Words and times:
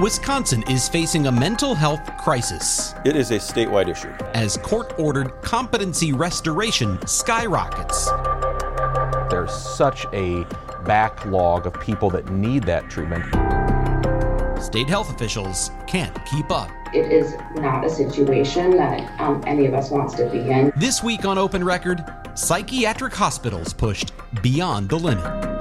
Wisconsin 0.00 0.64
is 0.68 0.88
facing 0.88 1.28
a 1.28 1.32
mental 1.32 1.72
health 1.72 2.16
crisis. 2.16 2.94
It 3.04 3.14
is 3.14 3.30
a 3.30 3.36
statewide 3.36 3.88
issue. 3.88 4.10
As 4.34 4.56
court 4.56 4.92
ordered 4.98 5.40
competency 5.42 6.12
restoration 6.12 6.98
skyrockets. 7.06 8.10
There's 9.30 9.52
such 9.52 10.04
a 10.12 10.44
backlog 10.84 11.66
of 11.66 11.80
people 11.80 12.10
that 12.10 12.28
need 12.30 12.64
that 12.64 12.90
treatment. 12.90 13.24
State 14.60 14.88
health 14.88 15.10
officials 15.14 15.70
can't 15.86 16.12
keep 16.26 16.50
up. 16.50 16.70
It 16.92 17.12
is 17.12 17.34
not 17.54 17.84
a 17.84 17.90
situation 17.90 18.76
that 18.76 19.20
um, 19.20 19.44
any 19.46 19.66
of 19.66 19.74
us 19.74 19.90
wants 19.92 20.14
to 20.14 20.28
be 20.28 20.40
in. 20.40 20.72
This 20.76 21.04
week 21.04 21.24
on 21.24 21.38
Open 21.38 21.62
Record, 21.62 22.04
psychiatric 22.34 23.14
hospitals 23.14 23.72
pushed 23.72 24.12
beyond 24.42 24.88
the 24.88 24.98
limit. 24.98 25.53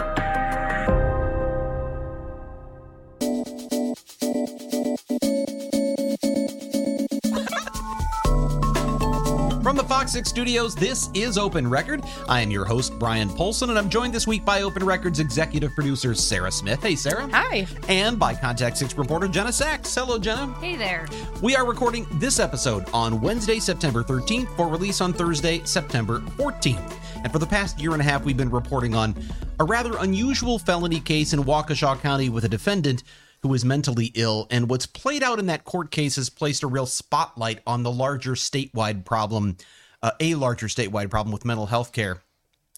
Fox 10.04 10.12
6 10.12 10.28
studios, 10.28 10.76
this 10.76 11.10
is 11.14 11.38
Open 11.38 11.66
Record. 11.66 12.04
I 12.28 12.42
am 12.42 12.52
your 12.52 12.66
host, 12.66 13.00
Bryan 13.00 13.30
Polcyn, 13.30 13.70
and 13.70 13.80
I'm 13.80 13.90
joined 13.90 14.14
this 14.14 14.28
week 14.28 14.44
by 14.44 14.64
Open 14.64 14.86
Record's 14.86 15.22
executive 15.22 15.74
producer, 15.76 16.14
Sarah 16.14 16.52
Smith. 16.52 16.84
Hey, 16.84 16.98
Sarah. 16.98 17.30
Hi. 17.32 17.66
And 17.88 18.20
by 18.20 18.36
Contact 18.36 18.78
6 18.78 18.98
reporter, 18.98 19.30
Jenna 19.30 19.54
Sachs. 19.54 19.96
Hello, 19.96 20.20
Jenna. 20.20 20.54
Hey 20.56 20.76
there. 20.76 21.08
We 21.42 21.56
are 21.56 21.66
recording 21.66 22.06
this 22.16 22.40
episode 22.40 22.84
on 22.94 23.22
Wednesday, 23.22 23.60
September 23.60 24.04
13th, 24.04 24.54
for 24.58 24.68
release 24.68 25.00
on 25.00 25.14
Thursday, 25.14 25.62
September 25.64 26.20
14th. 26.20 26.98
And 27.24 27.32
for 27.32 27.40
the 27.40 27.48
past 27.48 27.80
year 27.80 27.94
and 27.94 28.02
a 28.02 28.04
half, 28.04 28.26
we've 28.26 28.36
been 28.36 28.50
reporting 28.50 28.96
on 28.96 29.16
a 29.62 29.64
rather 29.64 29.96
unusual 30.00 30.60
felony 30.60 31.00
case 31.00 31.32
in 31.32 31.46
Waukesha 31.46 32.02
County 32.02 32.28
with 32.28 32.44
a 32.44 32.50
defendant 32.50 33.04
who 33.42 33.54
is 33.54 33.64
mentally 33.64 34.12
ill. 34.16 34.48
And 34.50 34.70
what's 34.70 34.86
played 34.86 35.24
out 35.24 35.40
in 35.40 35.46
that 35.46 35.64
court 35.64 35.92
case 35.92 36.18
has 36.18 36.30
placed 36.30 36.62
a 36.62 36.68
real 36.68 36.88
spotlight 36.88 37.62
on 37.66 37.84
the 37.84 37.92
larger 37.92 38.34
statewide 38.34 39.06
problem, 39.06 39.56
uh, 40.04 40.12
a 40.20 40.36
larger 40.36 40.68
statewide 40.68 41.10
problem 41.10 41.34
with 41.34 41.46
mental 41.46 41.66
health 41.66 41.92
care. 41.94 42.22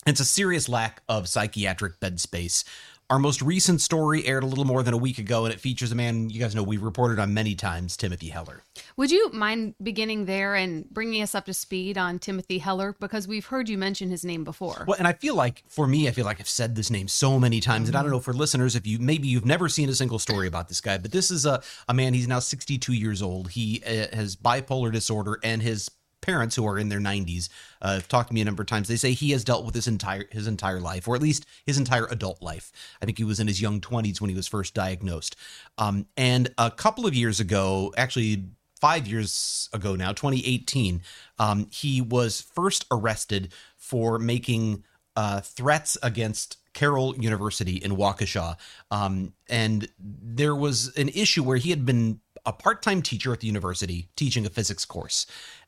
It's 0.05 0.19
a 0.19 0.25
serious 0.25 0.69
lack 0.69 1.01
of 1.09 1.27
psychiatric 1.27 1.99
bed 1.99 2.21
space. 2.21 2.63
Our 3.07 3.19
most 3.19 3.43
recent 3.43 3.81
story 3.81 4.25
aired 4.25 4.43
a 4.43 4.47
little 4.47 4.65
more 4.65 4.81
than 4.81 4.93
a 4.95 4.97
week 4.97 5.19
ago, 5.19 5.45
and 5.45 5.53
it 5.53 5.59
features 5.59 5.91
a 5.91 5.95
man 5.95 6.31
you 6.31 6.39
guys 6.39 6.55
know 6.55 6.63
we've 6.63 6.81
reported 6.81 7.19
on 7.19 7.35
many 7.35 7.53
times, 7.53 7.95
Timothy 7.95 8.29
Heller. 8.29 8.63
Would 8.97 9.11
you 9.11 9.29
mind 9.31 9.75
beginning 9.81 10.25
there 10.25 10.55
and 10.55 10.89
bringing 10.89 11.21
us 11.21 11.35
up 11.35 11.45
to 11.45 11.53
speed 11.53 11.99
on 11.99 12.17
Timothy 12.17 12.57
Heller? 12.57 12.95
Because 12.99 13.27
we've 13.27 13.45
heard 13.45 13.69
you 13.69 13.77
mention 13.77 14.09
his 14.09 14.25
name 14.25 14.43
before. 14.43 14.85
Well, 14.87 14.97
and 14.97 15.07
I 15.07 15.13
feel 15.13 15.35
like 15.35 15.63
for 15.67 15.85
me, 15.85 16.07
I 16.07 16.11
feel 16.11 16.25
like 16.25 16.39
I've 16.39 16.49
said 16.49 16.75
this 16.75 16.89
name 16.89 17.07
so 17.07 17.39
many 17.39 17.59
times, 17.59 17.89
and 17.89 17.95
I 17.95 18.01
don't 18.01 18.09
know 18.09 18.19
for 18.19 18.33
listeners 18.33 18.75
if 18.75 18.87
you 18.87 18.97
maybe 18.97 19.27
you've 19.27 19.45
never 19.45 19.69
seen 19.69 19.87
a 19.89 19.93
single 19.93 20.17
story 20.17 20.47
about 20.47 20.67
this 20.67 20.81
guy, 20.81 20.97
but 20.97 21.11
this 21.11 21.29
is 21.29 21.45
a, 21.45 21.61
a 21.87 21.93
man. 21.93 22.15
He's 22.15 22.27
now 22.27 22.39
62 22.39 22.91
years 22.91 23.21
old. 23.21 23.51
He 23.51 23.83
uh, 23.85 24.15
has 24.15 24.35
bipolar 24.35 24.91
disorder, 24.91 25.39
and 25.43 25.61
his 25.61 25.91
parents 26.25 26.55
who 26.55 26.65
are 26.67 26.79
in 26.79 26.89
their 26.89 26.99
90s 26.99 27.49
uh, 27.81 27.93
have 27.93 28.07
talked 28.07 28.29
to 28.29 28.33
me 28.33 28.41
a 28.41 28.45
number 28.45 28.63
of 28.63 28.67
times. 28.67 28.87
They 28.87 28.95
say 28.95 29.11
he 29.11 29.31
has 29.31 29.43
dealt 29.43 29.65
with 29.65 29.75
his 29.75 29.87
entire 29.87 30.25
his 30.31 30.47
entire 30.47 30.79
life 30.79 31.07
or 31.07 31.15
at 31.15 31.21
least 31.21 31.45
his 31.65 31.77
entire 31.77 32.05
adult 32.07 32.41
life. 32.41 32.71
I 33.01 33.05
think 33.05 33.17
he 33.17 33.23
was 33.23 33.39
in 33.39 33.47
his 33.47 33.61
young 33.61 33.79
20s 33.79 34.19
when 34.19 34.29
he 34.29 34.35
was 34.35 34.47
first 34.47 34.73
diagnosed. 34.73 35.35
Um, 35.77 36.07
and 36.17 36.49
a 36.57 36.71
couple 36.71 37.05
of 37.05 37.13
years 37.13 37.39
ago 37.39 37.93
actually 37.97 38.45
five 38.81 39.07
years 39.07 39.69
ago 39.71 39.95
now 39.95 40.11
2018 40.11 41.01
um, 41.39 41.67
he 41.71 42.01
was 42.01 42.41
first 42.41 42.85
arrested 42.91 43.53
for 43.77 44.19
making 44.19 44.83
uh, 45.15 45.39
threats 45.41 45.97
against 46.03 46.57
Carroll 46.73 47.15
University 47.15 47.77
in 47.77 47.95
Waukesha. 47.95 48.57
Um, 48.91 49.33
and 49.49 49.87
there 49.97 50.53
was 50.53 50.93
an 50.97 51.09
issue 51.09 51.41
where 51.41 51.57
he 51.57 51.69
had 51.69 51.85
been 51.85 52.19
a 52.45 52.53
part 52.53 52.81
time 52.83 53.01
teacher 53.01 53.33
at 53.33 53.39
the 53.39 53.47
university 53.47 54.09
teaching 54.15 54.45
a 54.45 54.49
physics 54.49 54.85
course 54.85 55.25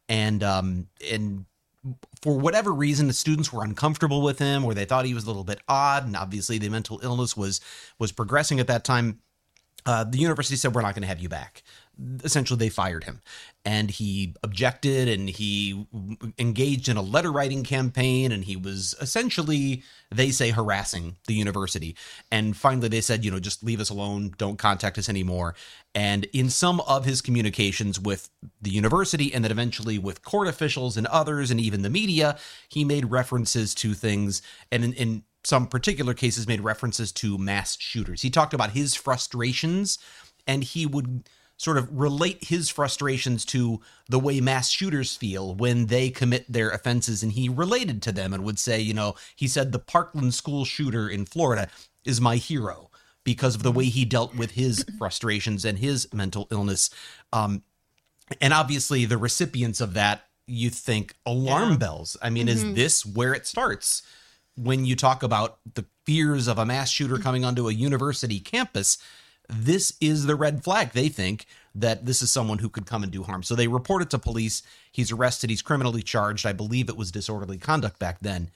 and 0.09 0.43
um 0.43 0.87
and 1.11 1.45
for 2.21 2.37
whatever 2.37 2.73
reason 2.73 3.07
the 3.07 3.13
students 3.13 3.53
were 3.53 3.63
uncomfortable 3.63 4.21
with 4.21 4.39
him 4.39 4.65
or 4.65 4.73
they 4.73 4.85
thought 4.85 5.05
he 5.05 5.13
was 5.13 5.23
a 5.23 5.27
little 5.27 5.43
bit 5.43 5.59
odd. 5.67 6.05
And 6.05 6.15
obviously 6.15 6.57
the 6.57 6.69
mental 6.69 6.99
illness 7.03 7.37
was 7.37 7.61
was 7.99 8.11
progressing 8.11 8.59
at 8.59 8.67
that 8.67 8.83
time. 8.83 9.19
Uh, 9.85 10.03
the 10.03 10.17
university 10.17 10.57
said 10.57 10.75
we're 10.75 10.81
not 10.81 10.95
going 10.95 11.03
to 11.03 11.07
have 11.07 11.19
you 11.19 11.29
back 11.29 11.63
essentially 12.23 12.57
they 12.57 12.69
fired 12.69 13.03
him. 13.03 13.21
And 13.65 13.91
he 13.91 14.35
objected 14.43 15.07
and 15.07 15.29
he 15.29 15.87
engaged 16.37 16.87
in 16.87 16.97
a 16.97 17.01
letter 17.01 17.31
writing 17.31 17.63
campaign 17.63 18.31
and 18.31 18.43
he 18.43 18.55
was 18.55 18.95
essentially 19.01 19.83
they 20.09 20.31
say 20.31 20.51
harassing 20.51 21.17
the 21.27 21.33
university. 21.33 21.95
And 22.31 22.55
finally 22.55 22.87
they 22.87 23.01
said 23.01 23.25
you 23.25 23.31
know 23.31 23.39
just 23.39 23.63
leave 23.63 23.79
us 23.79 23.89
alone. 23.89 24.33
Don't 24.37 24.57
contact 24.57 24.97
us 24.97 25.09
anymore. 25.09 25.55
And 25.93 26.25
in 26.25 26.49
some 26.49 26.81
of 26.81 27.05
his 27.05 27.21
communications 27.21 27.99
with 27.99 28.29
the 28.61 28.69
university 28.69 29.33
and 29.33 29.43
then 29.43 29.51
eventually 29.51 29.97
with 29.97 30.23
court 30.23 30.47
officials 30.47 30.97
and 30.97 31.07
others 31.07 31.51
and 31.51 31.59
even 31.59 31.81
the 31.81 31.89
media 31.89 32.37
he 32.69 32.83
made 32.85 33.11
references 33.11 33.73
to 33.75 33.93
things 33.93 34.41
and 34.71 34.83
in, 34.83 34.93
in 34.93 35.23
some 35.43 35.65
particular 35.65 36.13
cases 36.13 36.47
made 36.47 36.59
references 36.59 37.11
to 37.13 37.37
mass 37.37 37.77
shooters. 37.79 38.21
He 38.21 38.29
talked 38.29 38.53
about 38.53 38.71
his 38.71 38.95
frustrations 38.95 39.97
and 40.45 40.63
he 40.63 40.85
would 40.85 41.23
sort 41.57 41.77
of 41.77 41.99
relate 41.99 42.43
his 42.43 42.69
frustrations 42.69 43.43
to 43.43 43.81
the 44.07 44.19
way 44.19 44.39
mass 44.39 44.69
shooters 44.69 45.15
feel 45.15 45.55
when 45.55 45.87
they 45.87 46.09
commit 46.09 46.45
their 46.47 46.69
offenses. 46.69 47.23
And 47.23 47.31
he 47.31 47.49
related 47.49 48.01
to 48.03 48.11
them 48.11 48.33
and 48.33 48.43
would 48.43 48.59
say, 48.59 48.79
you 48.79 48.93
know, 48.93 49.15
he 49.35 49.47
said 49.47 49.71
the 49.71 49.79
Parkland 49.79 50.35
school 50.35 50.65
shooter 50.65 51.09
in 51.09 51.25
Florida 51.25 51.67
is 52.05 52.21
my 52.21 52.37
hero 52.37 52.91
because 53.23 53.55
of 53.55 53.63
the 53.63 53.71
way 53.71 53.85
he 53.85 54.05
dealt 54.05 54.35
with 54.35 54.51
his 54.51 54.85
frustrations 54.97 55.65
and 55.65 55.79
his 55.79 56.11
mental 56.13 56.47
illness. 56.51 56.91
Um, 57.33 57.63
and 58.39 58.53
obviously, 58.53 59.05
the 59.05 59.17
recipients 59.17 59.81
of 59.81 59.93
that, 59.95 60.25
you 60.45 60.69
think 60.69 61.15
alarm 61.25 61.71
yeah. 61.71 61.77
bells. 61.77 62.17
I 62.21 62.29
mean, 62.29 62.47
mm-hmm. 62.47 62.69
is 62.69 62.75
this 62.75 63.05
where 63.05 63.33
it 63.33 63.47
starts? 63.47 64.03
When 64.55 64.85
you 64.85 64.95
talk 64.95 65.23
about 65.23 65.59
the 65.75 65.85
fears 66.05 66.47
of 66.47 66.57
a 66.57 66.65
mass 66.65 66.89
shooter 66.89 67.17
coming 67.17 67.43
onto 67.45 67.67
a 67.67 67.73
university 67.73 68.39
campus, 68.39 68.97
this 69.49 69.93
is 70.01 70.25
the 70.25 70.35
red 70.35 70.63
flag. 70.63 70.91
They 70.91 71.09
think 71.09 71.45
that 71.73 72.05
this 72.05 72.21
is 72.21 72.31
someone 72.31 72.57
who 72.59 72.69
could 72.69 72.85
come 72.85 73.03
and 73.03 73.11
do 73.11 73.23
harm. 73.23 73.43
So 73.43 73.55
they 73.55 73.67
report 73.67 74.01
it 74.01 74.09
to 74.11 74.19
police. 74.19 74.63
He's 74.91 75.11
arrested. 75.11 75.49
He's 75.49 75.61
criminally 75.61 76.01
charged. 76.01 76.45
I 76.45 76.53
believe 76.53 76.89
it 76.89 76.97
was 76.97 77.11
disorderly 77.11 77.57
conduct 77.57 77.99
back 77.99 78.17
then. 78.21 78.49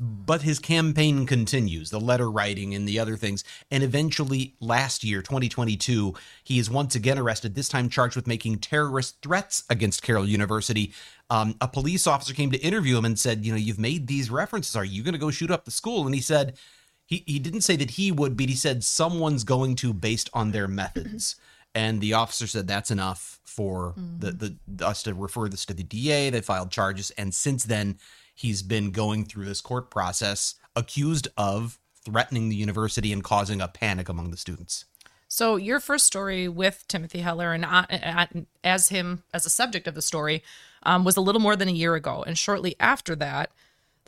But 0.00 0.42
his 0.42 0.60
campaign 0.60 1.26
continues, 1.26 1.90
the 1.90 1.98
letter 1.98 2.30
writing 2.30 2.72
and 2.72 2.86
the 2.86 3.00
other 3.00 3.16
things. 3.16 3.42
And 3.68 3.82
eventually, 3.82 4.54
last 4.60 5.02
year, 5.02 5.22
2022, 5.22 6.14
he 6.44 6.60
is 6.60 6.70
once 6.70 6.94
again 6.94 7.18
arrested, 7.18 7.56
this 7.56 7.68
time 7.68 7.88
charged 7.88 8.14
with 8.14 8.28
making 8.28 8.58
terrorist 8.58 9.20
threats 9.22 9.64
against 9.68 10.02
Carroll 10.02 10.28
University. 10.28 10.92
Um, 11.30 11.56
a 11.60 11.66
police 11.66 12.06
officer 12.06 12.32
came 12.32 12.52
to 12.52 12.58
interview 12.58 12.96
him 12.96 13.06
and 13.06 13.18
said, 13.18 13.44
You 13.44 13.50
know, 13.50 13.58
you've 13.58 13.80
made 13.80 14.06
these 14.06 14.30
references. 14.30 14.76
Are 14.76 14.84
you 14.84 15.02
going 15.02 15.14
to 15.14 15.18
go 15.18 15.32
shoot 15.32 15.50
up 15.50 15.64
the 15.64 15.72
school? 15.72 16.06
And 16.06 16.14
he 16.14 16.20
said, 16.20 16.56
he, 17.08 17.24
he 17.26 17.38
didn't 17.38 17.62
say 17.62 17.74
that 17.76 17.92
he 17.92 18.12
would, 18.12 18.36
but 18.36 18.50
he 18.50 18.54
said 18.54 18.84
someone's 18.84 19.42
going 19.42 19.76
to 19.76 19.94
based 19.94 20.28
on 20.34 20.52
their 20.52 20.68
methods. 20.68 21.36
and 21.74 22.02
the 22.02 22.12
officer 22.12 22.46
said 22.46 22.68
that's 22.68 22.90
enough 22.90 23.40
for 23.44 23.94
mm-hmm. 23.98 24.18
the, 24.18 24.56
the 24.66 24.86
us 24.86 25.02
to 25.04 25.14
refer 25.14 25.48
this 25.48 25.64
to 25.64 25.74
the 25.74 25.82
DA. 25.82 26.28
They 26.28 26.42
filed 26.42 26.70
charges, 26.70 27.10
and 27.12 27.34
since 27.34 27.64
then 27.64 27.98
he's 28.34 28.62
been 28.62 28.90
going 28.90 29.24
through 29.24 29.46
this 29.46 29.62
court 29.62 29.90
process, 29.90 30.56
accused 30.76 31.28
of 31.38 31.78
threatening 32.04 32.50
the 32.50 32.56
university 32.56 33.10
and 33.10 33.24
causing 33.24 33.62
a 33.62 33.68
panic 33.68 34.10
among 34.10 34.30
the 34.30 34.36
students. 34.36 34.84
So 35.28 35.56
your 35.56 35.80
first 35.80 36.04
story 36.04 36.46
with 36.46 36.86
Timothy 36.88 37.20
Heller 37.20 37.54
and 37.54 37.64
uh, 37.64 37.86
uh, 37.90 38.26
as 38.62 38.90
him 38.90 39.22
as 39.32 39.46
a 39.46 39.50
subject 39.50 39.86
of 39.86 39.94
the 39.94 40.02
story 40.02 40.42
um, 40.82 41.04
was 41.04 41.16
a 41.16 41.22
little 41.22 41.40
more 41.40 41.56
than 41.56 41.68
a 41.68 41.72
year 41.72 41.94
ago, 41.94 42.22
and 42.26 42.36
shortly 42.36 42.76
after 42.78 43.16
that, 43.16 43.50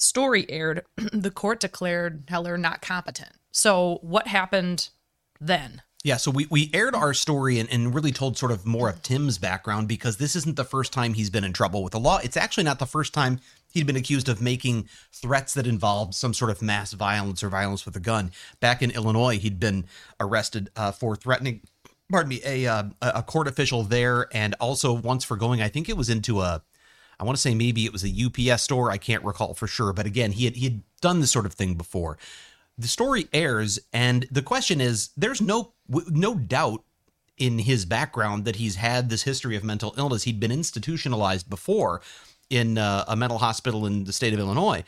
story 0.02 0.48
aired, 0.50 0.84
the 1.12 1.30
court 1.30 1.60
declared 1.60 2.24
Heller 2.28 2.58
not 2.58 2.82
competent. 2.82 3.32
So, 3.52 3.98
what 4.02 4.26
happened 4.26 4.90
then? 5.40 5.82
Yeah, 6.02 6.16
so 6.16 6.30
we, 6.30 6.46
we 6.50 6.70
aired 6.72 6.94
our 6.94 7.12
story 7.12 7.58
and, 7.58 7.70
and 7.70 7.94
really 7.94 8.12
told 8.12 8.38
sort 8.38 8.52
of 8.52 8.64
more 8.64 8.88
of 8.88 9.02
Tim's 9.02 9.36
background 9.36 9.86
because 9.86 10.16
this 10.16 10.34
isn't 10.34 10.56
the 10.56 10.64
first 10.64 10.94
time 10.94 11.12
he's 11.12 11.28
been 11.28 11.44
in 11.44 11.52
trouble 11.52 11.82
with 11.82 11.92
the 11.92 12.00
law. 12.00 12.18
It's 12.22 12.38
actually 12.38 12.64
not 12.64 12.78
the 12.78 12.86
first 12.86 13.12
time 13.12 13.38
he'd 13.72 13.86
been 13.86 13.96
accused 13.96 14.28
of 14.30 14.40
making 14.40 14.88
threats 15.12 15.52
that 15.54 15.66
involved 15.66 16.14
some 16.14 16.32
sort 16.32 16.50
of 16.50 16.62
mass 16.62 16.94
violence 16.94 17.42
or 17.42 17.50
violence 17.50 17.84
with 17.84 17.96
a 17.96 18.00
gun. 18.00 18.30
Back 18.60 18.80
in 18.80 18.90
Illinois, 18.92 19.38
he'd 19.38 19.60
been 19.60 19.84
arrested 20.18 20.70
uh, 20.74 20.92
for 20.92 21.16
threatening 21.16 21.60
pardon 22.10 22.28
me, 22.28 22.40
a 22.44 22.66
uh, 22.66 22.84
a 23.00 23.22
court 23.22 23.46
official 23.46 23.82
there, 23.82 24.26
and 24.32 24.54
also 24.60 24.92
once 24.92 25.24
for 25.24 25.36
going, 25.36 25.62
I 25.62 25.68
think 25.68 25.88
it 25.88 25.96
was 25.96 26.10
into 26.10 26.40
a, 26.40 26.62
I 27.20 27.24
want 27.24 27.36
to 27.36 27.42
say 27.42 27.54
maybe 27.54 27.84
it 27.84 27.92
was 27.92 28.02
a 28.02 28.52
UPS 28.52 28.62
store. 28.62 28.90
I 28.90 28.96
can't 28.96 29.22
recall 29.22 29.52
for 29.52 29.66
sure, 29.66 29.92
but 29.92 30.06
again, 30.06 30.32
he 30.32 30.46
had 30.46 30.56
he 30.56 30.64
had 30.64 30.82
done 31.02 31.20
this 31.20 31.30
sort 31.30 31.44
of 31.44 31.52
thing 31.52 31.74
before. 31.74 32.16
The 32.78 32.88
story 32.88 33.28
airs, 33.34 33.78
and 33.92 34.26
the 34.30 34.40
question 34.40 34.80
is: 34.80 35.10
there's 35.18 35.42
no 35.42 35.74
no 35.88 36.34
doubt 36.34 36.82
in 37.36 37.58
his 37.58 37.84
background 37.84 38.46
that 38.46 38.56
he's 38.56 38.76
had 38.76 39.10
this 39.10 39.22
history 39.22 39.54
of 39.54 39.62
mental 39.62 39.94
illness. 39.98 40.22
He'd 40.22 40.40
been 40.40 40.50
institutionalized 40.50 41.50
before 41.50 42.00
in 42.48 42.78
uh, 42.78 43.04
a 43.06 43.16
mental 43.16 43.38
hospital 43.38 43.84
in 43.84 44.04
the 44.04 44.12
state 44.12 44.32
of 44.32 44.40
Illinois. 44.40 44.82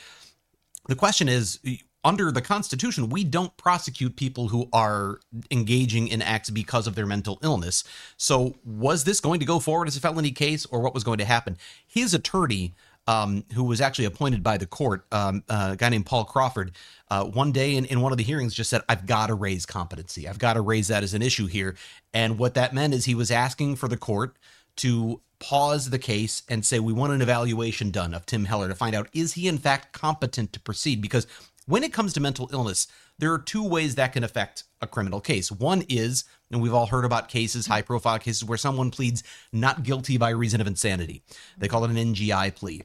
The 0.88 0.96
question 0.96 1.29
is 1.29 1.61
under 2.04 2.32
the 2.32 2.43
Constitution, 2.43 3.08
we 3.08 3.25
don't 3.25 3.56
prosecute 3.56 4.16
people 4.16 4.49
who 4.49 4.69
are 4.72 5.20
engaging 5.50 6.08
in 6.08 6.20
acts 6.20 6.50
because 6.50 6.87
of 6.87 6.94
their 6.94 7.06
mental 7.06 7.38
illness. 7.43 7.84
So, 8.16 8.56
was 8.64 9.04
this 9.04 9.20
going 9.20 9.40
to 9.40 9.46
go 9.46 9.58
forward 9.60 9.88
as 9.88 9.96
a 9.96 10.00
felony 10.00 10.32
case, 10.32 10.66
or 10.66 10.81
what 10.81 10.94
was 10.94 11.04
going 11.04 11.19
to 11.19 11.25
happen? 11.25 11.56
His 11.87 12.12
attorney, 12.12 12.75
um, 13.06 13.44
who 13.54 13.64
was 13.64 13.81
actually 13.81 14.06
appointed 14.06 14.43
by 14.43 14.58
the 14.58 14.66
court, 14.66 15.04
um, 15.12 15.44
uh, 15.49 15.70
a 15.72 15.76
guy 15.76 15.88
named 15.88 16.06
Paul 16.06 16.25
Crawford, 16.25 16.72
uh, 17.10 17.25
one 17.25 17.52
day 17.52 17.76
in, 17.76 17.84
in 17.84 18.00
one 18.00 18.12
of 18.12 18.19
the 18.19 18.25
hearings 18.25 18.55
just 18.55 18.70
said, 18.70 18.82
I've 18.88 19.06
got 19.06 19.28
to 19.28 19.34
raise 19.34 19.66
competency. 19.66 20.28
I've 20.28 20.38
got 20.38 20.55
to 20.55 20.60
raise 20.60 20.88
that 20.88 21.02
as 21.02 21.14
an 21.14 21.22
issue 21.22 21.46
here. 21.46 21.76
And 22.12 22.38
what 22.38 22.55
that 22.55 22.75
meant 22.75 22.94
is 22.94 23.05
he 23.05 23.14
was 23.14 23.31
asking 23.31 23.76
for 23.76 23.88
the 23.88 23.96
court 23.96 24.37
to 24.76 25.20
pause 25.43 25.90
the 25.90 25.98
case 25.98 26.44
and 26.48 26.64
say, 26.64 26.78
We 26.78 26.93
want 26.93 27.12
an 27.12 27.20
evaluation 27.20 27.90
done 27.90 28.14
of 28.14 28.25
Tim 28.25 28.44
Heller 28.44 28.69
to 28.69 28.75
find 28.75 28.94
out, 28.94 29.08
is 29.12 29.34
he 29.34 29.48
in 29.48 29.58
fact 29.58 29.93
competent 29.93 30.52
to 30.52 30.60
proceed? 30.60 31.02
Because 31.02 31.26
when 31.66 31.84
it 31.84 31.92
comes 31.92 32.12
to 32.14 32.20
mental 32.20 32.50
illness, 32.52 32.86
there 33.18 33.32
are 33.32 33.38
two 33.38 33.66
ways 33.66 33.94
that 33.94 34.12
can 34.12 34.24
affect 34.24 34.64
a 34.80 34.86
criminal 34.86 35.20
case. 35.20 35.52
One 35.52 35.84
is, 35.88 36.24
and 36.50 36.60
we've 36.60 36.74
all 36.74 36.86
heard 36.86 37.04
about 37.04 37.28
cases, 37.28 37.64
mm-hmm. 37.64 37.74
high 37.74 37.82
profile 37.82 38.18
cases, 38.18 38.44
where 38.44 38.58
someone 38.58 38.90
pleads 38.90 39.22
not 39.52 39.82
guilty 39.82 40.16
by 40.16 40.30
reason 40.30 40.60
of 40.60 40.66
insanity. 40.66 41.22
They 41.56 41.68
call 41.68 41.84
it 41.84 41.90
an 41.90 41.96
NGI 41.96 42.54
plea. 42.54 42.82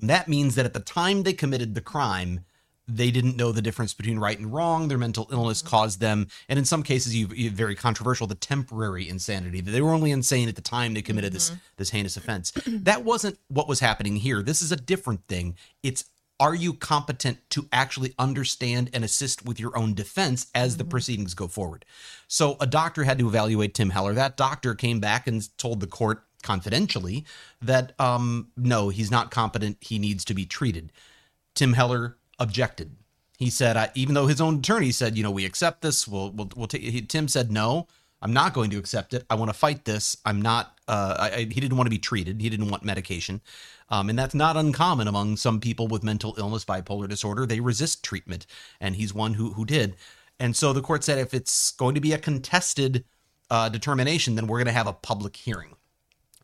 And 0.00 0.08
that 0.08 0.28
means 0.28 0.54
that 0.54 0.66
at 0.66 0.72
the 0.72 0.80
time 0.80 1.24
they 1.24 1.32
committed 1.32 1.74
the 1.74 1.80
crime, 1.80 2.44
they 2.96 3.10
didn't 3.10 3.36
know 3.36 3.52
the 3.52 3.62
difference 3.62 3.94
between 3.94 4.18
right 4.18 4.38
and 4.38 4.52
wrong. 4.52 4.88
Their 4.88 4.98
mental 4.98 5.28
illness 5.30 5.60
mm-hmm. 5.60 5.68
caused 5.68 6.00
them, 6.00 6.26
and 6.48 6.58
in 6.58 6.64
some 6.64 6.82
cases, 6.82 7.14
you, 7.14 7.28
you 7.34 7.50
very 7.50 7.74
controversial, 7.74 8.26
the 8.26 8.34
temporary 8.34 9.08
insanity. 9.08 9.60
They 9.60 9.80
were 9.80 9.92
only 9.92 10.10
insane 10.10 10.48
at 10.48 10.56
the 10.56 10.62
time 10.62 10.94
they 10.94 11.02
committed 11.02 11.32
this 11.32 11.50
mm-hmm. 11.50 11.58
this 11.76 11.90
heinous 11.90 12.16
offense. 12.16 12.52
that 12.66 13.04
wasn't 13.04 13.38
what 13.48 13.68
was 13.68 13.80
happening 13.80 14.16
here. 14.16 14.42
This 14.42 14.62
is 14.62 14.72
a 14.72 14.76
different 14.76 15.26
thing. 15.28 15.56
It's 15.82 16.04
are 16.40 16.54
you 16.54 16.72
competent 16.72 17.38
to 17.50 17.68
actually 17.70 18.14
understand 18.18 18.90
and 18.94 19.04
assist 19.04 19.44
with 19.44 19.60
your 19.60 19.76
own 19.78 19.92
defense 19.92 20.46
as 20.54 20.78
the 20.78 20.84
proceedings 20.84 21.34
go 21.34 21.46
forward? 21.46 21.84
So 22.26 22.56
a 22.60 22.66
doctor 22.66 23.04
had 23.04 23.18
to 23.18 23.28
evaluate 23.28 23.74
Tim 23.74 23.90
Heller. 23.90 24.14
That 24.14 24.38
doctor 24.38 24.74
came 24.74 24.98
back 24.98 25.26
and 25.26 25.46
told 25.58 25.80
the 25.80 25.86
court 25.86 26.24
confidentially 26.42 27.26
that 27.60 27.92
um, 28.00 28.48
no, 28.56 28.88
he's 28.88 29.10
not 29.10 29.30
competent. 29.30 29.76
He 29.82 29.98
needs 29.98 30.24
to 30.24 30.34
be 30.34 30.46
treated. 30.46 30.90
Tim 31.54 31.74
Heller 31.74 32.16
objected. 32.38 32.96
He 33.38 33.50
said, 33.50 33.76
I, 33.76 33.90
even 33.94 34.14
though 34.14 34.26
his 34.26 34.40
own 34.40 34.58
attorney 34.58 34.92
said, 34.92 35.16
you 35.16 35.22
know, 35.22 35.30
we 35.30 35.44
accept 35.44 35.82
this, 35.82 36.08
we'll, 36.08 36.30
we'll, 36.30 36.50
we'll 36.56 36.66
take. 36.66 37.08
Tim 37.08 37.28
said, 37.28 37.50
no, 37.50 37.86
I'm 38.22 38.32
not 38.32 38.52
going 38.52 38.70
to 38.70 38.78
accept 38.78 39.14
it. 39.14 39.24
I 39.30 39.34
want 39.34 39.48
to 39.48 39.54
fight 39.58 39.84
this. 39.84 40.16
I'm 40.24 40.42
not. 40.42 40.76
Uh, 40.86 41.16
I, 41.18 41.30
I, 41.30 41.38
he 41.38 41.60
didn't 41.60 41.76
want 41.76 41.86
to 41.86 41.90
be 41.90 41.98
treated. 41.98 42.40
He 42.40 42.50
didn't 42.50 42.68
want 42.68 42.84
medication, 42.84 43.40
um, 43.88 44.10
and 44.10 44.18
that's 44.18 44.34
not 44.34 44.56
uncommon 44.56 45.08
among 45.08 45.36
some 45.36 45.60
people 45.60 45.88
with 45.88 46.02
mental 46.02 46.34
illness, 46.36 46.64
bipolar 46.64 47.08
disorder. 47.08 47.46
They 47.46 47.60
resist 47.60 48.04
treatment, 48.04 48.46
and 48.80 48.96
he's 48.96 49.14
one 49.14 49.34
who 49.34 49.52
who 49.52 49.64
did. 49.64 49.96
And 50.38 50.56
so 50.56 50.72
the 50.72 50.80
court 50.80 51.04
said, 51.04 51.18
if 51.18 51.34
it's 51.34 51.72
going 51.72 51.94
to 51.94 52.00
be 52.00 52.12
a 52.12 52.18
contested 52.18 53.04
uh, 53.50 53.68
determination, 53.68 54.36
then 54.36 54.46
we're 54.46 54.58
going 54.58 54.66
to 54.66 54.72
have 54.72 54.86
a 54.86 54.92
public 54.92 55.36
hearing. 55.36 55.76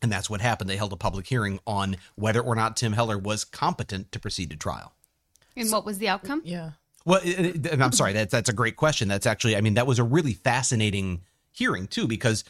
And 0.03 0.11
that's 0.11 0.29
what 0.29 0.39
happened. 0.39 0.69
They 0.69 0.77
held 0.77 0.93
a 0.93 0.97
public 0.97 1.25
hearing 1.25 1.59
on 1.65 1.97
whether 2.15 2.39
or 2.39 2.55
not 2.55 2.77
Tim 2.77 2.93
Heller 2.93 3.17
was 3.17 3.43
competent 3.43 4.11
to 4.11 4.19
proceed 4.19 4.51
to 4.51 4.55
trial. 4.55 4.93
And 5.55 5.71
what 5.71 5.85
was 5.85 5.97
the 5.97 6.07
outcome? 6.07 6.43
Yeah. 6.45 6.71
Well, 7.05 7.21
it, 7.23 7.65
it, 7.65 7.81
I'm 7.81 7.91
sorry. 7.91 8.13
That's 8.13 8.31
that's 8.31 8.49
a 8.49 8.53
great 8.53 8.75
question. 8.75 9.07
That's 9.07 9.25
actually, 9.25 9.55
I 9.55 9.61
mean, 9.61 9.73
that 9.73 9.87
was 9.87 9.97
a 9.97 10.03
really 10.03 10.33
fascinating 10.33 11.21
hearing 11.57 11.87
too, 11.87 12.07
because 12.07 12.43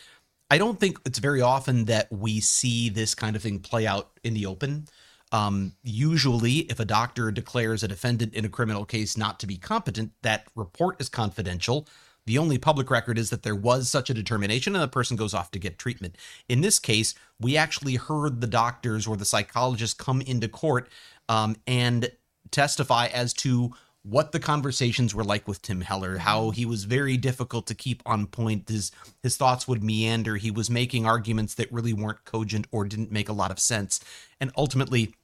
I 0.50 0.57
don't 0.57 0.80
think 0.80 1.00
it's 1.06 1.19
very 1.19 1.42
often 1.42 1.86
that 1.86 2.12
we 2.12 2.39
see 2.39 2.89
this 2.89 3.15
kind 3.15 3.36
of 3.36 3.42
thing 3.42 3.59
play 3.59 3.86
out 3.86 4.12
in 4.24 4.33
the 4.33 4.45
open. 4.45 4.88
Um, 5.31 5.74
usually, 5.83 6.59
if 6.71 6.80
a 6.80 6.86
doctor 6.86 7.31
declares 7.31 7.83
a 7.83 7.88
defendant 7.88 8.33
in 8.33 8.45
a 8.45 8.50
criminal 8.50 8.86
case 8.86 9.18
not 9.18 9.39
to 9.42 9.48
be 9.48 9.57
competent, 9.57 10.12
that 10.21 10.48
report 10.56 11.01
is 11.01 11.09
confidential. 11.09 11.88
The 12.25 12.38
only 12.38 12.57
public 12.57 12.89
record 12.89 13.18
is 13.18 13.30
that 13.30 13.44
there 13.44 13.56
was 13.56 13.89
such 13.89 14.09
a 14.09 14.13
determination 14.13 14.75
and 14.75 14.83
the 14.83 14.88
person 14.88 15.15
goes 15.15 15.33
off 15.33 15.51
to 15.51 15.59
get 15.59 15.80
treatment. 15.80 16.18
In 16.50 16.62
this 16.62 16.77
case, 16.77 17.13
we 17.39 17.56
actually 17.56 17.95
heard 17.95 18.42
the 18.42 18.48
doctors 18.48 19.07
or 19.07 19.15
the 19.15 19.25
psychologists 19.25 19.94
come 19.94 20.21
into 20.21 20.50
court 20.50 20.89
um, 21.30 21.56
and 21.65 22.12
testify 22.51 23.07
as 23.07 23.33
to 23.33 23.71
what 24.09 24.31
the 24.31 24.39
conversations 24.39 25.13
were 25.13 25.24
like 25.24 25.48
with 25.48 25.62
Tim 25.62 25.81
Heller, 25.81 26.18
how 26.18 26.51
he 26.51 26.65
was 26.65 26.86
very 26.86 27.18
difficult 27.18 27.68
to 27.68 27.75
keep 27.75 28.01
on 28.06 28.27
point. 28.27 28.69
His 28.69 28.92
his 29.21 29.38
thoughts 29.38 29.68
would 29.68 29.83
meander. 29.83 30.38
He 30.38 30.51
was 30.51 30.69
making 30.69 31.06
arguments 31.06 31.56
that 31.56 31.71
really 31.71 31.94
weren't 31.94 32.24
cogent 32.24 32.68
or 32.71 32.86
didn't 32.86 33.12
make 33.12 33.30
a 33.30 33.33
lot 33.33 33.51
of 33.51 33.59
sense. 33.59 34.00
And 34.39 34.51
ultimately, 34.56 35.15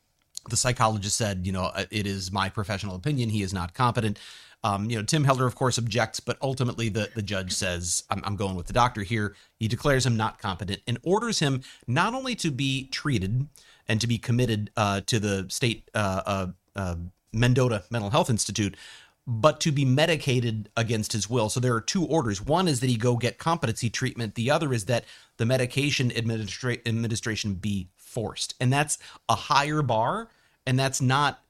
the 0.50 0.58
psychologist 0.58 1.16
said, 1.16 1.46
you 1.46 1.52
know, 1.52 1.66
"Uh, 1.66 1.86
it 1.92 2.06
is 2.06 2.32
my 2.32 2.50
professional 2.50 2.96
opinion. 2.96 3.30
He 3.30 3.42
is 3.42 3.54
not 3.54 3.74
competent. 3.74 4.20
Um, 4.66 4.90
you 4.90 4.96
know, 4.96 5.04
Tim 5.04 5.26
Heller, 5.26 5.46
of 5.46 5.56
course, 5.56 5.78
objects, 5.78 6.22
but 6.22 6.38
ultimately 6.42 6.88
the, 6.88 7.10
the 7.16 7.22
judge 7.22 7.52
says, 7.52 8.04
I'm, 8.10 8.22
I'm 8.24 8.38
going 8.38 8.56
with 8.56 8.68
the 8.68 8.74
doctor 8.74 9.02
here. 9.02 9.36
He 9.60 9.68
declares 9.68 10.06
him 10.06 10.16
not 10.16 10.40
competent 10.40 10.82
and 10.88 10.98
orders 11.04 11.40
him 11.40 11.64
not 11.86 12.14
only 12.14 12.34
to 12.36 12.50
be 12.50 12.88
treated 12.88 13.50
and 13.90 14.00
to 14.00 14.08
be 14.08 14.18
committed 14.18 14.72
uh, 14.78 15.02
to 15.08 15.20
the 15.20 15.48
state 15.50 15.90
uh, 15.94 16.22
uh, 16.26 16.48
uh, 16.78 16.96
Mendota 17.34 17.84
Mental 17.90 18.12
Health 18.12 18.30
Institute, 18.30 18.78
but 19.26 19.60
to 19.62 19.72
be 19.72 19.86
medicated 19.86 20.70
against 20.76 21.14
his 21.14 21.30
will. 21.30 21.50
So 21.50 21.60
there 21.60 21.74
are 21.74 21.82
two 21.82 22.06
orders. 22.06 22.42
One 22.42 22.68
is 22.68 22.80
that 22.82 22.90
he 22.90 22.98
go 22.98 23.16
get 23.16 23.38
competency 23.38 23.90
treatment. 23.90 24.36
The 24.36 24.52
other 24.52 24.74
is 24.74 24.86
that 24.86 25.06
the 25.38 25.46
medication 25.46 26.10
administra- 26.12 26.86
administration 26.86 27.56
be 27.56 27.88
forced. 27.96 28.56
And 28.60 28.72
that's 28.72 28.98
a 29.30 29.36
higher 29.36 29.82
bar. 29.82 30.30
And 30.68 30.78
that's 30.78 31.02
not, 31.02 31.42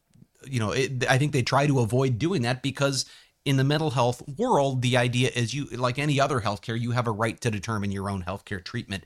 you 0.45 0.59
know, 0.59 0.71
it, 0.71 1.09
I 1.09 1.17
think 1.17 1.31
they 1.31 1.41
try 1.41 1.67
to 1.67 1.79
avoid 1.79 2.19
doing 2.19 2.43
that 2.43 2.61
because 2.61 3.05
in 3.45 3.57
the 3.57 3.63
mental 3.63 3.91
health 3.91 4.23
world, 4.37 4.81
the 4.81 4.95
idea 4.95 5.29
is 5.35 5.53
you, 5.53 5.65
like 5.65 5.99
any 5.99 6.19
other 6.19 6.41
healthcare, 6.41 6.79
you 6.79 6.91
have 6.91 7.07
a 7.07 7.11
right 7.11 7.39
to 7.41 7.51
determine 7.51 7.91
your 7.91 8.09
own 8.09 8.23
healthcare 8.23 8.63
treatment. 8.63 9.05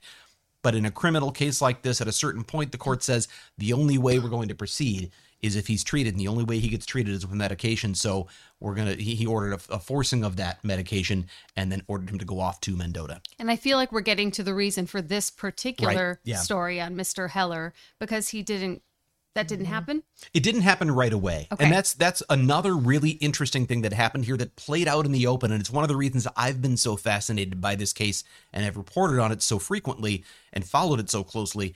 But 0.62 0.76
in 0.76 0.86
a 0.86 0.92
criminal 0.92 1.32
case 1.32 1.62
like 1.62 1.82
this, 1.82 2.02
at 2.02 2.08
a 2.08 2.12
certain 2.12 2.44
point, 2.44 2.72
the 2.72 2.78
court 2.78 3.02
says 3.02 3.28
the 3.58 3.74
only 3.74 3.98
way 3.98 4.20
we're 4.20 4.30
going 4.30 4.50
to 4.50 4.56
proceed 4.56 5.12
is 5.42 5.56
if 5.56 5.68
he's 5.68 5.84
treated, 5.84 6.14
and 6.14 6.20
the 6.20 6.28
only 6.28 6.44
way 6.44 6.60
he 6.60 6.68
gets 6.68 6.86
treated 6.86 7.14
is 7.14 7.26
with 7.26 7.36
medication. 7.36 7.94
So 7.96 8.28
we're 8.60 8.76
gonna. 8.76 8.94
He, 8.94 9.16
he 9.16 9.26
ordered 9.26 9.54
a, 9.54 9.76
a 9.76 9.80
forcing 9.80 10.24
of 10.24 10.36
that 10.38 10.64
medication, 10.64 11.28
and 11.56 11.72
then 11.72 11.84
ordered 11.88 12.10
him 12.10 12.20
to 12.20 12.26
go 12.26 12.40
off 12.40 12.60
to 12.62 12.76
Mendota. 12.76 13.22
And 13.38 13.52
I 13.52 13.56
feel 13.56 13.78
like 13.78 13.92
we're 13.92 14.02
getting 14.02 14.32
to 14.32 14.44
the 14.44 14.54
reason 14.56 14.88
for 14.88 15.02
this 15.02 15.30
particular 15.30 16.08
Right, 16.10 16.18
yeah. 16.24 16.38
story 16.38 16.82
on 16.82 16.96
Mr. 16.96 17.30
Heller 17.30 17.74
because 18.00 18.30
he 18.30 18.42
didn't, 18.42 18.82
that 19.36 19.48
didn't 19.48 19.66
mm-hmm. 19.66 19.74
happen. 19.74 20.04
It 20.34 20.42
didn't 20.42 20.62
happen 20.62 20.90
right 20.90 21.14
away, 21.14 21.48
Okay. 21.52 21.64
and 21.64 21.74
that's 21.74 21.94
that's 21.94 22.24
another 22.30 22.76
really 22.76 23.12
interesting 23.12 23.68
thing 23.68 23.84
that 23.84 23.94
happened 23.94 24.26
here 24.26 24.38
that 24.38 24.56
played 24.56 24.88
out 24.88 25.06
in 25.06 25.12
the 25.12 25.28
open, 25.28 25.52
and 25.52 25.62
it's 25.62 25.70
one 25.70 25.84
of 25.84 25.90
the 25.90 25.96
reasons 25.96 26.28
I've 26.36 26.62
been 26.62 26.78
so 26.78 26.96
fascinated 26.96 27.62
by 27.62 27.76
this 27.76 27.94
case 27.94 28.24
and 28.52 28.66
have 28.66 28.78
reported 28.78 29.20
on 29.20 29.32
it 29.32 29.44
so 29.44 29.60
frequently 29.60 30.24
and 30.52 30.66
followed 30.66 31.00
it 31.00 31.12
so 31.12 31.24
closely, 31.24 31.76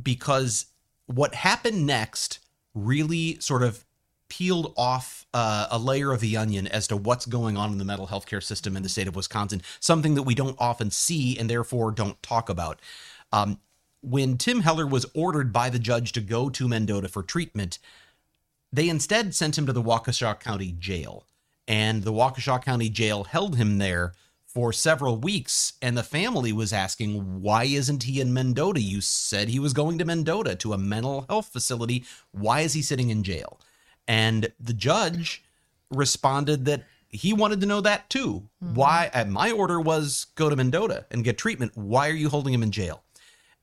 because 0.00 0.66
what 1.06 1.34
happened 1.34 1.86
next 1.86 2.40
really 2.74 3.38
sort 3.40 3.62
of 3.62 3.84
peeled 4.28 4.72
off 4.76 5.26
uh, 5.32 5.68
a 5.70 5.78
layer 5.78 6.12
of 6.12 6.20
the 6.20 6.36
onion 6.36 6.66
as 6.66 6.88
to 6.88 6.96
what's 6.96 7.26
going 7.26 7.56
on 7.56 7.70
in 7.70 7.78
the 7.78 7.84
mental 7.84 8.06
health 8.06 8.26
care 8.26 8.40
system 8.40 8.76
in 8.76 8.82
the 8.82 8.88
state 8.88 9.06
of 9.06 9.14
Wisconsin, 9.14 9.62
something 9.80 10.14
that 10.14 10.22
we 10.22 10.34
don't 10.34 10.56
often 10.58 10.90
see 10.90 11.38
and 11.38 11.48
therefore 11.48 11.90
don't 11.90 12.20
talk 12.22 12.48
about. 12.48 12.80
Um, 13.32 13.60
when 14.00 14.36
Tim 14.36 14.60
Heller 14.60 14.86
was 14.86 15.06
ordered 15.14 15.52
by 15.52 15.70
the 15.70 15.78
judge 15.78 16.12
to 16.12 16.20
go 16.20 16.50
to 16.50 16.68
Mendota 16.68 17.08
for 17.08 17.22
treatment, 17.22 17.78
they 18.72 18.88
instead 18.88 19.34
sent 19.34 19.56
him 19.56 19.66
to 19.66 19.72
the 19.72 19.82
Waukesha 19.82 20.40
County 20.40 20.74
Jail. 20.78 21.24
And 21.66 22.02
the 22.02 22.12
Waukesha 22.12 22.62
County 22.62 22.90
Jail 22.90 23.24
held 23.24 23.56
him 23.56 23.78
there 23.78 24.12
for 24.54 24.72
several 24.72 25.16
weeks. 25.16 25.72
And 25.82 25.98
the 25.98 26.04
family 26.04 26.52
was 26.52 26.72
asking, 26.72 27.42
why 27.42 27.64
isn't 27.64 28.04
he 28.04 28.20
in 28.20 28.32
Mendota? 28.32 28.80
You 28.80 29.00
said 29.00 29.48
he 29.48 29.58
was 29.58 29.72
going 29.72 29.98
to 29.98 30.04
Mendota 30.04 30.54
to 30.56 30.72
a 30.72 30.78
mental 30.78 31.26
health 31.28 31.48
facility. 31.52 32.04
Why 32.30 32.60
is 32.60 32.72
he 32.72 32.80
sitting 32.80 33.10
in 33.10 33.24
jail? 33.24 33.60
And 34.06 34.52
the 34.60 34.72
judge 34.72 35.42
responded 35.90 36.66
that 36.66 36.84
he 37.08 37.32
wanted 37.32 37.60
to 37.60 37.66
know 37.66 37.80
that 37.80 38.08
too. 38.08 38.48
Why? 38.60 39.10
uh, 39.12 39.24
My 39.24 39.50
order 39.50 39.80
was 39.80 40.26
go 40.36 40.48
to 40.48 40.56
Mendota 40.56 41.06
and 41.10 41.24
get 41.24 41.36
treatment. 41.36 41.72
Why 41.74 42.08
are 42.08 42.14
you 42.14 42.28
holding 42.28 42.54
him 42.54 42.62
in 42.62 42.70
jail? 42.70 43.02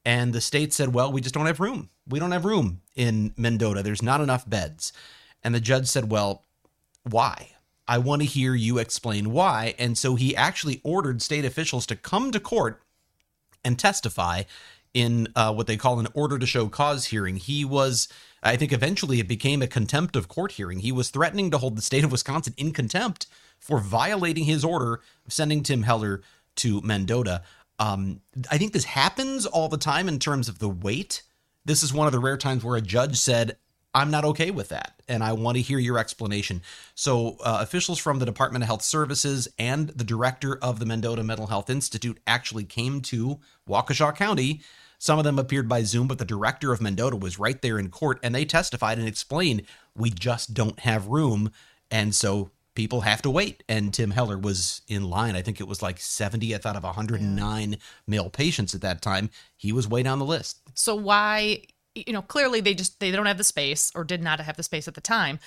And 0.04 0.34
the 0.34 0.42
state 0.42 0.74
said, 0.74 0.94
well, 0.94 1.12
we 1.12 1.22
just 1.22 1.36
don't 1.36 1.46
have 1.46 1.60
room. 1.60 1.90
We 2.08 2.20
don't 2.20 2.32
have 2.32 2.46
room 2.46 2.82
in 2.96 3.34
Mendota. 3.38 3.84
There's 3.84 4.02
not 4.02 4.20
enough 4.20 4.50
beds. 4.50 4.94
And 5.44 5.54
the 5.54 5.60
judge 5.60 5.88
said, 5.88 6.12
well, 6.12 6.44
why? 7.04 7.52
I 7.92 7.98
want 7.98 8.22
to 8.22 8.26
hear 8.26 8.56
you 8.56 8.78
explain 8.78 9.34
why. 9.34 9.76
And 9.78 9.98
so 9.98 10.16
he 10.16 10.34
actually 10.34 10.80
ordered 10.82 11.22
state 11.22 11.44
officials 11.44 11.86
to 11.88 11.98
come 11.98 12.32
to 12.32 12.40
court 12.40 12.82
and 13.66 13.78
testify 13.78 14.44
in 14.94 15.28
uh, 15.36 15.54
what 15.54 15.68
they 15.68 15.76
call 15.76 16.00
an 16.00 16.08
order 16.14 16.40
to 16.40 16.46
show 16.46 16.70
cause 16.70 17.08
hearing. 17.08 17.36
He 17.36 17.66
was, 17.66 18.08
I 18.42 18.56
think, 18.56 18.72
eventually 18.72 19.20
it 19.20 19.28
became 19.28 19.62
a 19.62 19.68
contempt 19.68 20.16
of 20.16 20.30
court 20.30 20.54
hearing. 20.54 20.80
He 20.80 20.94
was 20.94 21.10
threatening 21.10 21.52
to 21.52 21.58
hold 21.58 21.76
the 21.76 21.82
state 21.82 22.06
of 22.06 22.14
Wisconsin 22.14 22.54
in 22.56 22.72
contempt 22.72 23.28
for 23.60 23.82
violating 23.82 24.46
his 24.46 24.64
order 24.64 25.02
of 25.26 25.34
sending 25.34 25.62
Tim 25.62 25.84
Heller 25.84 26.22
to 26.56 26.80
Mendota. 26.84 27.44
Um, 27.78 28.22
I 28.50 28.58
think 28.58 28.72
this 28.72 28.86
happens 28.86 29.46
all 29.46 29.68
the 29.68 29.76
time 29.76 30.08
in 30.08 30.18
terms 30.18 30.48
of 30.48 30.60
the 30.60 30.70
weight. 30.70 31.24
This 31.66 31.84
is 31.84 31.94
one 31.94 32.08
of 32.08 32.14
the 32.14 32.20
rare 32.20 32.38
times 32.38 32.64
where 32.64 32.78
a 32.78 32.82
judge 32.82 33.18
said, 33.18 33.58
I'm 33.94 34.10
not 34.10 34.24
okay 34.24 34.52
with 34.52 34.70
that, 34.70 35.02
and 35.10 35.22
I 35.24 35.34
want 35.34 35.58
to 35.58 35.62
hear 35.62 35.78
your 35.78 35.98
explanation. 35.98 36.62
So, 36.96 37.38
uh, 37.44 37.58
officials 37.62 38.00
from 38.00 38.20
the 38.20 38.26
Department 38.26 38.64
of 38.64 38.68
Health 38.68 38.84
Services 38.84 39.50
and 39.60 39.90
the 39.90 40.06
director 40.06 40.58
of 40.62 40.80
the 40.80 40.86
Mendota 40.86 41.24
Mental 41.24 41.48
Health 41.48 41.70
Institute 41.70 42.20
actually 42.26 42.64
came 42.64 43.02
to 43.02 43.40
Waukesha 43.68 44.16
County. 44.16 44.62
Some 44.98 45.18
of 45.18 45.26
them 45.26 45.40
appeared 45.40 45.68
by 45.68 45.84
Zoom, 45.84 46.08
but 46.08 46.20
the 46.20 46.26
director 46.26 46.72
of 46.72 46.80
Mendota 46.80 47.18
was 47.18 47.40
right 47.40 47.62
there 47.62 47.80
in 47.80 47.90
court, 47.90 48.20
and 48.24 48.34
they 48.34 48.46
testified 48.46 48.98
and 48.98 49.08
explained, 49.08 49.64
We 49.96 50.10
just 50.10 50.54
don't 50.54 50.80
have 50.82 51.08
room. 51.08 51.52
And 51.90 52.16
so 52.16 52.52
people 52.76 53.02
have 53.02 53.22
to 53.24 53.30
wait. 53.30 53.64
And 53.68 53.94
Tim 53.94 54.12
Heller 54.12 54.38
was 54.38 54.82
in 54.88 55.10
line. 55.10 55.36
I 55.36 55.42
think 55.42 55.60
it 55.60 55.68
was 55.68 55.82
like 55.82 55.98
70th 55.98 56.66
out 56.66 56.76
of 56.76 56.84
109 56.84 57.78
male 58.08 58.30
patients 58.30 58.74
at 58.74 58.82
that 58.82 59.02
time. 59.02 59.30
He 59.58 59.72
was 59.72 59.88
way 59.88 60.04
down 60.04 60.20
the 60.20 60.26
list. 60.26 60.62
So 60.74 60.96
why, 60.96 61.64
you 61.96 62.14
know, 62.14 62.22
clearly 62.22 62.62
they 62.62 62.74
just 62.74 63.00
they 63.00 63.12
don't 63.12 63.26
have 63.26 63.38
the 63.38 63.44
space 63.44 63.92
or 63.96 64.04
did 64.04 64.22
not 64.22 64.40
have 64.40 64.58
the 64.58 64.64
space 64.64 64.88
at 64.88 64.94
the 64.94 65.02
time. 65.02 65.40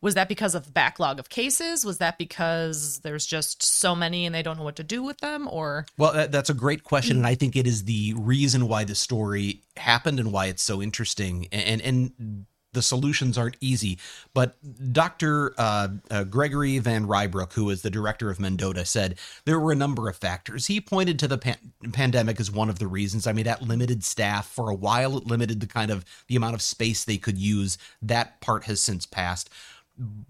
Was 0.00 0.14
that 0.14 0.28
because 0.28 0.56
of 0.56 0.74
backlog 0.74 1.20
of 1.20 1.28
cases? 1.28 1.84
Was 1.84 1.98
that 1.98 2.18
because 2.18 2.98
there's 3.00 3.24
just 3.24 3.62
so 3.62 3.94
many 3.94 4.26
and 4.26 4.34
they 4.34 4.42
don't 4.42 4.58
know 4.58 4.64
what 4.64 4.74
to 4.76 4.84
do 4.84 5.00
with 5.00 5.18
them 5.18 5.46
or 5.48 5.86
Well, 5.96 6.12
that, 6.12 6.32
that's 6.32 6.50
a 6.50 6.54
great 6.54 6.82
question 6.82 7.18
and 7.18 7.26
I 7.26 7.36
think 7.36 7.54
it 7.54 7.68
is 7.68 7.84
the 7.84 8.14
reason 8.16 8.66
why 8.66 8.82
the 8.82 8.96
story 8.96 9.62
happened 9.76 10.18
and 10.18 10.32
why 10.32 10.46
it's 10.46 10.62
so 10.62 10.82
interesting. 10.82 11.46
And 11.52 11.80
and 11.80 12.46
the 12.72 12.82
solutions 12.82 13.36
aren't 13.36 13.56
easy. 13.60 13.98
But 14.34 14.56
Dr. 14.92 15.54
Uh, 15.58 15.88
uh, 16.10 16.24
Gregory 16.24 16.78
Van 16.78 17.06
Rybroek, 17.06 17.52
who 17.52 17.68
is 17.70 17.82
the 17.82 17.90
director 17.90 18.30
of 18.30 18.40
Mendota, 18.40 18.84
said 18.84 19.18
there 19.44 19.60
were 19.60 19.72
a 19.72 19.76
number 19.76 20.08
of 20.08 20.16
factors. 20.16 20.66
He 20.66 20.80
pointed 20.80 21.18
to 21.18 21.28
the 21.28 21.38
pan- 21.38 21.72
pandemic 21.92 22.40
as 22.40 22.50
one 22.50 22.70
of 22.70 22.78
the 22.78 22.86
reasons. 22.86 23.26
I 23.26 23.32
mean, 23.32 23.44
that 23.44 23.62
limited 23.62 24.04
staff 24.04 24.48
for 24.48 24.70
a 24.70 24.74
while, 24.74 25.16
it 25.16 25.26
limited 25.26 25.60
the 25.60 25.66
kind 25.66 25.90
of 25.90 26.04
the 26.28 26.36
amount 26.36 26.54
of 26.54 26.62
space 26.62 27.04
they 27.04 27.18
could 27.18 27.38
use. 27.38 27.76
That 28.00 28.40
part 28.40 28.64
has 28.64 28.80
since 28.80 29.06
passed. 29.06 29.50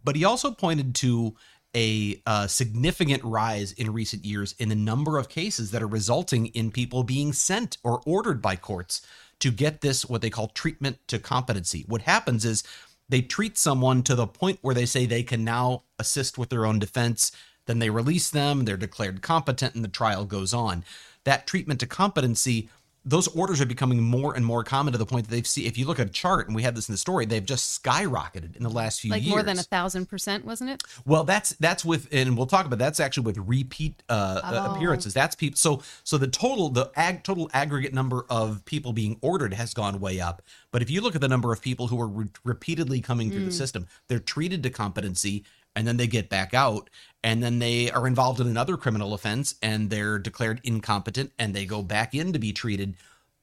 But 0.02 0.16
he 0.16 0.24
also 0.24 0.50
pointed 0.50 0.94
to 0.96 1.36
a 1.74 2.20
uh, 2.26 2.46
significant 2.46 3.24
rise 3.24 3.72
in 3.72 3.92
recent 3.92 4.24
years 4.24 4.54
in 4.58 4.68
the 4.68 4.74
number 4.74 5.16
of 5.16 5.28
cases 5.28 5.70
that 5.70 5.82
are 5.82 5.86
resulting 5.86 6.46
in 6.46 6.70
people 6.70 7.02
being 7.02 7.32
sent 7.32 7.78
or 7.82 8.02
ordered 8.04 8.42
by 8.42 8.56
courts 8.56 9.06
to 9.42 9.50
get 9.50 9.80
this, 9.80 10.06
what 10.08 10.22
they 10.22 10.30
call 10.30 10.46
treatment 10.48 10.98
to 11.08 11.18
competency. 11.18 11.84
What 11.88 12.02
happens 12.02 12.44
is 12.44 12.62
they 13.08 13.22
treat 13.22 13.58
someone 13.58 14.04
to 14.04 14.14
the 14.14 14.28
point 14.28 14.60
where 14.62 14.74
they 14.74 14.86
say 14.86 15.04
they 15.04 15.24
can 15.24 15.42
now 15.42 15.82
assist 15.98 16.38
with 16.38 16.48
their 16.48 16.64
own 16.64 16.78
defense. 16.78 17.32
Then 17.66 17.80
they 17.80 17.90
release 17.90 18.30
them, 18.30 18.64
they're 18.64 18.76
declared 18.76 19.20
competent, 19.20 19.74
and 19.74 19.82
the 19.82 19.88
trial 19.88 20.26
goes 20.26 20.54
on. 20.54 20.84
That 21.24 21.48
treatment 21.48 21.80
to 21.80 21.88
competency 21.88 22.70
those 23.04 23.26
orders 23.28 23.60
are 23.60 23.66
becoming 23.66 24.00
more 24.00 24.34
and 24.34 24.46
more 24.46 24.62
common 24.62 24.92
to 24.92 24.98
the 24.98 25.06
point 25.06 25.26
that 25.26 25.34
they've 25.34 25.46
seen. 25.46 25.66
If 25.66 25.76
you 25.76 25.86
look 25.86 25.98
at 25.98 26.06
a 26.06 26.10
chart, 26.10 26.46
and 26.46 26.54
we 26.54 26.62
have 26.62 26.74
this 26.76 26.88
in 26.88 26.92
the 26.92 26.98
story, 26.98 27.26
they've 27.26 27.44
just 27.44 27.82
skyrocketed 27.82 28.54
in 28.56 28.62
the 28.62 28.70
last 28.70 29.00
few 29.00 29.08
years. 29.08 29.16
like 29.16 29.22
years. 29.24 29.30
more 29.30 29.42
than 29.42 29.58
a 29.58 29.62
thousand 29.62 30.06
percent, 30.06 30.44
wasn't 30.44 30.70
it? 30.70 30.84
Well, 31.04 31.24
that's 31.24 31.50
that's 31.54 31.84
with, 31.84 32.06
and 32.12 32.36
we'll 32.36 32.46
talk 32.46 32.66
about 32.66 32.78
that's 32.78 33.00
actually 33.00 33.24
with 33.24 33.38
repeat 33.38 34.02
uh, 34.08 34.40
Oh. 34.44 34.74
appearances. 34.74 35.14
That's 35.14 35.34
people. 35.34 35.56
So 35.56 35.82
so 36.04 36.16
the 36.16 36.28
total 36.28 36.68
the 36.68 36.90
ag, 36.94 37.24
total 37.24 37.50
aggregate 37.52 37.92
number 37.92 38.24
of 38.30 38.64
people 38.66 38.92
being 38.92 39.18
ordered 39.20 39.54
has 39.54 39.74
gone 39.74 39.98
way 39.98 40.20
up. 40.20 40.42
But 40.70 40.82
if 40.82 40.88
you 40.90 41.00
look 41.00 41.14
at 41.14 41.20
the 41.20 41.28
number 41.28 41.52
of 41.52 41.60
people 41.60 41.88
who 41.88 42.00
are 42.00 42.08
re- 42.08 42.28
repeatedly 42.44 43.00
coming 43.00 43.30
through 43.30 43.44
the 43.44 43.52
system, 43.52 43.86
they're 44.08 44.18
treated 44.20 44.62
to 44.62 44.70
competency, 44.70 45.44
and 45.74 45.86
then 45.86 45.96
they 45.96 46.06
get 46.06 46.28
back 46.28 46.54
out, 46.54 46.90
and 47.24 47.42
then 47.42 47.58
they 47.58 47.90
are 47.90 48.06
involved 48.06 48.40
in 48.40 48.46
another 48.46 48.76
criminal 48.76 49.14
offense, 49.14 49.54
and 49.62 49.90
they're 49.90 50.18
declared 50.18 50.60
incompetent, 50.64 51.32
and 51.38 51.54
they 51.54 51.64
go 51.64 51.82
back 51.82 52.14
in 52.14 52.32
to 52.32 52.38
be 52.38 52.52
treated 52.52 52.96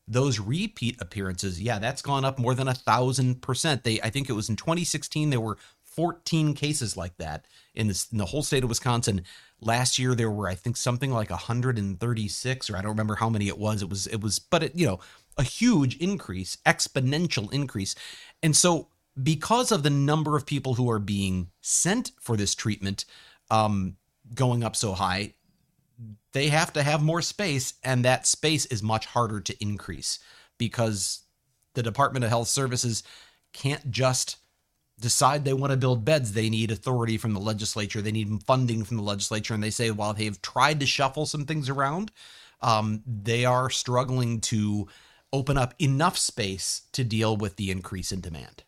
those 0.10 0.40
repeat 0.40 1.00
appearances, 1.00 1.62
yeah, 1.62 1.78
that's 1.78 2.02
gone 2.02 2.26
up 2.26 2.40
more 2.40 2.56
than 2.56 2.68
a 2.68 2.74
thousand 2.74 3.42
percent. 3.44 3.84
They, 3.84 4.02
I 4.02 4.10
think 4.10 4.28
it 4.28 4.34
was 4.34 4.50
in 4.50 4.56
2016, 4.56 5.30
there 5.30 5.40
were 5.40 5.58
14 5.84 6.56
cases 6.56 6.98
like 6.98 7.16
that 7.18 7.46
in, 7.76 7.88
this, 7.88 8.12
in 8.12 8.18
the 8.18 8.26
whole 8.26 8.42
state 8.42 8.64
of 8.64 8.70
Wisconsin. 8.70 9.22
Last 9.62 10.00
year, 10.00 10.16
there 10.16 10.32
were, 10.32 10.48
I 10.48 10.56
think, 10.56 10.78
something 10.78 11.12
like 11.12 11.30
136, 11.30 12.70
or 12.70 12.78
I 12.78 12.82
don't 12.82 12.90
remember 12.90 13.16
how 13.16 13.30
many 13.30 13.48
it 13.48 13.60
was. 13.60 13.84
It 13.84 13.90
was, 13.90 14.08
it 14.08 14.22
was, 14.22 14.40
but 14.40 14.64
it, 14.64 14.76
you 14.76 14.88
know, 14.88 15.00
a 15.38 15.44
huge 15.44 15.98
increase, 15.98 16.58
exponential 16.66 17.52
increase. 17.54 17.94
And 18.42 18.56
so, 18.56 18.88
because 19.22 19.72
of 19.72 19.84
the 19.84 19.90
number 19.90 20.36
of 20.36 20.46
people 20.46 20.76
who 20.76 20.90
are 20.90 21.00
being 21.00 21.50
sent 21.62 22.12
for 22.20 22.38
this 22.38 22.56
treatment 22.56 23.06
um, 23.50 23.96
going 24.34 24.64
up 24.64 24.76
so 24.76 24.94
high, 24.94 25.34
they 26.34 26.50
have 26.50 26.72
to 26.74 26.84
have 26.84 27.02
more 27.02 27.22
space, 27.22 27.74
and 27.84 28.06
that 28.06 28.28
space 28.28 28.66
is 28.68 28.84
much 28.84 29.08
harder 29.08 29.42
to 29.42 29.62
increase 29.62 30.20
because 30.58 31.24
the 31.74 31.84
Department 31.84 32.24
of 32.24 32.30
Health 32.30 32.48
Services 32.48 33.04
can't 33.52 33.90
just 33.90 34.38
decide 35.00 35.44
they 35.44 35.54
want 35.54 35.72
to 35.72 35.78
build 35.78 36.06
beds. 36.06 36.34
They 36.34 36.50
need 36.50 36.72
authority 36.72 37.18
from 37.18 37.34
the 37.34 37.40
legislature, 37.40 38.02
they 38.02 38.12
need 38.12 38.44
funding 38.44 38.84
from 38.84 38.98
the 38.98 39.04
legislature, 39.04 39.54
and 39.54 39.64
they 39.64 39.72
say 39.72 39.92
while 39.92 40.14
they've 40.14 40.42
tried 40.42 40.80
to 40.82 40.86
shuffle 40.86 41.26
some 41.26 41.46
things 41.46 41.70
around, 41.70 42.12
um, 42.62 43.02
they 43.06 43.46
are 43.46 43.70
struggling 43.70 44.40
to 44.42 44.88
open 45.32 45.58
up 45.58 45.74
enough 45.80 46.18
space 46.18 46.84
to 46.92 47.04
deal 47.04 47.38
with 47.38 47.56
the 47.56 47.72
increase 47.72 48.12
in 48.12 48.22
demand. 48.22 48.64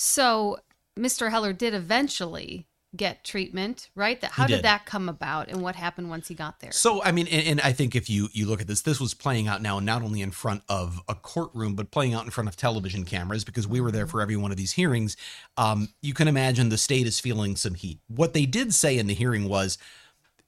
So 0.00 0.58
Mr. 0.98 1.30
Heller 1.30 1.52
did 1.52 1.74
eventually 1.74 2.66
get 2.96 3.22
treatment, 3.22 3.90
right? 3.94 4.18
That 4.22 4.30
how 4.30 4.46
did. 4.46 4.56
did. 4.56 4.64
that 4.64 4.86
come 4.86 5.10
about, 5.10 5.48
and 5.48 5.60
what 5.60 5.76
happened 5.76 6.08
once 6.08 6.28
he 6.28 6.34
got 6.34 6.58
there? 6.60 6.72
So, 6.72 7.02
I 7.04 7.12
mean, 7.12 7.28
and, 7.28 7.46
and 7.46 7.60
I 7.60 7.72
think 7.72 7.94
if 7.94 8.08
you 8.08 8.28
you 8.32 8.46
look 8.46 8.62
at 8.62 8.66
this, 8.66 8.80
this 8.80 8.98
was 8.98 9.12
playing 9.12 9.46
out 9.46 9.60
now 9.60 9.78
not 9.78 10.00
only 10.00 10.22
in 10.22 10.30
front 10.30 10.62
of 10.70 11.02
a 11.06 11.14
courtroom, 11.14 11.74
but 11.74 11.90
playing 11.90 12.14
out 12.14 12.24
in 12.24 12.30
front 12.30 12.48
of 12.48 12.56
television 12.56 13.04
cameras 13.04 13.44
because 13.44 13.68
we 13.68 13.78
were 13.78 13.90
there 13.90 14.06
for 14.06 14.22
every 14.22 14.36
one 14.36 14.50
of 14.50 14.56
these 14.56 14.72
hearings. 14.72 15.18
Um, 15.58 15.90
you 16.00 16.14
can 16.14 16.28
imagine 16.28 16.70
the 16.70 16.78
state 16.78 17.06
is 17.06 17.20
feeling 17.20 17.54
some 17.54 17.74
heat. 17.74 18.00
What 18.08 18.32
they 18.32 18.46
did 18.46 18.72
say 18.72 18.96
in 18.96 19.06
the 19.06 19.14
hearing 19.14 19.50
was 19.50 19.76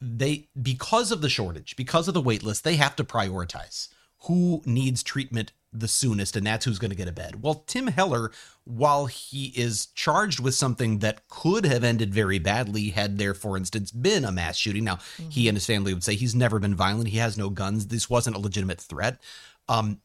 they 0.00 0.48
because 0.60 1.12
of 1.12 1.20
the 1.20 1.28
shortage, 1.28 1.76
because 1.76 2.08
of 2.08 2.14
the 2.14 2.22
wait 2.22 2.42
list, 2.42 2.64
they 2.64 2.76
have 2.76 2.96
to 2.96 3.04
prioritize 3.04 3.88
who 4.22 4.62
needs 4.64 5.02
treatment 5.02 5.52
the 5.72 5.88
soonest, 5.88 6.36
and 6.36 6.46
that's 6.46 6.64
who's 6.64 6.78
going 6.78 6.90
to 6.90 6.96
get 6.96 7.08
a 7.08 7.12
bed. 7.12 7.42
Well, 7.42 7.64
Tim 7.66 7.86
Heller, 7.86 8.30
while 8.64 9.06
he 9.06 9.46
is 9.56 9.86
charged 9.86 10.38
with 10.38 10.54
something 10.54 10.98
that 10.98 11.28
could 11.28 11.64
have 11.64 11.82
ended 11.82 12.12
very 12.12 12.38
badly 12.38 12.90
had 12.90 13.18
there, 13.18 13.34
for 13.34 13.56
instance, 13.56 13.90
been 13.90 14.24
a 14.24 14.32
mass 14.32 14.56
shooting. 14.56 14.84
Now, 14.84 14.98
he 15.30 15.48
and 15.48 15.56
his 15.56 15.66
family 15.66 15.94
would 15.94 16.04
say 16.04 16.14
he's 16.14 16.34
never 16.34 16.58
been 16.58 16.74
violent. 16.74 17.08
He 17.08 17.18
has 17.18 17.38
no 17.38 17.48
guns. 17.48 17.86
This 17.86 18.10
wasn't 18.10 18.36
a 18.36 18.40
legitimate 18.40 18.80
threat. 18.80 19.20
Um, 19.68 20.00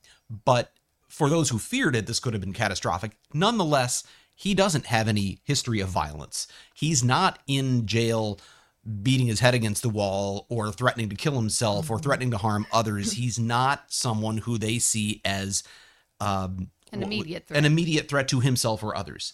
but 0.46 0.72
for 1.08 1.30
those 1.30 1.50
who 1.50 1.58
feared 1.58 1.96
it, 1.96 2.08
this 2.08 2.20
could 2.20 2.34
have 2.34 2.42
been 2.42 2.54
catastrophic. 2.54 3.18
Nonetheless, 3.34 4.04
he 4.36 4.54
doesn't 4.54 4.86
have 4.86 5.08
any 5.08 5.40
history 5.44 5.80
of 5.80 5.90
violence. 5.90 6.48
He's 6.74 7.04
not 7.04 7.40
in 7.48 7.88
jail 7.88 8.40
beating 9.02 9.28
his 9.28 9.40
head 9.40 9.54
against 9.54 9.82
the 9.82 9.90
wall 9.90 10.46
or 10.50 10.72
threatening 10.72 11.10
to 11.10 11.16
kill 11.16 11.36
himself 11.36 11.92
or 11.92 12.00
threatening 12.00 12.32
to 12.32 12.38
harm 12.38 12.66
others. 12.72 13.14
He's 13.14 13.38
not 13.38 13.86
someone 13.88 14.38
who 14.38 14.58
they 14.58 14.80
see 14.80 15.22
as 15.26 15.64
um, 16.20 16.72
An 16.92 17.04
immediate 17.04 17.46
an 17.52 17.66
immediate 17.66 18.08
threat 18.08 18.28
to 18.30 18.40
himself 18.40 18.84
or 18.84 18.96
others. 18.96 19.34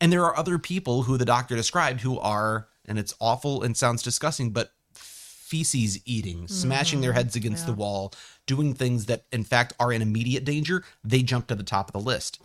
And 0.00 0.12
there 0.12 0.24
are 0.24 0.36
other 0.36 0.58
people 0.58 1.02
who 1.02 1.16
the 1.16 1.24
doctor 1.24 1.54
described 1.54 2.00
who 2.00 2.18
are, 2.18 2.68
and 2.86 2.98
it's 2.98 3.14
awful 3.20 3.62
and 3.62 3.76
sounds 3.76 4.02
disgusting, 4.02 4.50
but 4.50 4.72
feces 4.92 6.00
eating, 6.04 6.48
smashing 6.48 7.00
their 7.00 7.12
heads 7.12 7.36
against 7.36 7.66
the 7.66 7.72
wall, 7.72 8.12
doing 8.46 8.74
things 8.74 9.06
that 9.06 9.24
in 9.30 9.44
fact 9.44 9.72
are 9.78 9.92
in 9.92 10.02
immediate 10.02 10.44
danger. 10.44 10.82
They 11.04 11.22
jump 11.22 11.46
to 11.48 11.54
the 11.54 11.62
top 11.62 11.88
of 11.88 11.92
the 11.92 12.06
list. 12.06 12.40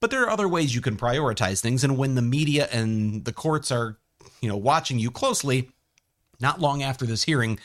But 0.00 0.10
there 0.10 0.22
are 0.24 0.30
other 0.30 0.48
ways 0.48 0.74
you 0.74 0.80
can 0.80 0.96
prioritize 0.96 1.60
things. 1.60 1.84
And 1.84 1.96
when 1.96 2.16
the 2.16 2.22
media 2.22 2.68
and 2.72 3.24
the 3.24 3.32
courts 3.32 3.70
are, 3.70 3.98
you 4.40 4.48
know, 4.48 4.56
watching 4.56 4.98
you 4.98 5.10
closely, 5.10 5.70
not 6.40 6.60
long 6.60 6.82
after 6.82 7.06
this 7.06 7.24
hearing, 7.24 7.58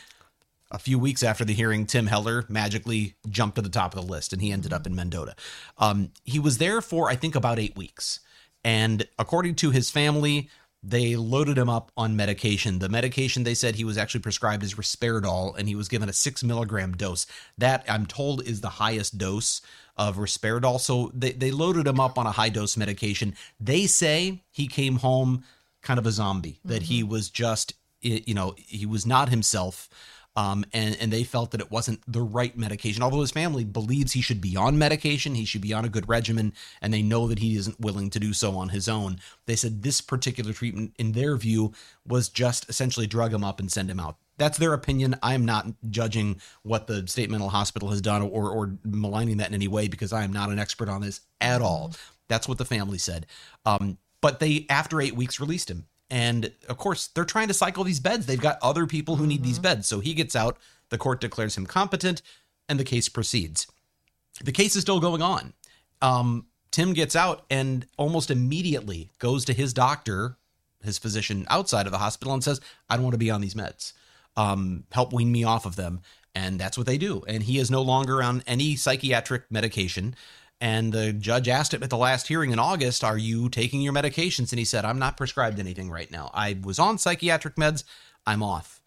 a 0.71 0.79
few 0.79 0.97
weeks 0.99 1.23
after 1.23 1.45
the 1.45 1.53
hearing, 1.53 1.85
Tim 1.85 2.07
Heller 2.07 2.45
magically 2.49 3.15
jumped 3.29 3.55
to 3.55 3.61
the 3.61 3.69
top 3.69 3.95
of 3.95 4.01
the 4.05 4.11
list 4.11 4.33
and 4.33 4.41
he 4.41 4.51
ended 4.51 4.73
up 4.73 4.85
in 4.85 4.95
Mendota. 4.95 5.35
Um, 5.77 6.11
he 6.23 6.39
was 6.39 6.57
there 6.57 6.81
for, 6.81 7.09
I 7.09 7.15
think, 7.15 7.35
about 7.35 7.59
eight 7.59 7.77
weeks. 7.77 8.19
And 8.63 9.07
according 9.19 9.55
to 9.55 9.69
his 9.69 9.91
family, 9.91 10.49
they 10.81 11.15
loaded 11.15 11.57
him 11.57 11.69
up 11.69 11.91
on 11.97 12.15
medication. 12.15 12.79
The 12.79 12.89
medication 12.89 13.43
they 13.43 13.53
said 13.53 13.75
he 13.75 13.83
was 13.83 13.97
actually 13.97 14.21
prescribed 14.21 14.63
is 14.63 14.75
Risperdal, 14.75 15.57
and 15.57 15.67
he 15.67 15.75
was 15.75 15.87
given 15.87 16.09
a 16.09 16.13
six 16.13 16.43
milligram 16.43 16.93
dose. 16.93 17.25
That 17.57 17.83
I'm 17.87 18.05
told 18.05 18.43
is 18.45 18.61
the 18.61 18.69
highest 18.69 19.17
dose 19.17 19.61
of 19.97 20.17
Risperdal. 20.17 20.79
So 20.79 21.11
they, 21.13 21.31
they 21.31 21.51
loaded 21.51 21.87
him 21.87 21.99
up 21.99 22.17
on 22.17 22.27
a 22.27 22.31
high 22.31 22.49
dose 22.49 22.75
medication. 22.77 23.35
They 23.59 23.87
say 23.87 24.43
he 24.51 24.67
came 24.67 24.97
home 24.97 25.43
kind 25.85 25.97
of 25.97 26.05
a 26.05 26.11
zombie, 26.11 26.59
that 26.65 26.81
he 26.81 27.01
was 27.01 27.29
just, 27.29 27.75
you 28.01 28.33
know, 28.33 28.53
he 28.57 28.85
was 28.85 29.05
not 29.05 29.29
himself. 29.29 29.87
Um, 30.37 30.65
and, 30.73 30.97
and 30.99 31.13
they 31.13 31.23
felt 31.23 31.51
that 31.51 31.61
it 31.61 31.71
wasn't 31.71 32.01
the 32.11 32.21
right 32.21 32.57
medication. 32.57 33.01
Although 33.01 33.21
his 33.21 33.31
family 33.31 33.63
believes 33.63 34.11
he 34.11 34.21
should 34.21 34.41
be 34.41 34.57
on 34.57 34.77
medication, 34.77 35.33
he 35.33 35.45
should 35.45 35.61
be 35.61 35.71
on 35.71 35.85
a 35.85 35.89
good 35.89 36.09
regimen, 36.09 36.51
and 36.81 36.93
they 36.93 37.01
know 37.01 37.29
that 37.29 37.39
he 37.39 37.55
isn't 37.55 37.79
willing 37.79 38.09
to 38.09 38.19
do 38.19 38.33
so 38.33 38.57
on 38.57 38.67
his 38.67 38.89
own. 38.89 39.21
They 39.45 39.55
said 39.55 39.81
this 39.81 40.01
particular 40.01 40.51
treatment, 40.51 40.93
in 40.99 41.13
their 41.13 41.37
view, 41.37 41.71
was 42.05 42.27
just 42.27 42.67
essentially 42.67 43.07
drug 43.07 43.33
him 43.33 43.45
up 43.45 43.61
and 43.61 43.71
send 43.71 43.89
him 43.89 43.99
out. 44.01 44.17
That's 44.37 44.57
their 44.57 44.73
opinion. 44.73 45.15
I'm 45.23 45.45
not 45.45 45.67
judging 45.89 46.41
what 46.63 46.87
the 46.87 47.07
state 47.07 47.29
mental 47.29 47.47
hospital 47.47 47.91
has 47.91 48.01
done 48.01 48.21
or, 48.21 48.49
or 48.49 48.77
maligning 48.83 49.37
that 49.37 49.47
in 49.47 49.53
any 49.55 49.69
way 49.69 49.87
because 49.87 50.11
I 50.11 50.25
am 50.25 50.33
not 50.33 50.49
an 50.49 50.59
expert 50.59 50.89
on 50.89 50.99
this 50.99 51.21
at 51.39 51.61
all. 51.61 51.93
That's 52.27 52.49
what 52.49 52.57
the 52.57 52.65
family 52.65 52.97
said. 52.97 53.27
Um, 53.65 53.97
but 54.25 54.39
they, 54.39 54.65
after 54.71 54.99
eight 55.01 55.15
weeks, 55.15 55.39
released 55.39 55.69
him. 55.69 55.85
And 56.09 56.51
of 56.67 56.79
course, 56.79 57.05
they're 57.05 57.25
trying 57.25 57.47
to 57.49 57.53
cycle 57.53 57.83
these 57.83 57.99
beds. 57.99 58.25
They've 58.25 58.41
got 58.41 58.57
other 58.59 58.87
people 58.87 59.17
who 59.17 59.27
need 59.27 59.43
these 59.43 59.59
beds. 59.59 59.87
So 59.87 59.99
he 59.99 60.15
gets 60.15 60.35
out, 60.35 60.57
the 60.89 60.97
court 60.97 61.21
declares 61.21 61.55
him 61.55 61.67
competent, 61.67 62.23
and 62.67 62.79
the 62.79 62.83
case 62.83 63.07
proceeds. 63.07 63.67
The 64.43 64.51
case 64.51 64.75
is 64.75 64.81
still 64.81 64.99
going 64.99 65.21
on. 65.21 65.53
Um, 66.01 66.47
Tim 66.71 66.93
gets 66.93 67.15
out 67.15 67.45
and 67.51 67.85
almost 67.99 68.31
immediately 68.31 69.11
goes 69.19 69.45
to 69.45 69.53
his 69.53 69.73
doctor, 69.73 70.37
his 70.83 70.97
physician 70.97 71.45
outside 71.47 71.85
of 71.85 71.91
the 71.91 71.99
hospital, 71.99 72.33
and 72.33 72.43
says, 72.43 72.59
I 72.89 72.95
don't 72.95 73.03
want 73.03 73.13
to 73.13 73.19
be 73.19 73.29
on 73.29 73.41
these 73.41 73.53
meds. 73.53 73.93
Um, 74.35 74.85
help 74.91 75.13
wean 75.13 75.31
me 75.31 75.43
off 75.43 75.67
of 75.67 75.75
them. 75.75 76.01
And 76.33 76.59
that's 76.59 76.79
what 76.79 76.87
they 76.87 76.97
do. 76.97 77.23
And 77.27 77.43
he 77.43 77.59
is 77.59 77.69
no 77.69 77.83
longer 77.83 78.23
on 78.23 78.41
any 78.47 78.75
psychiatric 78.75 79.43
medication. 79.51 80.15
And 80.61 80.93
the 80.93 81.11
judge 81.11 81.47
asked 81.47 81.73
him 81.73 81.83
at 81.83 81.89
the 81.89 81.97
last 81.97 82.27
hearing 82.27 82.51
in 82.51 82.59
August, 82.59 83.03
Are 83.03 83.17
you 83.17 83.49
taking 83.49 83.81
your 83.81 83.93
medications? 83.93 84.51
And 84.51 84.59
he 84.59 84.65
said, 84.65 84.85
I'm 84.85 84.99
not 84.99 85.17
prescribed 85.17 85.59
anything 85.59 85.89
right 85.91 86.09
now. 86.09 86.31
I 86.33 86.57
was 86.63 86.79
on 86.79 86.97
psychiatric 86.97 87.55
meds. 87.55 87.83
I'm 88.25 88.41
off. 88.41 88.81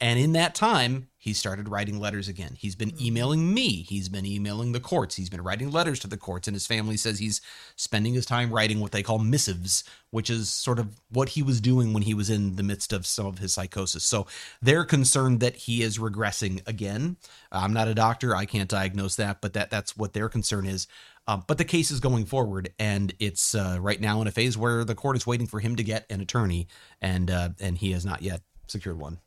And 0.00 0.18
in 0.18 0.32
that 0.32 0.54
time, 0.54 1.08
he 1.22 1.32
started 1.32 1.68
writing 1.68 2.00
letters 2.00 2.26
again. 2.26 2.56
He's 2.58 2.74
been 2.74 3.00
emailing 3.00 3.54
me. 3.54 3.84
He's 3.84 4.08
been 4.08 4.26
emailing 4.26 4.72
the 4.72 4.80
courts. 4.80 5.14
He's 5.14 5.30
been 5.30 5.40
writing 5.40 5.70
letters 5.70 6.00
to 6.00 6.08
the 6.08 6.16
courts. 6.16 6.48
And 6.48 6.54
his 6.56 6.66
family 6.66 6.96
says 6.96 7.20
he's 7.20 7.40
spending 7.76 8.12
his 8.12 8.26
time 8.26 8.52
writing 8.52 8.80
what 8.80 8.90
they 8.90 9.04
call 9.04 9.20
missives, 9.20 9.84
which 10.10 10.28
is 10.28 10.48
sort 10.48 10.80
of 10.80 11.00
what 11.10 11.28
he 11.28 11.40
was 11.40 11.60
doing 11.60 11.92
when 11.92 12.02
he 12.02 12.12
was 12.12 12.28
in 12.28 12.56
the 12.56 12.64
midst 12.64 12.92
of 12.92 13.06
some 13.06 13.26
of 13.26 13.38
his 13.38 13.54
psychosis. 13.54 14.02
So 14.02 14.26
they're 14.60 14.84
concerned 14.84 15.38
that 15.38 15.54
he 15.54 15.84
is 15.84 15.98
regressing 15.98 16.66
again. 16.66 17.18
I'm 17.52 17.72
not 17.72 17.86
a 17.86 17.94
doctor. 17.94 18.34
I 18.34 18.44
can't 18.44 18.68
diagnose 18.68 19.14
that, 19.14 19.40
but 19.40 19.52
that, 19.52 19.70
that's 19.70 19.96
what 19.96 20.14
their 20.14 20.28
concern 20.28 20.66
is. 20.66 20.88
Um, 21.28 21.44
but 21.46 21.56
the 21.56 21.64
case 21.64 21.92
is 21.92 22.00
going 22.00 22.24
forward, 22.24 22.72
and 22.80 23.14
it's 23.20 23.54
uh, 23.54 23.78
right 23.80 24.00
now 24.00 24.20
in 24.22 24.26
a 24.26 24.32
phase 24.32 24.58
where 24.58 24.82
the 24.82 24.96
court 24.96 25.16
is 25.16 25.24
waiting 25.24 25.46
for 25.46 25.60
him 25.60 25.76
to 25.76 25.84
get 25.84 26.04
an 26.10 26.20
attorney, 26.20 26.66
and 27.00 27.30
uh, 27.30 27.50
and 27.60 27.78
he 27.78 27.92
has 27.92 28.04
not 28.04 28.22
yet 28.22 28.40
secured 28.66 28.98
one. 28.98 29.20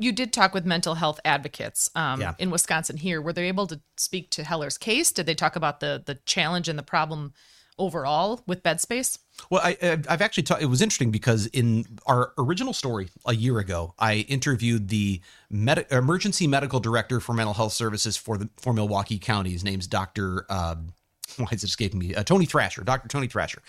You 0.00 0.12
did 0.12 0.32
talk 0.32 0.54
with 0.54 0.64
mental 0.66 0.94
health 0.96 1.20
advocates 1.24 1.90
um, 1.94 2.20
Yeah. 2.20 2.34
in 2.38 2.50
Wisconsin 2.50 2.96
here. 2.96 3.20
Were 3.22 3.32
they 3.32 3.48
able 3.48 3.66
to 3.68 3.80
speak 3.96 4.30
to 4.30 4.42
Heller's 4.44 4.78
case? 4.78 5.12
Did 5.12 5.26
they 5.26 5.34
talk 5.34 5.54
about 5.56 5.80
the 5.80 6.02
the 6.04 6.16
challenge 6.26 6.68
and 6.68 6.78
the 6.78 6.82
problem 6.82 7.34
overall 7.78 8.42
with 8.46 8.62
bed 8.62 8.80
space? 8.80 9.18
Well, 9.50 9.60
I, 9.64 9.76
I've 10.08 10.20
actually 10.22 10.42
taught. 10.44 10.62
It 10.62 10.66
was 10.66 10.82
interesting 10.82 11.10
because 11.10 11.46
in 11.46 11.84
our 12.06 12.32
original 12.38 12.72
story 12.72 13.08
a 13.26 13.34
year 13.34 13.58
ago, 13.58 13.94
I 13.98 14.26
interviewed 14.28 14.88
the 14.88 15.20
med- 15.50 15.86
emergency 15.90 16.46
medical 16.46 16.80
director 16.80 17.20
for 17.20 17.32
mental 17.34 17.54
health 17.54 17.72
services 17.72 18.16
for 18.16 18.38
the 18.38 18.48
for 18.56 18.72
Milwaukee 18.72 19.18
County. 19.18 19.50
His 19.50 19.64
name's 19.64 19.86
Doctor. 19.86 20.46
Uh, 20.48 20.76
why 21.36 21.46
is 21.52 21.62
it 21.62 21.68
escaping 21.68 21.98
me? 21.98 22.14
Uh, 22.14 22.22
Tony 22.22 22.44
Thrasher, 22.46 22.82
Doctor 22.84 23.08
Tony 23.08 23.28
Thrasher, 23.28 23.62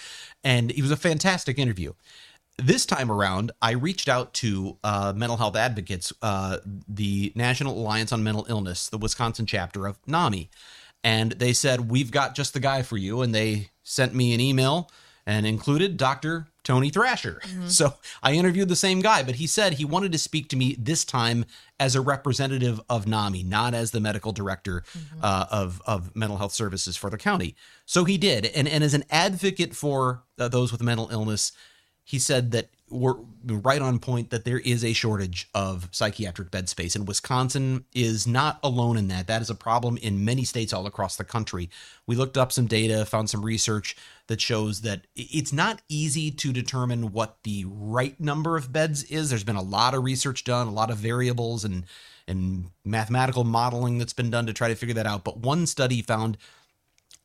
and 0.43 0.71
he 0.71 0.81
was 0.81 0.91
a 0.91 0.97
fantastic 0.97 1.59
interview. 1.59 1.93
This 2.63 2.85
time 2.85 3.11
around, 3.11 3.51
I 3.61 3.71
reached 3.71 4.07
out 4.07 4.33
to 4.35 4.77
uh, 4.83 5.13
mental 5.15 5.37
health 5.37 5.55
advocates, 5.55 6.13
uh, 6.21 6.57
the 6.87 7.31
National 7.35 7.77
Alliance 7.77 8.11
on 8.11 8.23
Mental 8.23 8.45
Illness, 8.49 8.87
the 8.89 8.99
Wisconsin 8.99 9.45
chapter 9.47 9.87
of 9.87 9.97
NAMI, 10.05 10.49
and 11.03 11.31
they 11.33 11.53
said 11.53 11.89
we've 11.89 12.11
got 12.11 12.35
just 12.35 12.53
the 12.53 12.59
guy 12.59 12.83
for 12.83 12.97
you. 12.97 13.21
And 13.21 13.33
they 13.33 13.71
sent 13.81 14.13
me 14.13 14.33
an 14.33 14.39
email 14.39 14.91
and 15.25 15.47
included 15.47 15.97
Dr. 15.97 16.47
Tony 16.63 16.89
Thrasher. 16.89 17.41
So 17.67 17.93
I 18.21 18.33
interviewed 18.33 18.69
the 18.69 18.75
same 18.75 19.01
guy, 19.01 19.23
but 19.23 19.35
he 19.35 19.47
said 19.47 19.73
he 19.73 19.85
wanted 19.85 20.11
to 20.11 20.17
speak 20.17 20.49
to 20.49 20.55
me 20.55 20.75
this 20.77 21.05
time 21.05 21.45
as 21.79 21.95
a 21.95 22.01
representative 22.01 22.81
of 22.89 23.07
NAMI, 23.07 23.43
not 23.43 23.73
as 23.73 23.91
the 23.91 23.99
medical 23.99 24.33
director 24.33 24.83
uh, 25.21 25.45
of, 25.49 25.81
of 25.85 26.15
mental 26.15 26.37
health 26.37 26.51
services 26.51 26.97
for 26.97 27.09
the 27.09 27.17
county. 27.17 27.55
So 27.85 28.03
he 28.03 28.17
did. 28.17 28.45
And, 28.45 28.67
and 28.67 28.83
as 28.83 28.93
an 28.93 29.05
advocate 29.09 29.75
for 29.75 30.23
uh, 30.37 30.47
those 30.47 30.71
with 30.71 30.83
mental 30.83 31.09
illness, 31.11 31.53
he 32.11 32.19
said 32.19 32.51
that 32.51 32.67
we're 32.89 33.15
right 33.45 33.81
on 33.81 33.97
point 33.97 34.31
that 34.31 34.43
there 34.43 34.59
is 34.59 34.83
a 34.83 34.91
shortage 34.91 35.47
of 35.55 35.87
psychiatric 35.93 36.51
bed 36.51 36.67
space 36.67 36.93
and 36.93 37.07
Wisconsin 37.07 37.85
is 37.95 38.27
not 38.27 38.59
alone 38.61 38.97
in 38.97 39.07
that. 39.07 39.27
That 39.27 39.41
is 39.41 39.49
a 39.49 39.55
problem 39.55 39.95
in 39.95 40.25
many 40.25 40.43
states 40.43 40.73
all 40.73 40.85
across 40.85 41.15
the 41.15 41.23
country. 41.23 41.69
We 42.05 42.17
looked 42.17 42.37
up 42.37 42.51
some 42.51 42.67
data 42.67 43.05
found 43.05 43.29
some 43.29 43.45
research 43.45 43.95
that 44.27 44.41
shows 44.41 44.81
that 44.81 45.07
it's 45.15 45.53
not 45.53 45.83
easy 45.87 46.31
to 46.31 46.51
determine 46.51 47.13
what 47.13 47.37
the 47.43 47.63
right 47.65 48.19
number 48.19 48.57
of 48.57 48.73
beds 48.73 49.03
is. 49.03 49.29
There's 49.29 49.45
been 49.45 49.55
a 49.55 49.61
lot 49.61 49.93
of 49.93 50.03
research 50.03 50.43
done 50.43 50.67
a 50.67 50.73
lot 50.73 50.91
of 50.91 50.97
variables 50.97 51.63
and 51.63 51.85
and 52.27 52.71
mathematical 52.83 53.45
modeling 53.45 53.99
that's 53.99 54.11
been 54.11 54.29
done 54.29 54.47
to 54.47 54.53
try 54.53 54.67
to 54.67 54.75
figure 54.75 54.95
that 54.95 55.07
out 55.07 55.23
but 55.23 55.37
one 55.37 55.65
study 55.65 56.01
found 56.01 56.37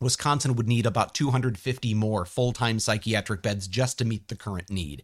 Wisconsin 0.00 0.56
would 0.56 0.68
need 0.68 0.86
about 0.86 1.14
250 1.14 1.94
more 1.94 2.26
full 2.26 2.52
time 2.52 2.78
psychiatric 2.78 3.42
beds 3.42 3.66
just 3.66 3.98
to 3.98 4.04
meet 4.04 4.28
the 4.28 4.36
current 4.36 4.70
need. 4.70 5.02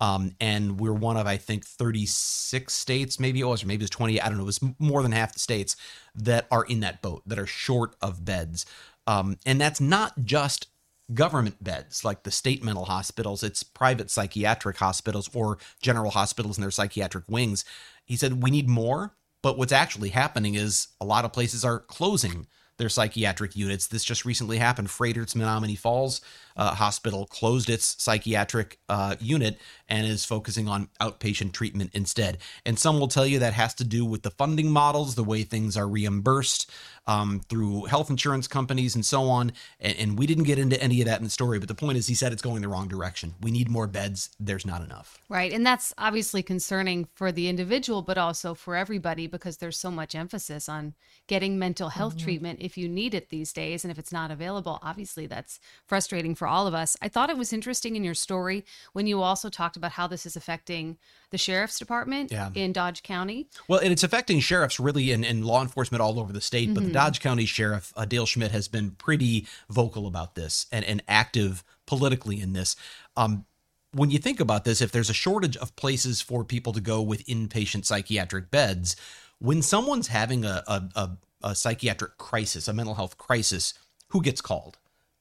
Um, 0.00 0.32
and 0.40 0.78
we're 0.78 0.92
one 0.92 1.16
of, 1.16 1.26
I 1.26 1.36
think, 1.36 1.64
36 1.64 2.72
states, 2.72 3.18
maybe 3.18 3.40
it 3.40 3.46
was, 3.46 3.62
or 3.64 3.66
maybe 3.66 3.82
it 3.82 3.84
was 3.84 3.90
20. 3.90 4.20
I 4.20 4.28
don't 4.28 4.36
know. 4.36 4.42
It 4.42 4.46
was 4.46 4.60
more 4.78 5.02
than 5.02 5.12
half 5.12 5.32
the 5.32 5.38
states 5.38 5.76
that 6.14 6.46
are 6.50 6.64
in 6.64 6.80
that 6.80 7.00
boat, 7.00 7.22
that 7.26 7.38
are 7.38 7.46
short 7.46 7.96
of 8.02 8.24
beds. 8.24 8.66
Um, 9.06 9.38
and 9.46 9.60
that's 9.60 9.80
not 9.80 10.24
just 10.24 10.68
government 11.12 11.62
beds 11.62 12.04
like 12.04 12.22
the 12.22 12.30
state 12.30 12.64
mental 12.64 12.86
hospitals, 12.86 13.42
it's 13.42 13.62
private 13.62 14.10
psychiatric 14.10 14.78
hospitals 14.78 15.28
or 15.34 15.58
general 15.82 16.10
hospitals 16.10 16.56
and 16.56 16.62
their 16.62 16.70
psychiatric 16.70 17.24
wings. 17.28 17.64
He 18.04 18.16
said, 18.16 18.42
We 18.42 18.50
need 18.50 18.68
more. 18.68 19.14
But 19.42 19.58
what's 19.58 19.72
actually 19.72 20.08
happening 20.08 20.54
is 20.54 20.88
a 21.02 21.04
lot 21.04 21.26
of 21.26 21.34
places 21.34 21.66
are 21.66 21.80
closing 21.80 22.46
their 22.76 22.88
psychiatric 22.88 23.56
units. 23.56 23.86
This 23.86 24.04
just 24.04 24.24
recently 24.24 24.58
happened. 24.58 24.90
Froedtert's 24.90 25.34
Menomonee 25.34 25.78
Falls 25.78 26.20
uh, 26.56 26.74
Hospital 26.74 27.26
closed 27.26 27.68
its 27.68 28.00
psychiatric 28.02 28.78
uh, 28.88 29.16
unit 29.20 29.58
and 29.88 30.06
is 30.06 30.24
focusing 30.24 30.68
on 30.68 30.88
outpatient 31.00 31.52
treatment 31.52 31.90
instead. 31.94 32.38
And 32.64 32.78
some 32.78 33.00
will 33.00 33.08
tell 33.08 33.26
you 33.26 33.38
that 33.40 33.54
has 33.54 33.74
to 33.74 33.84
do 33.84 34.04
with 34.04 34.22
the 34.22 34.30
funding 34.30 34.70
models, 34.70 35.14
the 35.14 35.24
way 35.24 35.42
things 35.42 35.76
are 35.76 35.88
reimbursed 35.88 36.70
um, 37.06 37.40
through 37.48 37.84
health 37.84 38.08
insurance 38.08 38.48
companies 38.48 38.94
and 38.94 39.04
so 39.04 39.24
on. 39.24 39.52
And, 39.80 39.98
and 39.98 40.18
we 40.18 40.26
didn't 40.26 40.44
get 40.44 40.58
into 40.58 40.80
any 40.82 41.00
of 41.00 41.06
that 41.06 41.18
in 41.18 41.24
the 41.24 41.30
story, 41.30 41.58
but 41.58 41.68
the 41.68 41.74
point 41.74 41.98
is, 41.98 42.06
he 42.06 42.14
said 42.14 42.32
it's 42.32 42.42
going 42.42 42.62
the 42.62 42.68
wrong 42.68 42.88
direction. 42.88 43.34
We 43.40 43.50
need 43.50 43.68
more 43.68 43.86
beds. 43.86 44.30
There's 44.40 44.64
not 44.64 44.82
enough. 44.82 45.18
Right. 45.28 45.52
And 45.52 45.66
that's 45.66 45.92
obviously 45.98 46.42
concerning 46.42 47.08
for 47.14 47.32
the 47.32 47.48
individual, 47.48 48.02
but 48.02 48.16
also 48.16 48.54
for 48.54 48.76
everybody 48.76 49.26
because 49.26 49.58
there's 49.58 49.78
so 49.78 49.90
much 49.90 50.14
emphasis 50.14 50.68
on 50.68 50.94
getting 51.26 51.58
mental 51.58 51.88
health 51.88 52.16
treatment 52.16 52.60
if 52.64 52.78
you 52.78 52.88
need 52.88 53.14
it 53.14 53.28
these 53.28 53.52
days. 53.52 53.84
And 53.84 53.90
if 53.90 53.98
it's 53.98 54.12
not 54.12 54.30
available, 54.30 54.78
obviously 54.82 55.26
that's 55.26 55.60
frustrating 55.86 56.34
for 56.34 56.48
all 56.48 56.66
of 56.66 56.74
us. 56.74 56.96
I 57.02 57.08
thought 57.08 57.30
it 57.30 57.36
was 57.36 57.52
interesting 57.52 57.94
in 57.94 58.02
your 58.02 58.14
story 58.14 58.64
when 58.94 59.06
you 59.06 59.20
also 59.20 59.50
talked 59.50 59.76
about 59.76 59.92
how 59.92 60.06
this 60.06 60.24
is 60.24 60.34
affecting 60.34 60.96
the 61.30 61.38
sheriff's 61.38 61.78
department 61.78 62.32
Yeah. 62.32 62.50
in 62.54 62.72
Dodge 62.72 63.02
County. 63.02 63.48
Well, 63.68 63.80
and 63.80 63.92
it's 63.92 64.02
affecting 64.02 64.40
sheriffs 64.40 64.80
really 64.80 65.12
and, 65.12 65.24
and 65.24 65.44
law 65.44 65.60
enforcement 65.60 66.00
all 66.00 66.18
over 66.18 66.32
the 66.32 66.40
state. 66.40 66.72
But 66.72 66.84
the 66.84 66.90
Dodge 66.90 67.20
County 67.20 67.44
Sheriff, 67.44 67.92
uh, 67.96 68.04
Dale 68.06 68.26
Schmidt, 68.26 68.50
has 68.52 68.66
been 68.66 68.92
pretty 68.92 69.46
vocal 69.68 70.06
about 70.06 70.34
this 70.34 70.66
and, 70.72 70.84
and 70.84 71.02
active 71.06 71.62
politically 71.86 72.40
in 72.40 72.54
this. 72.54 72.76
Um, 73.16 73.44
when 73.92 74.10
you 74.10 74.18
think 74.18 74.40
about 74.40 74.64
this, 74.64 74.80
if 74.80 74.90
there's 74.90 75.10
a 75.10 75.14
shortage 75.14 75.56
of 75.58 75.76
places 75.76 76.20
for 76.20 76.44
people 76.44 76.72
to 76.72 76.80
go 76.80 77.00
with 77.00 77.24
inpatient 77.26 77.84
psychiatric 77.84 78.50
beds, 78.50 78.96
when 79.38 79.62
someone's 79.62 80.08
having 80.08 80.44
a, 80.44 80.62
a, 80.66 80.82
a, 80.96 81.10
a 81.44 81.54
psychiatric 81.54 82.18
crisis, 82.18 82.66
a 82.66 82.72
mental 82.72 82.96
health 82.96 83.16
crisis, 83.18 83.74
who 84.08 84.20
gets 84.20 84.40
called? 84.40 84.78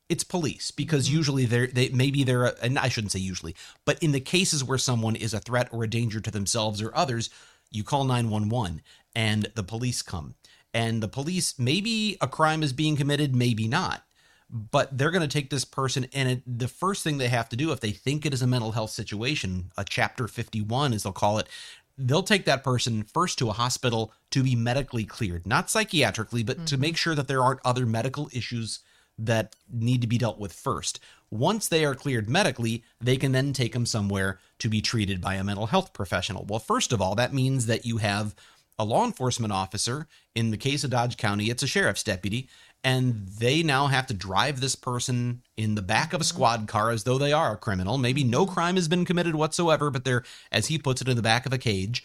it's 0.09 0.23
police 0.23 0.69
because 0.71 1.07
mm-hmm. 1.07 1.17
usually 1.17 1.45
they're 1.45 1.67
they 1.67 1.89
maybe 1.89 2.23
they're 2.23 2.45
a, 2.45 2.55
and 2.61 2.77
I 2.77 2.89
shouldn't 2.89 3.11
say 3.11 3.19
usually, 3.19 3.55
but 3.85 4.01
in 4.01 4.11
the 4.11 4.19
cases 4.19 4.63
where 4.63 4.77
someone 4.77 5.15
is 5.15 5.33
a 5.33 5.39
threat 5.39 5.69
or 5.71 5.83
a 5.83 5.89
danger 5.89 6.19
to 6.21 6.31
themselves 6.31 6.81
or 6.81 6.95
others, 6.95 7.29
you 7.71 7.83
call 7.83 8.03
911 8.03 8.81
and 9.15 9.49
the 9.55 9.63
police 9.63 10.01
come. 10.01 10.35
And 10.73 11.01
the 11.01 11.07
police 11.07 11.57
maybe 11.59 12.17
a 12.21 12.27
crime 12.27 12.63
is 12.63 12.73
being 12.73 12.95
committed, 12.95 13.35
maybe 13.35 13.67
not. 13.67 14.03
But 14.49 14.95
they're 14.97 15.11
going 15.11 15.27
to 15.27 15.27
take 15.27 15.49
this 15.49 15.65
person 15.65 16.05
and 16.13 16.29
it, 16.29 16.43
the 16.45 16.67
first 16.67 17.03
thing 17.03 17.17
they 17.17 17.29
have 17.29 17.49
to 17.49 17.55
do 17.55 17.71
if 17.71 17.79
they 17.79 17.91
think 17.91 18.25
it 18.25 18.33
is 18.33 18.43
a 18.43 18.47
mental 18.47 18.73
health 18.73 18.91
situation, 18.91 19.71
a 19.77 19.83
chapter 19.83 20.27
51 20.27 20.93
as 20.93 21.03
they'll 21.03 21.11
call 21.11 21.39
it, 21.39 21.47
they'll 21.97 22.23
take 22.23 22.45
that 22.45 22.63
person 22.63 23.03
first 23.03 23.37
to 23.39 23.49
a 23.49 23.53
hospital 23.53 24.13
to 24.31 24.43
be 24.43 24.55
medically 24.55 25.05
cleared, 25.05 25.45
not 25.45 25.67
psychiatrically, 25.67 26.45
but 26.45 26.65
to 26.67 26.75
mm-hmm. 26.75 26.81
make 26.81 26.97
sure 26.97 27.15
that 27.15 27.27
there 27.27 27.43
aren't 27.43 27.59
other 27.63 27.85
medical 27.85 28.29
issues 28.31 28.79
that 29.17 29.55
need 29.71 30.01
to 30.01 30.07
be 30.07 30.17
dealt 30.17 30.39
with 30.39 30.53
first. 30.53 30.99
Once 31.29 31.67
they 31.67 31.85
are 31.85 31.95
cleared 31.95 32.29
medically, 32.29 32.83
they 32.99 33.17
can 33.17 33.31
then 33.31 33.53
take 33.53 33.73
them 33.73 33.85
somewhere 33.85 34.39
to 34.59 34.69
be 34.69 34.81
treated 34.81 35.21
by 35.21 35.35
a 35.35 35.43
mental 35.43 35.67
health 35.67 35.93
professional. 35.93 36.45
Well, 36.45 36.59
first 36.59 36.91
of 36.91 37.01
all, 37.01 37.15
that 37.15 37.33
means 37.33 37.67
that 37.67 37.85
you 37.85 37.97
have 37.97 38.35
a 38.79 38.85
law 38.85 39.05
enforcement 39.05 39.53
officer. 39.53 40.07
In 40.33 40.49
the 40.49 40.57
case 40.57 40.83
of 40.83 40.89
Dodge 40.89 41.17
County, 41.17 41.49
it's 41.49 41.63
a 41.63 41.67
sheriff's 41.67 42.03
deputy, 42.03 42.49
and 42.83 43.27
they 43.27 43.63
now 43.63 43.87
have 43.87 44.07
to 44.07 44.13
drive 44.13 44.59
this 44.59 44.75
person 44.75 45.41
in 45.55 45.75
the 45.75 45.81
back 45.81 46.13
of 46.13 46.19
a 46.21 46.25
squad 46.25 46.67
car 46.67 46.89
as 46.91 47.03
though 47.05 47.17
they 47.17 47.31
are 47.31 47.53
a 47.53 47.57
criminal. 47.57 47.97
Maybe 47.97 48.23
no 48.23 48.45
crime 48.45 48.75
has 48.75 48.87
been 48.87 49.05
committed 49.05 49.35
whatsoever, 49.35 49.89
but 49.89 50.03
they're, 50.03 50.23
as 50.51 50.67
he 50.67 50.77
puts 50.77 51.01
it, 51.01 51.07
in 51.07 51.15
the 51.15 51.21
back 51.21 51.45
of 51.45 51.53
a 51.53 51.57
cage 51.57 52.03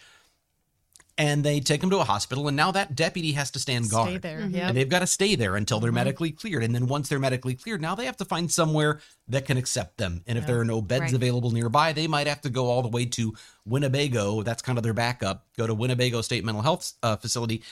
and 1.17 1.43
they 1.43 1.59
take 1.59 1.83
him 1.83 1.89
to 1.89 1.97
a 1.99 2.05
hospital 2.05 2.47
and 2.47 2.55
now 2.55 2.71
that 2.71 2.95
deputy 2.95 3.33
has 3.33 3.51
to 3.51 3.59
stand 3.59 3.89
guard 3.89 4.07
Stay 4.07 4.17
there. 4.19 4.39
Mm-hmm. 4.39 4.55
Yeah. 4.55 4.67
and 4.69 4.77
they've 4.77 4.87
got 4.87 4.99
to 4.99 5.07
stay 5.07 5.35
there 5.35 5.57
until 5.57 5.81
they're 5.81 5.91
medically 5.91 6.31
cleared 6.31 6.63
and 6.63 6.73
then 6.73 6.87
once 6.87 7.09
they're 7.09 7.19
medically 7.19 7.55
cleared 7.55 7.81
now 7.81 7.93
they 7.93 8.05
have 8.05 8.15
to 8.17 8.25
find 8.25 8.49
somewhere 8.49 9.01
that 9.27 9.45
can 9.45 9.57
accept 9.57 9.97
them 9.97 10.23
and 10.27 10.37
if 10.37 10.47
there 10.47 10.57
are 10.59 10.63
no 10.65 10.81
beds 10.81 11.01
Right. 11.01 11.13
available 11.13 11.51
nearby 11.51 11.91
they 11.91 12.07
might 12.07 12.27
have 12.27 12.39
to 12.41 12.49
go 12.49 12.67
all 12.67 12.81
the 12.81 12.87
way 12.87 13.05
to 13.05 13.33
winnebago 13.65 14.43
that's 14.43 14.61
kind 14.61 14.77
of 14.77 14.83
their 14.83 14.93
backup 14.93 15.45
go 15.57 15.67
to 15.67 15.73
winnebago 15.73 16.21
state 16.21 16.45
mental 16.45 16.61
health 16.61 16.93
uh, 17.03 17.17
facility 17.17 17.63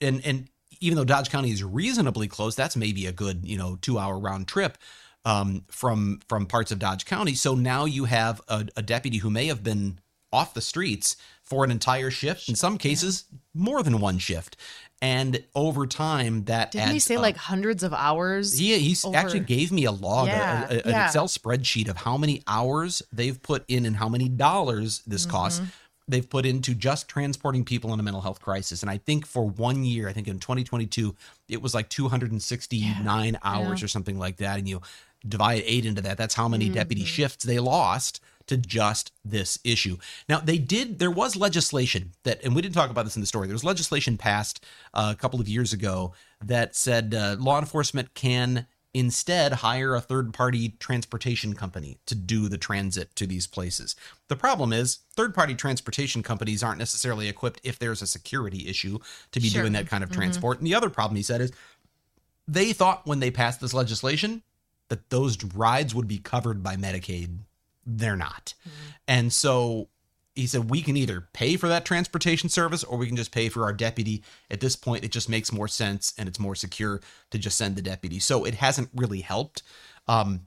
and 0.00 0.24
and 0.24 0.48
even 0.80 0.96
though 0.96 1.04
dodge 1.04 1.30
county 1.30 1.50
is 1.50 1.62
reasonably 1.64 2.28
close 2.28 2.54
that's 2.56 2.76
maybe 2.76 3.06
a 3.06 3.12
good 3.12 3.44
you 3.44 3.56
know 3.58 3.76
two 3.80 3.98
hour 3.98 4.18
round 4.18 4.46
trip 4.48 4.78
um, 5.24 5.64
from 5.70 6.20
from 6.28 6.46
parts 6.46 6.70
of 6.72 6.78
dodge 6.78 7.04
county 7.04 7.34
so 7.34 7.54
now 7.54 7.84
you 7.84 8.04
have 8.06 8.40
a, 8.48 8.66
a 8.76 8.82
deputy 8.82 9.18
who 9.18 9.30
may 9.30 9.46
have 9.46 9.62
been 9.62 9.98
off 10.32 10.54
the 10.54 10.60
streets 10.60 11.16
for 11.42 11.64
an 11.64 11.70
entire 11.70 12.10
shift 12.10 12.48
in 12.48 12.54
some 12.54 12.76
cases 12.78 13.24
more 13.54 13.82
than 13.82 13.98
one 14.00 14.18
shift 14.18 14.56
and 15.00 15.44
over 15.54 15.86
time 15.86 16.44
that 16.46 16.72
Didn't 16.72 16.90
he 16.90 16.98
say 16.98 17.16
like 17.18 17.36
hundreds 17.36 17.84
of 17.84 17.94
hours? 17.94 18.58
He 18.58 18.76
he's 18.80 19.04
over- 19.04 19.16
actually 19.16 19.40
gave 19.40 19.70
me 19.70 19.84
a 19.84 19.92
log, 19.92 20.26
a- 20.26 20.30
Yeah, 20.32 20.66
a- 20.68 20.72
an 20.72 20.82
yeah. 20.90 21.06
Excel 21.06 21.28
spreadsheet 21.28 21.88
of 21.88 21.98
how 21.98 22.16
many 22.16 22.42
hours 22.48 23.00
they've 23.12 23.40
put 23.40 23.64
in 23.68 23.86
and 23.86 23.94
how 23.96 24.08
many 24.08 24.28
dollars 24.28 25.02
this 25.06 25.22
Mm-hmm. 25.22 25.30
costs. 25.30 25.60
They've 26.08 26.28
put 26.28 26.46
into 26.46 26.74
just 26.74 27.06
transporting 27.06 27.64
people 27.64 27.92
in 27.92 28.00
a 28.00 28.02
mental 28.02 28.22
health 28.22 28.40
crisis, 28.40 28.82
and 28.82 28.90
I 28.90 28.96
think 28.98 29.26
for 29.26 29.44
one 29.46 29.84
year, 29.84 30.08
I 30.08 30.12
think 30.12 30.26
in 30.26 30.38
2022, 30.38 31.14
it 31.48 31.60
was 31.60 31.74
like 31.74 31.88
269 31.90 33.38
hours 33.44 33.82
or 33.82 33.88
something 33.88 34.18
like 34.18 34.36
that. 34.38 34.58
And 34.58 34.68
you 34.68 34.80
divide 35.26 35.62
eight 35.66 35.84
into 35.84 36.00
that, 36.02 36.16
that's 36.16 36.34
how 36.34 36.48
many 36.48 36.68
deputy 36.68 37.02
Mm-hmm. 37.02 37.06
shifts 37.06 37.44
they 37.44 37.58
lost 37.58 38.20
to 38.46 38.56
just 38.56 39.12
this 39.24 39.58
issue. 39.62 39.98
Now, 40.28 40.40
they 40.40 40.58
did, 40.58 40.98
there 40.98 41.10
was 41.10 41.36
legislation 41.36 42.12
that, 42.22 42.42
and 42.42 42.54
we 42.54 42.62
didn't 42.62 42.74
talk 42.74 42.88
about 42.90 43.04
this 43.04 43.16
in 43.16 43.20
the 43.20 43.26
story, 43.26 43.46
there 43.46 43.54
was 43.54 43.64
legislation 43.64 44.16
passed 44.16 44.64
uh, 44.94 45.12
a 45.14 45.20
couple 45.20 45.40
of 45.40 45.48
years 45.48 45.72
ago 45.72 46.14
that 46.42 46.74
said 46.74 47.14
uh, 47.14 47.36
law 47.38 47.58
enforcement 47.58 48.14
can 48.14 48.66
instead 48.98 49.52
hire 49.52 49.94
a 49.94 50.00
third 50.00 50.34
party 50.34 50.70
transportation 50.80 51.54
company 51.54 51.98
to 52.06 52.16
do 52.16 52.48
the 52.48 52.58
transit 52.58 53.14
to 53.14 53.26
these 53.26 53.46
places. 53.46 53.94
The 54.26 54.34
problem 54.34 54.72
is, 54.72 54.98
third 55.14 55.34
party 55.34 55.54
transportation 55.54 56.22
companies 56.22 56.62
aren't 56.62 56.78
necessarily 56.78 57.28
equipped 57.28 57.60
if 57.62 57.78
there's 57.78 58.02
a 58.02 58.06
security 58.06 58.68
issue 58.68 58.98
to 59.30 59.40
be 59.40 59.48
Sure. 59.48 59.62
doing 59.62 59.72
that 59.74 59.86
kind 59.86 60.02
of 60.02 60.10
mm-hmm. 60.10 60.20
transport. 60.20 60.58
And 60.58 60.66
the 60.66 60.74
other 60.74 60.90
problem 60.90 61.16
he 61.16 61.22
said 61.22 61.40
is 61.40 61.52
they 62.48 62.72
thought 62.72 63.06
when 63.06 63.20
they 63.20 63.30
passed 63.30 63.60
this 63.60 63.72
legislation 63.72 64.42
that 64.88 65.10
those 65.10 65.42
rides 65.44 65.94
would 65.94 66.08
be 66.08 66.18
covered 66.18 66.62
by 66.62 66.74
Medicaid. 66.74 67.38
They're 67.86 68.16
not. 68.16 68.54
Mm-hmm. 68.60 68.90
And 69.06 69.32
so 69.32 69.88
he 70.38 70.46
said 70.46 70.70
we 70.70 70.82
can 70.82 70.96
either 70.96 71.28
pay 71.32 71.56
for 71.56 71.68
that 71.68 71.84
transportation 71.84 72.48
service 72.48 72.84
or 72.84 72.96
we 72.96 73.08
can 73.08 73.16
just 73.16 73.32
pay 73.32 73.48
for 73.48 73.64
our 73.64 73.72
deputy. 73.72 74.22
At 74.50 74.60
this 74.60 74.76
point, 74.76 75.04
it 75.04 75.10
just 75.10 75.28
makes 75.28 75.52
more 75.52 75.66
sense 75.66 76.14
and 76.16 76.28
it's 76.28 76.38
more 76.38 76.54
secure 76.54 77.00
to 77.30 77.38
just 77.38 77.58
send 77.58 77.74
the 77.74 77.82
deputy. 77.82 78.20
So 78.20 78.44
it 78.44 78.54
hasn't 78.54 78.88
really 78.94 79.20
helped. 79.20 79.64
Um, 80.06 80.42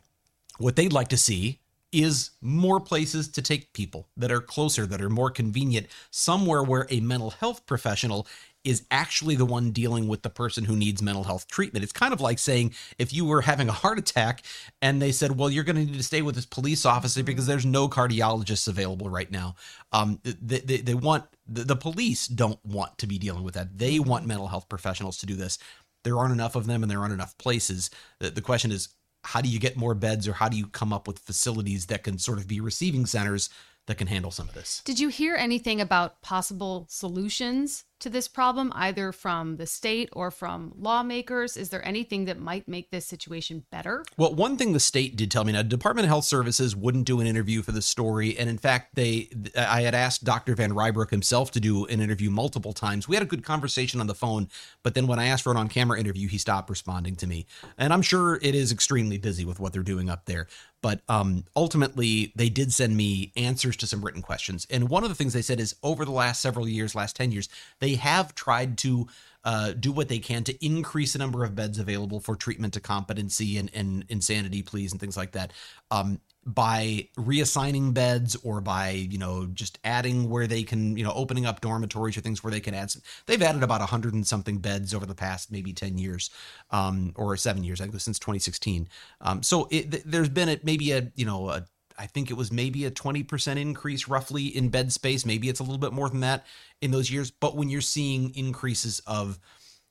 what 0.60 0.77
they'd 0.77 0.93
like 0.93 1.10
to 1.10 1.17
see 1.17 1.60
is 1.91 2.32
more 2.39 2.80
places 2.80 3.27
to 3.27 3.41
take 3.41 3.73
people 3.73 4.08
that 4.15 4.32
are 4.32 4.39
closer, 4.39 4.86
that 4.86 5.01
are 5.01 5.10
more 5.10 5.30
convenient, 5.30 5.88
somewhere 6.10 6.63
where 6.63 6.88
a 6.89 7.01
mental 7.01 7.32
health 7.32 7.65
professional 7.65 8.25
is 8.63 8.86
actually 8.91 9.36
the 9.36 9.45
one 9.45 9.71
dealing 9.71 10.08
with 10.08 10.21
the 10.21 10.30
person 10.30 10.65
who 10.65 10.76
needs 10.76 11.02
mental 11.02 11.24
health 11.24 11.47
treatment. 11.47 11.84
It's 11.84 11.93
kind 11.93 12.13
of 12.13 12.21
like 12.21 12.38
saying 12.38 12.74
if 13.00 13.12
you 13.13 13.26
were 13.26 13.41
having 13.41 13.69
a 13.69 13.74
heart 13.74 13.97
attack 13.97 14.43
and 14.82 15.02
they 15.02 15.12
said, 15.12 15.38
well, 15.38 15.50
you're 15.50 15.63
going 15.63 15.78
to 15.78 15.86
need 15.86 15.97
to 15.97 16.04
stay 16.04 16.21
with 16.21 16.36
this 16.36 16.45
police 16.45 16.86
officer 16.86 17.24
because 17.24 17.47
there's 17.47 17.65
no 17.65 17.88
cardiologists 17.88 18.67
available 18.67 19.10
right 19.10 19.32
now. 19.32 19.56
Um, 19.91 20.19
they, 20.24 20.60
they, 20.60 20.78
they 20.78 20.93
want, 20.93 21.26
the, 21.47 21.63
the 21.63 21.76
police 21.76 22.28
don't 22.28 22.63
want 22.63 22.97
to 23.00 23.08
be 23.08 23.17
dealing 23.17 23.43
with 23.43 23.56
that. 23.56 23.78
They 23.78 24.00
want 24.00 24.28
mental 24.28 24.47
health 24.47 24.69
professionals 24.69 25.17
to 25.19 25.26
do 25.26 25.36
this. 25.36 25.58
There 26.04 26.17
aren't 26.17 26.34
enough 26.34 26.56
of 26.56 26.67
them 26.67 26.84
and 26.84 26.91
there 26.91 27.00
aren't 27.00 27.13
enough 27.13 27.38
places. 27.38 27.89
The, 28.19 28.30
the 28.30 28.41
question 28.41 28.71
is, 28.71 28.89
how 29.24 29.41
do 29.41 29.50
you 29.50 29.60
get 29.60 29.78
more 29.78 29.93
beds 29.93 30.28
or 30.28 30.34
how 30.34 30.50
do 30.50 30.58
you 30.58 30.67
come 30.67 30.93
up 30.93 31.08
with 31.08 31.19
facilities 31.19 31.88
that 31.88 32.04
can 32.04 32.17
sort 32.17 32.39
of 32.39 32.47
be 32.47 32.60
receiving 32.60 33.06
centers 33.06 33.50
that 33.88 33.97
can 33.97 34.08
handle 34.08 34.32
some 34.32 34.47
of 34.47 34.54
this? 34.54 34.82
Did 34.86 35.00
you 35.00 35.10
hear 35.10 35.36
anything 35.36 35.82
about 35.82 36.21
possible 36.21 36.86
solutions 36.89 37.86
to 38.01 38.09
this 38.09 38.27
problem, 38.27 38.71
either 38.75 39.11
from 39.11 39.57
the 39.57 39.65
state 39.65 40.09
or 40.13 40.31
from 40.31 40.73
lawmakers? 40.77 41.55
Is 41.55 41.69
there 41.69 41.85
anything 41.85 42.25
that 42.25 42.39
might 42.39 42.67
make 42.67 42.91
this 42.91 43.05
situation 43.05 43.63
better? 43.71 44.03
Well, 44.17 44.33
one 44.33 44.57
thing 44.57 44.73
the 44.73 44.79
state 44.79 45.15
did 45.15 45.31
tell 45.31 45.43
me 45.43 45.53
now, 45.53 45.61
Department 45.61 46.05
of 46.05 46.09
Health 46.09 46.25
Services 46.25 46.75
wouldn't 46.75 47.05
do 47.05 47.21
an 47.21 47.27
interview 47.27 47.61
for 47.61 47.71
the 47.71 47.81
story, 47.81 48.37
and 48.37 48.49
in 48.49 48.57
fact, 48.57 48.95
they 48.95 49.29
I 49.57 49.81
had 49.81 49.95
asked 49.95 50.23
Dr. 50.23 50.55
Van 50.55 50.71
Rybroek 50.71 51.09
himself 51.09 51.51
to 51.51 51.59
do 51.59 51.85
an 51.85 52.01
interview 52.01 52.29
multiple 52.29 52.73
times. 52.73 53.07
We 53.07 53.15
had 53.15 53.23
a 53.23 53.27
good 53.27 53.43
conversation 53.43 53.99
on 53.99 54.07
the 54.07 54.15
phone, 54.15 54.49
but 54.83 54.93
then 54.93 55.07
when 55.07 55.19
I 55.19 55.27
asked 55.27 55.43
for 55.43 55.51
an 55.51 55.57
on-camera 55.57 55.99
interview, 55.99 56.27
he 56.27 56.37
stopped 56.37 56.69
responding 56.69 57.15
to 57.17 57.27
me, 57.27 57.45
and 57.77 57.93
I'm 57.93 58.01
sure 58.01 58.39
it 58.41 58.55
is 58.55 58.71
extremely 58.71 59.17
busy 59.17 59.45
with 59.45 59.59
what 59.59 59.73
they're 59.73 59.83
doing 59.83 60.09
up 60.09 60.25
there. 60.25 60.47
But 60.81 61.01
um, 61.07 61.45
ultimately, 61.55 62.33
they 62.35 62.49
did 62.49 62.73
send 62.73 62.97
me 62.97 63.31
answers 63.35 63.77
to 63.77 63.87
some 63.87 64.03
written 64.03 64.23
questions, 64.23 64.65
and 64.69 64.89
one 64.89 65.03
of 65.03 65.09
the 65.09 65.15
things 65.15 65.33
they 65.33 65.43
said 65.43 65.59
is 65.59 65.75
over 65.83 66.05
the 66.05 66.11
last 66.11 66.41
several 66.41 66.67
years, 66.67 66.95
last 66.95 67.15
ten 67.15 67.31
years, 67.31 67.49
they 67.79 67.90
have 67.95 68.36
tried 68.36 68.77
to 68.80 69.08
uh, 69.43 69.71
do 69.71 69.91
what 69.91 70.08
they 70.08 70.19
can 70.19 70.43
to 70.43 70.65
increase 70.65 71.13
the 71.13 71.19
number 71.19 71.43
of 71.43 71.56
beds 71.56 71.80
available 71.80 72.19
for 72.19 72.36
treatment 72.36 72.73
to 72.73 72.80
competency 72.80 73.58
and, 73.58 73.71
and 73.73 74.06
insanity 74.10 74.62
pleas 74.62 74.91
and 74.91 75.01
things 75.01 75.17
like 75.17 75.32
that 75.32 75.51
um, 75.89 76.19
by 76.45 77.08
reassigning 77.17 77.93
beds 77.93 78.36
or 78.43 78.62
by 78.62 78.89
you 78.89 79.17
know 79.17 79.47
just 79.54 79.77
adding 79.84 80.27
where 80.30 80.47
they 80.47 80.63
can 80.63 80.97
you 80.97 81.04
know 81.04 81.13
opening 81.13 81.45
up 81.45 81.62
dormitories 81.62 82.17
or 82.17 82.21
things 82.21 82.43
where 82.43 82.51
they 82.51 82.60
can 82.60 82.73
add 82.73 82.89
some 82.89 83.01
they've 83.27 83.43
added 83.43 83.62
about 83.62 83.82
a 83.82 83.86
hundred 83.86 84.13
and 84.13 84.25
something 84.25 84.58
beds 84.58 84.93
over 84.93 85.06
the 85.06 85.13
past 85.13 85.51
maybe 85.51 85.71
10 85.71 85.99
years 85.99 86.32
um, 86.71 87.12
or 87.15 87.38
seven 87.38 87.63
years 87.63 87.80
i 87.80 87.84
think 87.84 87.99
since 87.99 88.17
2016 88.17 88.88
um, 89.21 89.43
so 89.43 89.67
it, 89.69 89.91
th- 89.91 90.04
there's 90.04 90.30
been 90.30 90.49
a 90.49 90.60
maybe 90.63 90.91
a 90.91 91.12
you 91.15 91.25
know 91.25 91.49
a 91.49 91.63
I 91.97 92.08
think 92.08 92.30
it 92.30 92.36
was 92.36 92.51
maybe 92.51 92.86
a 92.86 92.91
20% 92.91 93.58
increase 93.58 94.08
roughly 94.08 94.45
in 94.45 94.69
bed 94.69 94.91
space. 94.91 95.25
Maybe 95.25 95.49
it's 95.49 95.60
a 95.60 95.63
little 95.63 95.77
bit 95.77 95.93
more 95.93 96.10
than 96.10 96.21
that 96.21 96.45
in 96.82 96.91
those 96.91 97.12
years. 97.12 97.32
But 97.32 97.56
when 97.56 97.69
you're 97.69 97.82
seeing 97.82 98.34
increases 98.36 99.01
of, 99.08 99.39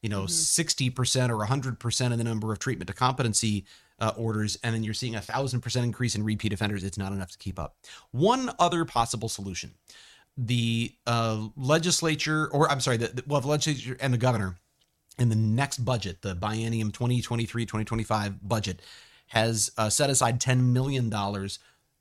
you 0.02 0.08
know, 0.08 0.22
60% 0.22 1.30
or 1.30 1.46
100% 1.46 2.12
in 2.12 2.18
the 2.18 2.24
number 2.24 2.52
of 2.52 2.58
treatment 2.58 2.88
to 2.88 2.94
competency 2.94 3.66
uh, 3.98 4.12
orders, 4.16 4.58
and 4.62 4.74
then 4.74 4.82
you're 4.82 4.94
seeing 4.94 5.14
a 5.14 5.20
thousand 5.20 5.60
percent 5.60 5.84
increase 5.84 6.14
in 6.14 6.24
repeat 6.24 6.52
offenders, 6.52 6.82
it's 6.82 6.98
not 6.98 7.12
enough 7.12 7.30
to 7.32 7.38
keep 7.38 7.58
up. 7.58 7.76
One 8.10 8.50
other 8.58 8.84
possible 8.84 9.28
solution 9.28 9.74
the 10.36 10.94
uh, 11.06 11.48
legislature, 11.56 12.48
or 12.52 12.70
I'm 12.70 12.80
sorry, 12.80 12.96
the, 12.96 13.08
the, 13.08 13.24
well, 13.26 13.40
the 13.40 13.48
legislature 13.48 13.96
and 14.00 14.14
the 14.14 14.18
governor 14.18 14.56
in 15.18 15.28
the 15.28 15.36
next 15.36 15.78
budget, 15.78 16.22
the 16.22 16.34
biennium 16.34 16.92
2023 16.92 17.66
2025 17.66 18.48
budget, 18.48 18.80
has 19.28 19.70
uh, 19.76 19.90
set 19.90 20.10
aside 20.10 20.40
$10 20.40 20.72
million 20.72 21.10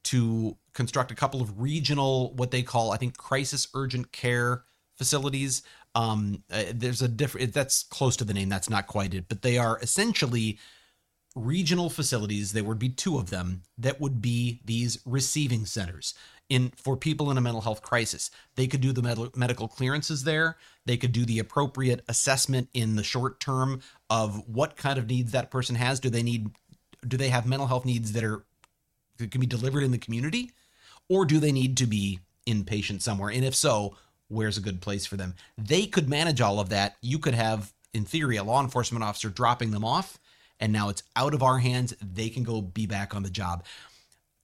to 0.06 0.58
construct 0.74 1.12
a 1.12 1.16
couple 1.16 1.42
of 1.42 1.62
regional, 1.62 2.34
what 2.36 2.52
they 2.52 2.64
call, 2.64 2.92
I 2.92 2.98
think, 2.98 3.18
crisis 3.18 3.68
urgent 3.74 4.12
care 4.12 4.64
facilities. 4.98 5.64
Um, 5.96 6.44
uh, 6.52 6.64
there's 6.74 7.02
a 7.02 7.08
different, 7.08 7.54
that's 7.54 7.84
close 7.84 8.16
to 8.18 8.26
the 8.26 8.34
name, 8.34 8.50
that's 8.50 8.70
not 8.70 8.88
quite 8.88 9.14
it, 9.14 9.26
but 9.28 9.42
they 9.42 9.58
are 9.58 9.80
essentially 9.82 10.60
regional 11.36 11.90
facilities 11.90 12.52
there 12.52 12.64
would 12.64 12.80
be 12.80 12.90
two 12.90 13.18
of 13.18 13.30
them 13.30 13.62
that 13.78 14.02
would 14.02 14.22
be 14.22 14.62
these 14.66 15.00
receiving 15.06 15.66
centers 15.66 16.14
in 16.50 16.72
for 16.76 16.98
people 16.98 17.30
in 17.30 17.38
a 17.38 17.42
mental 17.42 17.62
health 17.62 17.82
crisis. 17.82 18.32
They 18.56 18.68
could 18.68 18.82
do 18.82 18.92
the 18.92 19.04
med- 19.04 19.38
medical 19.38 19.68
clearances 19.68 20.24
there. 20.24 20.58
They 20.86 20.98
could 20.98 21.12
do 21.12 21.26
the 21.26 21.40
appropriate 21.40 22.04
assessment 22.08 22.70
in 22.74 22.96
the 22.96 23.04
short 23.04 23.40
term 23.40 23.82
of 24.10 24.44
what 24.48 24.76
kind 24.76 24.98
of 24.98 25.08
needs 25.08 25.32
that 25.32 25.52
person 25.52 25.76
has. 25.76 26.00
Do 26.00 26.10
they 26.10 26.24
need 26.24 26.50
do 27.08 27.16
they 27.16 27.30
have 27.30 27.46
mental 27.46 27.68
health 27.68 27.86
needs 27.86 28.12
that 28.14 28.24
are 28.24 28.44
that 29.20 29.32
can 29.32 29.42
be 29.42 29.48
delivered 29.48 29.84
in 29.84 29.92
the 29.92 29.98
community 29.98 30.52
or 31.08 31.26
do 31.26 31.40
they 31.40 31.52
need 31.52 31.78
to 31.78 31.86
be 31.86 32.20
inpatient 32.48 33.02
somewhere? 33.02 33.30
And 33.30 33.46
if 33.46 33.56
so 33.56 33.96
where's 34.28 34.58
a 34.58 34.62
good 34.62 34.82
place 34.82 35.06
for 35.06 35.18
them? 35.18 35.36
They 35.58 35.86
could 35.86 36.10
manage 36.10 36.42
all 36.42 36.60
of 36.60 36.70
that. 36.70 36.96
You 37.02 37.20
could 37.20 37.36
have 37.36 37.74
in 37.94 38.06
theory 38.06 38.38
a 38.38 38.44
law 38.44 38.62
enforcement 38.62 39.04
officer 39.04 39.30
dropping 39.30 39.72
them 39.72 39.86
off 39.86 40.20
and 40.60 40.74
now 40.74 40.90
it's 40.90 41.04
out 41.16 41.34
of 41.34 41.44
our 41.44 41.60
hands. 41.60 41.94
They 42.02 42.30
can 42.30 42.44
go 42.44 42.62
be 42.62 42.86
back 42.86 43.16
on 43.16 43.24
the 43.24 43.30
job 43.30 43.64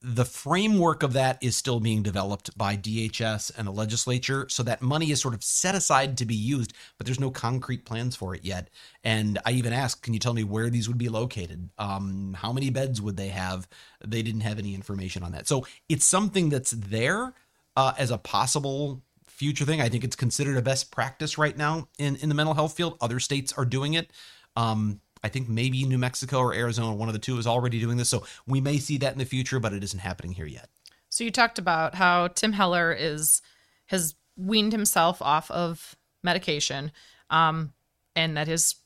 the 0.02 0.24
framework 0.24 1.02
of 1.02 1.14
that 1.14 1.42
is 1.42 1.56
still 1.56 1.80
being 1.80 2.02
developed 2.02 2.56
by 2.56 2.76
DHS 2.76 3.50
and 3.56 3.66
the 3.66 3.72
legislature. 3.72 4.46
So 4.48 4.62
that 4.62 4.82
money 4.82 5.10
is 5.10 5.20
sort 5.20 5.34
of 5.34 5.42
set 5.42 5.74
aside 5.74 6.18
to 6.18 6.26
be 6.26 6.34
used, 6.34 6.74
but 6.98 7.06
there's 7.06 7.18
no 7.18 7.30
concrete 7.30 7.84
plans 7.86 8.14
for 8.14 8.34
it 8.34 8.44
yet. 8.44 8.68
And 9.04 9.38
I 9.46 9.52
even 9.52 9.72
asked, 9.72 10.02
can 10.02 10.12
you 10.12 10.20
tell 10.20 10.34
me 10.34 10.44
where 10.44 10.68
these 10.68 10.86
would 10.86 10.98
be 10.98 11.08
located? 11.08 11.70
Um, 11.78 12.36
how 12.38 12.52
many 12.52 12.70
beds 12.70 13.00
would 13.00 13.16
they 13.16 13.28
have? 13.28 13.68
They 14.04 14.22
didn't 14.22 14.42
have 14.42 14.58
any 14.58 14.74
information 14.74 15.22
on 15.22 15.32
that. 15.32 15.48
So 15.48 15.66
it's 15.88 16.04
something 16.04 16.50
that's 16.50 16.72
there 16.72 17.34
uh, 17.74 17.94
as 17.98 18.10
a 18.10 18.18
possible 18.18 19.02
future 19.26 19.64
thing. 19.64 19.80
I 19.80 19.88
think 19.88 20.04
it's 20.04 20.16
considered 20.16 20.56
a 20.58 20.62
best 20.62 20.90
practice 20.90 21.38
right 21.38 21.56
now 21.56 21.88
in, 21.98 22.16
in 22.16 22.28
the 22.28 22.34
mental 22.34 22.54
health 22.54 22.76
field. 22.76 22.98
Other 23.00 23.18
states 23.18 23.52
are 23.54 23.64
doing 23.64 23.94
it. 23.94 24.10
Um, 24.56 25.00
I 25.26 25.28
think 25.28 25.48
maybe 25.48 25.84
New 25.84 25.98
Mexico 25.98 26.38
or 26.38 26.54
Arizona, 26.54 26.94
one 26.94 27.08
of 27.08 27.12
the 27.12 27.18
two, 27.18 27.36
is 27.36 27.48
already 27.48 27.80
doing 27.80 27.96
this. 27.96 28.08
So 28.08 28.24
we 28.46 28.60
may 28.60 28.78
see 28.78 28.96
that 28.98 29.12
in 29.12 29.18
the 29.18 29.24
future, 29.24 29.58
but 29.58 29.72
it 29.72 29.82
isn't 29.82 29.98
happening 29.98 30.32
here 30.32 30.46
yet. 30.46 30.68
So 31.08 31.24
you 31.24 31.32
talked 31.32 31.58
about 31.58 31.96
how 31.96 32.28
Tim 32.28 32.52
Heller 32.52 32.92
is 32.92 33.42
has 33.86 34.14
weaned 34.36 34.72
himself 34.72 35.20
off 35.20 35.50
of 35.50 35.96
medication, 36.22 36.92
um, 37.28 37.72
and 38.14 38.36
that 38.36 38.46
his 38.46 38.76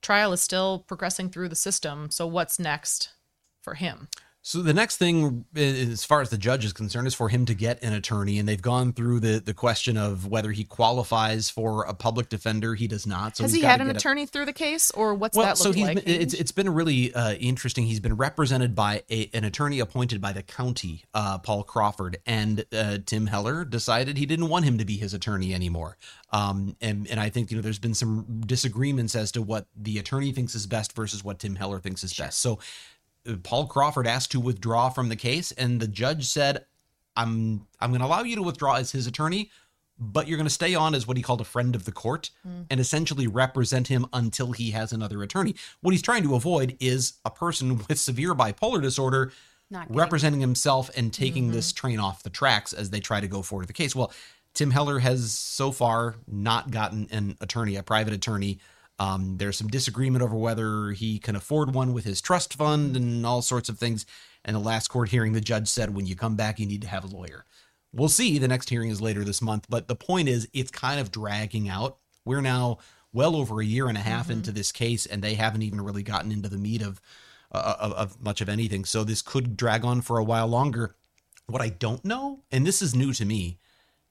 trial 0.00 0.32
is 0.32 0.40
still 0.40 0.84
progressing 0.86 1.28
through 1.28 1.48
the 1.48 1.56
system. 1.56 2.10
So 2.10 2.24
what's 2.26 2.58
next 2.58 3.10
for 3.60 3.74
him? 3.74 4.08
So 4.42 4.62
the 4.62 4.72
next 4.72 4.96
thing, 4.96 5.44
as 5.54 6.02
far 6.04 6.22
as 6.22 6.30
the 6.30 6.38
judge 6.38 6.64
is 6.64 6.72
concerned, 6.72 7.06
is 7.06 7.12
for 7.14 7.28
him 7.28 7.44
to 7.44 7.54
get 7.54 7.82
an 7.82 7.92
attorney, 7.92 8.38
and 8.38 8.48
they've 8.48 8.60
gone 8.60 8.94
through 8.94 9.20
the 9.20 9.38
the 9.38 9.52
question 9.52 9.98
of 9.98 10.26
whether 10.26 10.50
he 10.50 10.64
qualifies 10.64 11.50
for 11.50 11.84
a 11.84 11.92
public 11.92 12.30
defender. 12.30 12.74
He 12.74 12.88
does 12.88 13.06
not. 13.06 13.36
So 13.36 13.44
Has 13.44 13.52
he 13.52 13.60
had 13.60 13.82
an 13.82 13.88
get 13.88 13.96
a- 13.96 13.98
attorney 13.98 14.24
through 14.24 14.46
the 14.46 14.54
case, 14.54 14.90
or 14.92 15.14
what's 15.14 15.36
well, 15.36 15.46
that 15.46 15.58
so 15.58 15.68
look 15.68 15.76
he's 15.76 15.86
like? 15.88 16.04
been, 16.06 16.20
it's 16.20 16.32
it's 16.32 16.52
been 16.52 16.72
really 16.72 17.12
uh, 17.12 17.34
interesting. 17.34 17.84
He's 17.84 18.00
been 18.00 18.16
represented 18.16 18.74
by 18.74 19.02
a, 19.10 19.28
an 19.34 19.44
attorney 19.44 19.78
appointed 19.78 20.22
by 20.22 20.32
the 20.32 20.42
county, 20.42 21.04
uh, 21.12 21.36
Paul 21.38 21.62
Crawford, 21.62 22.16
and 22.24 22.64
uh, 22.72 22.96
Tim 23.04 23.26
Heller 23.26 23.66
decided 23.66 24.16
he 24.16 24.24
didn't 24.24 24.48
want 24.48 24.64
him 24.64 24.78
to 24.78 24.86
be 24.86 24.96
his 24.96 25.12
attorney 25.12 25.52
anymore. 25.52 25.98
Um, 26.32 26.76
and 26.80 27.06
and 27.08 27.20
I 27.20 27.28
think 27.28 27.50
you 27.50 27.58
know 27.58 27.62
there's 27.62 27.78
been 27.78 27.94
some 27.94 28.40
disagreements 28.46 29.14
as 29.14 29.32
to 29.32 29.42
what 29.42 29.66
the 29.76 29.98
attorney 29.98 30.32
thinks 30.32 30.54
is 30.54 30.66
best 30.66 30.96
versus 30.96 31.22
what 31.22 31.40
Tim 31.40 31.56
Heller 31.56 31.78
thinks 31.78 32.02
is 32.02 32.14
best. 32.14 32.38
So 32.38 32.58
Paul 33.42 33.66
Crawford 33.66 34.06
asked 34.06 34.32
to 34.32 34.40
withdraw 34.40 34.88
from 34.88 35.08
the 35.08 35.16
case, 35.16 35.52
and 35.52 35.80
the 35.80 35.88
judge 35.88 36.26
said, 36.26 36.64
"I'm 37.16 37.66
I'm 37.80 37.90
going 37.90 38.00
to 38.00 38.06
allow 38.06 38.22
you 38.22 38.36
to 38.36 38.42
withdraw 38.42 38.74
as 38.74 38.92
his 38.92 39.06
attorney." 39.06 39.50
But 40.02 40.26
you're 40.26 40.38
going 40.38 40.46
to 40.46 40.50
stay 40.50 40.74
on 40.74 40.94
as 40.94 41.06
what 41.06 41.18
he 41.18 41.22
called 41.22 41.42
a 41.42 41.44
friend 41.44 41.74
of 41.74 41.84
the 41.84 41.92
court 41.92 42.30
hmm. 42.42 42.62
and 42.70 42.80
essentially 42.80 43.26
represent 43.26 43.88
him 43.88 44.06
until 44.14 44.52
he 44.52 44.70
has 44.70 44.94
another 44.94 45.22
attorney. 45.22 45.54
What 45.82 45.90
he's 45.90 46.00
trying 46.00 46.22
to 46.22 46.36
avoid 46.36 46.74
is 46.80 47.14
a 47.26 47.30
person 47.30 47.76
with 47.88 47.98
severe 47.98 48.34
bipolar 48.34 48.80
disorder 48.80 49.30
representing 49.88 50.40
himself 50.40 50.90
and 50.96 51.12
taking 51.12 51.50
this 51.50 51.70
mm-hmm. 51.70 51.86
train 51.86 52.00
off 52.00 52.22
the 52.22 52.30
tracks 52.30 52.72
as 52.72 52.90
they 52.90 53.00
try 53.00 53.20
to 53.20 53.28
go 53.28 53.42
forward 53.42 53.62
with 53.62 53.68
the 53.68 53.74
case. 53.74 53.94
Well, 53.94 54.12
Tim 54.54 54.70
Heller 54.70 54.98
has 54.98 55.32
so 55.32 55.70
far 55.70 56.16
not 56.26 56.70
gotten 56.70 57.08
an 57.10 57.36
attorney, 57.40 57.76
a 57.76 57.82
private 57.82 58.12
attorney. 58.12 58.58
Um, 59.00 59.38
there's 59.38 59.56
some 59.56 59.68
disagreement 59.68 60.22
over 60.22 60.36
whether 60.36 60.90
he 60.90 61.18
can 61.18 61.34
afford 61.34 61.74
one 61.74 61.94
with 61.94 62.04
his 62.04 62.20
trust 62.20 62.52
fund 62.52 62.96
and 62.98 63.24
all 63.24 63.40
sorts 63.40 63.70
of 63.70 63.78
things. 63.78 64.04
And 64.44 64.54
the 64.54 64.60
last 64.60 64.88
court 64.88 65.08
hearing, 65.08 65.32
the 65.32 65.40
judge 65.40 65.68
said, 65.68 65.94
when 65.94 66.06
you 66.06 66.14
come 66.14 66.36
back, 66.36 66.60
you 66.60 66.66
need 66.66 66.82
to 66.82 66.88
have 66.88 67.04
a 67.04 67.08
lawyer. 67.08 67.46
We'll 67.94 68.10
see. 68.10 68.38
The 68.38 68.46
next 68.46 68.68
hearing 68.68 68.90
is 68.90 69.00
later 69.00 69.24
this 69.24 69.40
month. 69.40 69.66
But 69.70 69.88
the 69.88 69.96
point 69.96 70.28
is, 70.28 70.48
it's 70.52 70.70
kind 70.70 71.00
of 71.00 71.10
dragging 71.10 71.66
out. 71.66 71.96
We're 72.26 72.42
now 72.42 72.78
well 73.10 73.34
over 73.34 73.60
a 73.60 73.64
year 73.64 73.88
and 73.88 73.96
a 73.96 74.02
half 74.02 74.30
into 74.30 74.52
this 74.52 74.70
case, 74.70 75.06
and 75.06 75.22
they 75.22 75.34
haven't 75.34 75.62
even 75.62 75.80
really 75.80 76.02
gotten 76.02 76.30
into 76.30 76.50
the 76.50 76.58
meat 76.58 76.82
of, 76.82 77.00
uh, 77.50 77.76
of, 77.80 77.92
of 77.94 78.22
much 78.22 78.42
of 78.42 78.50
anything. 78.50 78.84
So 78.84 79.02
this 79.02 79.22
could 79.22 79.56
drag 79.56 79.82
on 79.82 80.02
for 80.02 80.18
a 80.18 80.24
while 80.24 80.46
longer. 80.46 80.94
What 81.46 81.62
I 81.62 81.70
don't 81.70 82.04
know, 82.04 82.44
and 82.52 82.66
this 82.66 82.82
is 82.82 82.94
new 82.94 83.14
to 83.14 83.24
me, 83.24 83.58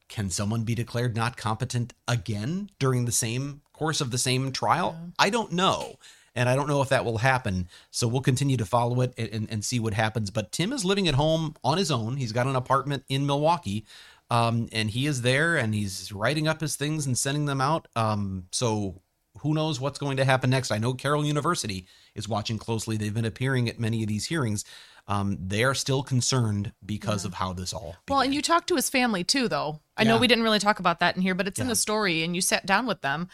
can 0.09 0.31
someone 0.31 0.63
be 0.63 0.73
declared 0.73 1.15
not 1.15 1.37
competent 1.37 1.93
again 2.07 2.71
during 2.79 3.05
the 3.05 3.11
same 3.11 3.61
course 3.79 4.01
of 4.01 4.11
the 4.11 4.17
same 4.17 4.51
trial? 4.51 4.95
I 5.17 5.29
don't 5.29 5.53
know. 5.53 5.95
And 6.35 6.47
I 6.47 6.55
don't 6.55 6.67
know 6.67 6.81
if 6.81 6.89
that 6.89 7.05
will 7.05 7.17
happen. 7.17 7.67
So 7.91 8.07
we'll 8.07 8.21
continue 8.21 8.57
to 8.57 8.65
follow 8.65 9.01
it 9.01 9.13
and, 9.17 9.29
and, 9.29 9.51
and 9.51 9.65
see 9.65 9.79
what 9.79 9.93
happens. 9.93 10.29
But 10.29 10.51
Tim 10.51 10.71
is 10.71 10.85
living 10.85 11.07
at 11.07 11.15
home 11.15 11.55
on 11.63 11.77
his 11.77 11.89
own. 11.89 12.17
He's 12.17 12.31
got 12.31 12.45
an 12.45 12.55
apartment 12.55 13.03
in 13.09 13.25
Milwaukee. 13.25 13.85
Um, 14.29 14.69
and 14.71 14.91
he 14.91 15.07
is 15.07 15.23
there 15.23 15.57
and 15.57 15.73
he's 15.73 16.11
writing 16.11 16.47
up 16.47 16.61
his 16.61 16.75
things 16.75 17.07
and 17.07 17.17
sending 17.17 17.45
them 17.45 17.59
out. 17.59 17.87
Um, 17.95 18.45
so 18.51 19.01
who 19.39 19.53
knows 19.53 19.79
what's 19.79 19.97
going 19.97 20.17
to 20.17 20.25
happen 20.25 20.49
next? 20.49 20.71
I 20.71 20.77
know 20.77 20.93
Carroll 20.93 21.25
University 21.25 21.87
is 22.13 22.29
watching 22.29 22.57
closely. 22.57 22.97
They've 22.97 23.13
been 23.13 23.25
appearing 23.25 23.67
at 23.69 23.79
many 23.79 24.03
of 24.03 24.07
these 24.07 24.25
hearings. 24.25 24.65
Um, 25.07 25.37
they 25.41 25.63
are 25.63 25.73
still 25.73 26.03
concerned 26.03 26.71
because 26.85 27.25
of 27.25 27.33
how 27.33 27.53
this 27.53 27.73
all 27.73 27.95
Well, 28.07 28.21
and 28.21 28.33
you 28.33 28.43
talked 28.43 28.67
to 28.67 28.75
his 28.75 28.91
family 28.91 29.23
too, 29.23 29.47
though. 29.47 29.79
I 29.97 30.03
know 30.03 30.17
we 30.17 30.27
didn't 30.27 30.43
really 30.43 30.59
talk 30.59 30.79
about 30.79 30.99
that 30.99 31.15
in 31.15 31.23
here, 31.23 31.33
but 31.33 31.47
it's 31.47 31.59
in 31.59 31.67
the 31.67 31.75
story, 31.75 32.23
and 32.23 32.35
you 32.35 32.41
sat 32.41 32.65
down 32.65 32.85
with 32.85 33.01
them. 33.01 33.27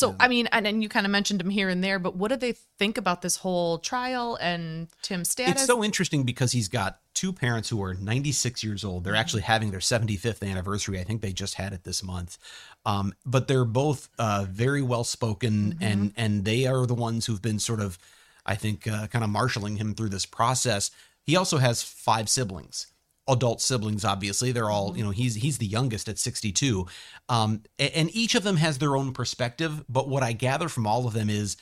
So, 0.00 0.16
I 0.18 0.28
mean, 0.28 0.48
and, 0.52 0.66
and 0.66 0.82
you 0.82 0.88
kind 0.88 1.06
of 1.06 1.12
mentioned 1.12 1.40
him 1.40 1.50
here 1.50 1.68
and 1.68 1.84
there, 1.84 1.98
but 1.98 2.16
what 2.16 2.28
do 2.28 2.36
they 2.36 2.52
think 2.78 2.98
about 2.98 3.22
this 3.22 3.36
whole 3.36 3.78
trial 3.78 4.36
and 4.40 4.88
Tim's 5.02 5.30
status? 5.30 5.54
It's 5.54 5.66
so 5.66 5.84
interesting 5.84 6.24
because 6.24 6.52
he's 6.52 6.68
got 6.68 7.00
two 7.14 7.32
parents 7.32 7.68
who 7.68 7.82
are 7.82 7.92
96 7.92 8.64
years 8.64 8.82
old. 8.82 9.04
They're 9.04 9.14
actually 9.14 9.42
having 9.42 9.70
their 9.70 9.80
75th 9.80 10.42
anniversary. 10.48 10.98
I 10.98 11.04
think 11.04 11.20
they 11.20 11.32
just 11.32 11.54
had 11.54 11.74
it 11.74 11.84
this 11.84 12.02
month. 12.02 12.38
Um, 12.86 13.12
but 13.26 13.46
they're 13.46 13.66
both 13.66 14.08
uh, 14.18 14.46
very 14.48 14.80
well 14.80 15.04
spoken, 15.04 15.76
and 15.82 16.14
and 16.16 16.44
they 16.46 16.66
are 16.66 16.86
the 16.86 16.94
ones 16.94 17.26
who've 17.26 17.42
been 17.42 17.58
sort 17.58 17.80
of, 17.80 17.98
I 18.46 18.54
think, 18.54 18.86
uh, 18.86 19.06
kind 19.08 19.22
of 19.22 19.30
marshaling 19.30 19.76
him 19.76 19.94
through 19.94 20.08
this 20.08 20.24
process. 20.24 20.90
He 21.22 21.36
also 21.36 21.58
has 21.58 21.82
five 21.82 22.30
siblings. 22.30 22.86
Adult 23.30 23.60
siblings, 23.60 24.04
obviously, 24.04 24.52
they're 24.52 24.70
all 24.70 24.96
you 24.96 25.04
know. 25.04 25.10
He's 25.10 25.36
he's 25.36 25.58
the 25.58 25.66
youngest 25.66 26.08
at 26.08 26.18
62, 26.18 26.86
um, 27.28 27.62
and 27.78 28.14
each 28.14 28.34
of 28.34 28.42
them 28.42 28.56
has 28.56 28.78
their 28.78 28.96
own 28.96 29.12
perspective. 29.12 29.84
But 29.88 30.08
what 30.08 30.22
I 30.22 30.32
gather 30.32 30.68
from 30.68 30.86
all 30.86 31.06
of 31.06 31.12
them 31.12 31.30
is 31.30 31.56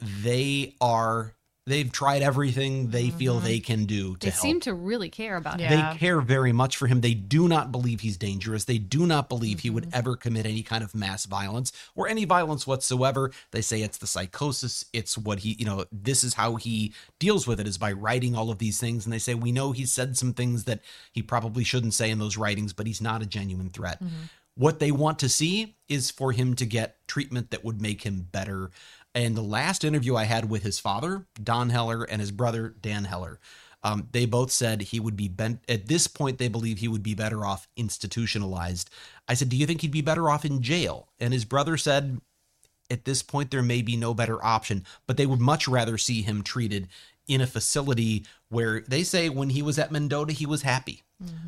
they 0.00 0.74
are 0.80 1.34
they've 1.66 1.92
tried 1.92 2.22
everything 2.22 2.90
they 2.90 3.08
feel 3.10 3.38
they 3.38 3.60
can 3.60 3.84
do 3.84 3.96
to 3.96 4.08
help. 4.08 4.20
They 4.20 4.30
help. 4.30 4.42
seem 4.42 4.60
to 4.60 4.74
really 4.74 5.08
care 5.10 5.36
about 5.36 5.60
Yeah. 5.60 5.66
it. 5.90 5.92
They 5.92 5.98
care 5.98 6.20
very 6.20 6.50
much 6.52 6.76
for 6.76 6.88
him. 6.88 7.00
They 7.02 7.14
do 7.14 7.46
not 7.46 7.70
believe 7.70 8.00
he's 8.00 8.16
dangerous. 8.16 8.64
They 8.64 8.78
do 8.78 9.06
not 9.06 9.28
believe 9.28 9.60
he 9.60 9.68
Mm-hmm. 9.68 9.74
would 9.76 9.88
ever 9.92 10.16
commit 10.16 10.44
any 10.44 10.62
kind 10.64 10.82
of 10.82 10.92
mass 10.94 11.24
violence 11.24 11.70
or 11.94 12.08
any 12.08 12.24
violence 12.24 12.66
whatsoever. 12.66 13.30
They 13.52 13.60
say 13.62 13.82
it's 13.82 13.98
the 13.98 14.08
psychosis. 14.08 14.86
It's 14.92 15.16
what 15.16 15.40
he, 15.40 15.54
you 15.58 15.64
know, 15.64 15.84
this 15.92 16.24
is 16.24 16.34
how 16.34 16.56
he 16.56 16.92
deals 17.20 17.46
with 17.46 17.60
it 17.60 17.68
is 17.68 17.78
by 17.78 17.92
writing 17.92 18.34
all 18.34 18.50
of 18.50 18.58
these 18.58 18.80
things. 18.80 19.06
And 19.06 19.12
they 19.12 19.18
say, 19.20 19.34
we 19.34 19.52
know 19.52 19.70
he 19.70 19.86
said 19.86 20.16
some 20.18 20.32
things 20.34 20.64
that 20.64 20.80
he 21.12 21.22
probably 21.22 21.62
shouldn't 21.62 21.94
say 21.94 22.10
in 22.10 22.18
those 22.18 22.36
writings, 22.36 22.72
but 22.72 22.86
he's 22.88 23.00
not 23.00 23.22
a 23.22 23.26
genuine 23.26 23.70
threat. 23.70 24.02
What 24.54 24.80
they 24.80 24.90
want 24.92 25.18
to 25.20 25.28
see 25.30 25.76
is 25.88 26.10
for 26.10 26.32
him 26.32 26.54
to 26.56 26.66
get 26.66 26.96
treatment 27.08 27.50
that 27.52 27.64
would 27.64 27.80
make 27.80 28.02
him 28.02 28.28
better. 28.32 28.70
And 29.14 29.36
the 29.36 29.42
last 29.42 29.84
interview 29.84 30.16
I 30.16 30.24
had 30.24 30.48
with 30.48 30.62
his 30.62 30.78
father, 30.78 31.26
Don 31.42 31.70
Heller, 31.70 32.04
and 32.04 32.20
his 32.20 32.30
brother, 32.30 32.74
Dan 32.80 33.04
Heller, 33.04 33.40
um, 33.84 34.08
they 34.12 34.26
both 34.26 34.50
said 34.50 34.82
he 34.82 35.00
would 35.00 35.16
be 35.16 35.28
bent. 35.28 35.60
At 35.68 35.86
this 35.86 36.06
point, 36.06 36.38
they 36.38 36.48
believe 36.48 36.78
he 36.78 36.88
would 36.88 37.02
be 37.02 37.14
better 37.14 37.44
off 37.44 37.68
institutionalized. 37.76 38.88
I 39.28 39.34
said, 39.34 39.48
Do 39.48 39.56
you 39.56 39.66
think 39.66 39.80
he'd 39.80 39.90
be 39.90 40.02
better 40.02 40.30
off 40.30 40.44
in 40.44 40.62
jail? 40.62 41.08
And 41.18 41.32
his 41.32 41.44
brother 41.44 41.76
said, 41.76 42.20
At 42.90 43.04
this 43.04 43.22
point, 43.22 43.50
there 43.50 43.62
may 43.62 43.82
be 43.82 43.96
no 43.96 44.14
better 44.14 44.42
option, 44.44 44.84
but 45.06 45.16
they 45.16 45.26
would 45.26 45.40
much 45.40 45.66
rather 45.66 45.98
see 45.98 46.22
him 46.22 46.42
treated 46.42 46.88
in 47.28 47.40
a 47.40 47.46
facility 47.46 48.24
where 48.48 48.80
they 48.80 49.02
say 49.02 49.28
when 49.28 49.50
he 49.50 49.62
was 49.62 49.78
at 49.78 49.92
Mendota, 49.92 50.32
he 50.32 50.46
was 50.46 50.62
happy. 50.62 51.02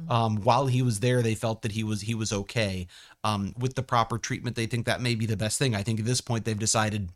Um, 0.08 0.36
while 0.36 0.66
he 0.66 0.82
was 0.82 1.00
there, 1.00 1.22
they 1.22 1.34
felt 1.34 1.62
that 1.62 1.72
he 1.72 1.82
was 1.82 2.02
he 2.02 2.14
was 2.14 2.32
okay. 2.32 2.86
Um, 3.22 3.54
with 3.58 3.74
the 3.74 3.82
proper 3.82 4.18
treatment, 4.18 4.56
they 4.56 4.66
think 4.66 4.86
that 4.86 5.00
may 5.00 5.14
be 5.14 5.26
the 5.26 5.36
best 5.36 5.58
thing. 5.58 5.74
I 5.74 5.82
think 5.82 6.00
at 6.00 6.06
this 6.06 6.20
point, 6.20 6.44
they've 6.44 6.58
decided 6.58 7.10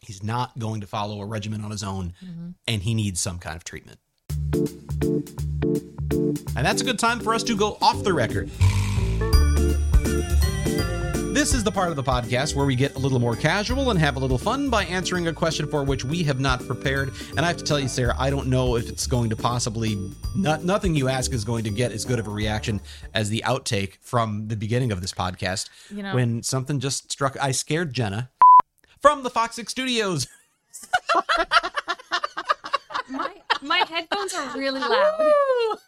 he's 0.00 0.22
not 0.22 0.58
going 0.58 0.80
to 0.80 0.86
follow 0.86 1.20
a 1.20 1.26
regimen 1.26 1.64
on 1.64 1.70
his 1.70 1.82
own, 1.82 2.14
mm-hmm. 2.24 2.50
and 2.66 2.82
he 2.82 2.94
needs 2.94 3.20
some 3.20 3.38
kind 3.38 3.56
of 3.56 3.64
treatment. 3.64 3.98
And 6.56 6.66
that's 6.66 6.82
a 6.82 6.84
good 6.84 6.98
time 6.98 7.20
for 7.20 7.34
us 7.34 7.42
to 7.44 7.56
go 7.56 7.78
off 7.80 8.02
the 8.02 8.12
record. 8.12 8.50
This 11.38 11.54
is 11.54 11.62
the 11.62 11.70
part 11.70 11.90
of 11.90 11.96
the 11.96 12.02
podcast 12.02 12.56
where 12.56 12.66
we 12.66 12.74
get 12.74 12.96
a 12.96 12.98
little 12.98 13.20
more 13.20 13.36
casual 13.36 13.90
and 13.90 14.00
have 14.00 14.16
a 14.16 14.18
little 14.18 14.38
fun 14.38 14.70
by 14.70 14.84
answering 14.86 15.28
a 15.28 15.32
question 15.32 15.68
for 15.68 15.84
which 15.84 16.04
we 16.04 16.24
have 16.24 16.40
not 16.40 16.66
prepared. 16.66 17.12
And 17.36 17.40
I 17.40 17.46
have 17.46 17.58
to 17.58 17.64
tell 17.64 17.78
you, 17.78 17.86
Sarah, 17.86 18.16
I 18.18 18.28
don't 18.28 18.48
know 18.48 18.76
if 18.76 18.88
it's 18.88 19.06
going 19.06 19.30
to 19.30 19.36
possibly, 19.36 20.10
not, 20.34 20.64
nothing 20.64 20.96
you 20.96 21.08
ask 21.08 21.32
is 21.32 21.44
going 21.44 21.62
to 21.62 21.70
get 21.70 21.92
as 21.92 22.04
good 22.04 22.18
of 22.18 22.26
a 22.26 22.30
reaction 22.30 22.80
as 23.14 23.28
the 23.28 23.44
outtake 23.46 23.98
from 24.00 24.48
the 24.48 24.56
beginning 24.56 24.90
of 24.90 25.00
this 25.00 25.12
podcast. 25.12 25.68
You 25.90 26.02
know- 26.02 26.14
when 26.14 26.42
something 26.42 26.80
just 26.80 27.12
struck, 27.12 27.36
I 27.40 27.52
scared 27.52 27.92
Jenna 27.92 28.30
from 29.00 29.22
the 29.22 29.30
Fox 29.30 29.56
6 29.56 29.70
Studios. 29.70 30.26
My 33.10 33.32
my 33.62 33.78
headphones 33.78 34.34
are 34.34 34.56
really 34.56 34.80
loud. 34.80 35.32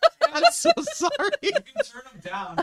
I'm 0.33 0.42
so 0.53 0.73
sorry. 0.92 1.31
You 1.42 1.53
can 1.53 1.85
turn 1.85 2.03
them 2.11 2.20
down. 2.25 2.59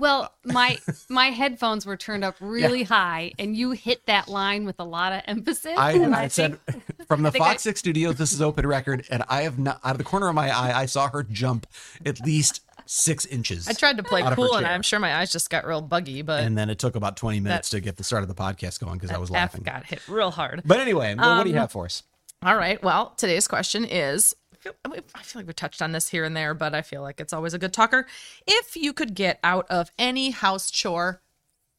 Well, 0.00 0.34
my 0.44 0.78
my 1.08 1.26
headphones 1.30 1.86
were 1.86 1.96
turned 1.96 2.24
up 2.24 2.34
really 2.40 2.82
high, 2.82 3.32
and 3.38 3.56
you 3.56 3.70
hit 3.70 4.04
that 4.06 4.26
line 4.26 4.64
with 4.64 4.80
a 4.80 4.84
lot 4.84 5.12
of 5.12 5.22
emphasis. 5.26 5.78
I, 5.78 5.92
and 5.92 6.12
I 6.14 6.26
said, 6.26 6.58
think- 6.66 6.82
From 7.06 7.22
the 7.22 7.30
Fox 7.30 7.64
I- 7.64 7.70
6 7.70 7.78
studios, 7.78 8.16
this 8.16 8.32
is 8.32 8.42
open 8.42 8.66
record, 8.66 9.06
and 9.10 9.22
I 9.28 9.42
have 9.42 9.60
not, 9.60 9.78
out 9.84 9.92
of 9.92 9.98
the 9.98 10.04
corner 10.04 10.26
of 10.28 10.34
my 10.34 10.50
eye, 10.50 10.76
I 10.80 10.86
saw 10.86 11.08
her 11.10 11.22
jump 11.22 11.68
at 12.04 12.20
least 12.26 12.62
six 12.86 13.26
inches. 13.26 13.68
I 13.68 13.72
tried 13.72 13.96
to 13.96 14.02
play 14.02 14.22
out 14.22 14.32
of 14.32 14.38
her 14.38 14.46
cool, 14.46 14.56
and. 14.56 14.66
I'm 14.66 14.82
sure 14.82 14.98
my 14.98 15.16
eyes 15.16 15.32
just 15.32 15.50
got 15.50 15.66
real 15.66 15.80
buggy, 15.80 16.22
but 16.22 16.44
And 16.44 16.56
then 16.56 16.70
it 16.70 16.78
took 16.78 16.94
about 16.96 17.16
20 17.16 17.40
minutes 17.40 17.70
to 17.70 17.80
get 17.80 17.96
the 17.96 18.04
start 18.04 18.22
of 18.22 18.28
the 18.28 18.34
podcast 18.34 18.80
going 18.80 18.94
because 18.98 19.10
I 19.10 19.18
was 19.18 19.30
F 19.30 19.34
laughing. 19.34 19.62
got 19.62 19.84
hit 19.86 20.06
real 20.08 20.30
hard. 20.30 20.62
But 20.64 20.80
anyway, 20.80 21.14
well, 21.14 21.36
what 21.38 21.44
do 21.44 21.50
you 21.50 21.56
Um, 21.56 21.60
have 21.60 21.72
for 21.72 21.84
us? 21.86 22.02
All 22.42 22.56
right. 22.56 22.82
Well, 22.82 23.10
today's 23.16 23.46
question 23.48 23.84
is 23.84 24.34
I 24.64 25.22
feel, 25.22 25.40
like 25.40 25.46
we 25.46 25.52
touched 25.52 25.82
on 25.82 25.92
this 25.92 26.08
here 26.08 26.24
and 26.24 26.36
there, 26.36 26.54
but 26.54 26.74
I 26.74 26.82
feel 26.82 27.02
like 27.02 27.20
it's 27.20 27.32
always 27.32 27.52
a 27.54 27.58
good 27.58 27.72
talker. 27.72 28.06
If 28.46 28.76
you 28.76 28.92
could 28.92 29.14
get 29.14 29.40
out 29.42 29.66
of 29.70 29.90
any 29.98 30.30
house 30.30 30.70
chore 30.70 31.20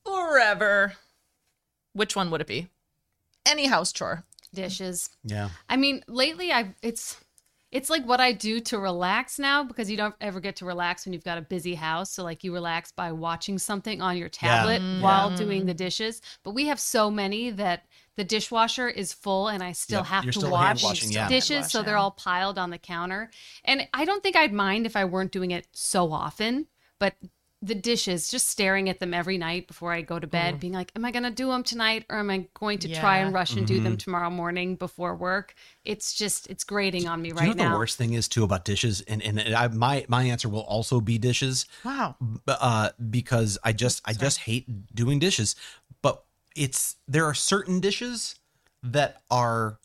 forever, 0.06 0.94
which 1.94 2.16
one 2.16 2.30
would 2.32 2.42
it 2.42 2.48
be? 2.48 2.70
Any 3.46 3.68
house 3.68 3.92
chore. 3.94 4.24
Dishes. 4.54 5.10
Yeah. 5.24 5.50
I 5.68 5.78
mean, 5.78 6.04
lately 6.08 6.52
I've 6.52 6.76
it's 6.84 7.18
it's 7.74 7.90
like 7.90 8.06
what 8.06 8.22
I 8.22 8.34
do 8.34 8.60
to 8.60 8.78
relax 8.78 9.40
now 9.40 9.64
because 9.64 9.90
you 9.90 9.98
don't 9.98 10.14
ever 10.22 10.40
get 10.40 10.56
to 10.58 10.66
relax 10.66 11.06
when 11.06 11.14
you've 11.14 11.24
got 11.24 11.40
a 11.40 11.42
busy 11.42 11.74
house. 11.74 12.12
So 12.12 12.24
like 12.24 12.44
you 12.44 12.54
relax 12.54 12.92
by 12.92 13.12
watching 13.12 13.58
something 13.58 14.00
on 14.00 14.16
your 14.16 14.30
tablet 14.30 14.80
mm-hmm. 14.80 15.02
while 15.02 15.36
doing 15.36 15.66
the 15.66 15.74
dishes. 15.74 16.22
But 16.44 16.52
we 16.52 16.68
have 16.68 16.80
so 16.80 17.10
many 17.10 17.50
that 17.50 17.86
the 18.16 18.24
dishwasher 18.24 18.88
is 18.88 19.12
full 19.12 19.48
and 19.48 19.64
I 19.64 19.72
still 19.72 20.02
Yep, 20.02 20.06
have 20.06 20.24
you're 20.24 20.34
to 20.34 20.40
still 20.40 20.52
watch 20.52 20.82
hand-washing, 20.84 21.12
yeah. 21.12 21.28
dishes 21.28 21.72
so 21.72 21.82
they're 21.82 21.98
all 21.98 22.12
piled 22.12 22.60
on 22.60 22.70
the 22.70 22.78
counter. 22.78 23.32
And 23.66 23.88
I 23.92 24.06
don't 24.06 24.22
think 24.22 24.36
I'd 24.36 24.54
mind 24.54 24.86
if 24.86 24.96
I 24.96 25.06
weren't 25.06 25.32
doing 25.32 25.50
it 25.50 25.68
so 25.72 26.14
often, 26.14 26.68
but 27.00 27.16
the 27.64 27.76
dishes, 27.76 28.28
just 28.30 28.50
staring 28.50 28.90
at 28.90 29.00
them 29.00 29.14
every 29.14 29.38
night 29.38 29.68
before 29.68 29.94
I 29.94 30.02
go 30.02 30.20
to 30.20 30.28
bed, 30.28 30.60
being 30.60 30.74
like, 30.74 30.92
am 30.98 31.06
I 31.06 31.12
going 31.12 31.24
to 31.24 31.32
do 31.32 31.48
them 31.48 31.64
tonight 31.64 32.06
or 32.10 32.18
am 32.20 32.30
I 32.30 32.48
going 32.60 32.78
to 32.80 32.90
try 32.90 33.18
and 33.20 33.34
rush 33.34 33.56
and 33.56 33.66
do 33.66 33.76
Mm-hmm. 33.76 33.84
them 33.86 33.98
tomorrow 33.98 34.30
morning 34.30 34.76
before 34.76 35.16
work? 35.16 35.56
It's 35.86 36.14
just, 36.14 36.50
it's 36.50 36.66
grating 36.66 37.08
on 37.08 37.22
me 37.22 37.30
Do 37.32 37.40
right 37.40 37.48
you 37.48 37.56
know 37.56 37.64
now. 37.64 37.72
the 37.72 37.78
worst 37.78 37.98
thing 37.98 38.14
is 38.14 38.28
too 38.28 38.44
about 38.44 38.66
dishes? 38.66 39.00
And 39.02 39.22
and 39.24 39.40
I, 39.56 39.70
my 39.70 40.06
my 40.10 40.24
answer 40.24 40.50
will 40.50 40.62
also 40.64 41.00
be 41.00 41.18
dishes. 41.18 41.66
Wow. 41.86 42.18
uh, 42.48 42.90
because 43.10 43.58
I 43.64 43.72
just 43.72 44.02
I 44.06 44.12
just 44.14 44.40
hate 44.40 44.94
doing 44.94 45.20
dishes. 45.20 45.56
But 46.02 46.22
it's 46.56 46.98
there 47.08 47.26
are 47.26 47.34
certain 47.34 47.80
dishes 47.80 48.36
that 48.84 49.22
are 49.32 49.80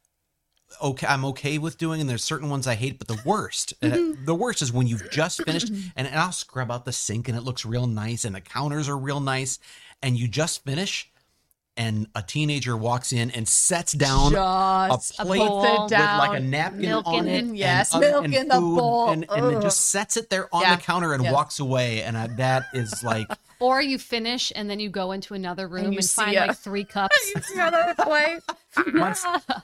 okay. 0.82 1.06
I'm 1.06 1.24
okay 1.26 1.58
with 1.58 1.78
doing, 1.78 2.00
and 2.00 2.08
there's 2.08 2.24
certain 2.24 2.50
ones 2.50 2.66
I 2.66 2.74
hate. 2.74 2.98
But 2.98 3.08
the 3.08 3.20
worst, 3.26 3.74
uh, 3.82 3.96
the 4.24 4.34
worst 4.34 4.62
is 4.62 4.72
when 4.72 4.86
you've 4.86 5.10
just 5.10 5.42
finished, 5.44 5.68
and, 5.96 6.06
and 6.06 6.14
I'll 6.18 6.32
scrub 6.32 6.70
out 6.70 6.84
the 6.84 6.92
sink, 6.92 7.28
and 7.28 7.36
it 7.36 7.42
looks 7.42 7.64
real 7.64 7.86
nice, 7.86 8.24
and 8.24 8.34
the 8.34 8.40
counters 8.40 8.88
are 8.88 8.96
real 8.98 9.20
nice, 9.20 9.58
and 10.02 10.16
you 10.16 10.28
just 10.28 10.64
finish. 10.64 11.10
And 11.76 12.08
a 12.16 12.22
teenager 12.22 12.76
walks 12.76 13.12
in 13.12 13.30
and 13.30 13.46
sets 13.46 13.92
down 13.92 14.32
Just 14.32 15.20
a 15.20 15.24
plate 15.24 15.38
bowl. 15.38 15.82
with 15.84 15.90
down, 15.92 16.18
like 16.18 16.36
a 16.40 16.42
napkin 16.42 16.80
milk 16.80 17.06
on 17.06 17.28
it. 17.28 17.44
Yes, 17.54 17.92
and, 17.92 18.00
milk 18.00 18.24
and 18.24 18.34
in 18.34 18.48
the 18.48 18.54
bowl. 18.60 19.10
and, 19.10 19.24
and 19.30 19.46
then 19.54 19.62
just 19.62 19.86
sets 19.90 20.16
it 20.16 20.28
there 20.28 20.52
on 20.52 20.62
Yeah. 20.62 20.74
the 20.74 20.82
counter 20.82 21.12
and 21.14 21.30
walks 21.30 21.60
away. 21.60 22.02
And 22.02 22.18
I, 22.18 22.26
that 22.38 22.64
is 22.74 23.04
like 23.04 23.28
Or 23.60 23.82
you 23.82 23.98
finish 23.98 24.52
and 24.54 24.70
then 24.70 24.78
you 24.80 24.88
go 24.88 25.12
into 25.12 25.34
another 25.34 25.66
room 25.66 25.86
and, 25.86 25.94
you 25.94 26.02
see 26.02 26.22
find 26.22 26.36
a- 26.36 26.46
like 26.46 26.56
three 26.56 26.84
cups. 26.94 27.16
You 27.34 27.42
see 27.42 27.54
that 27.56 28.42
my, 28.92 29.14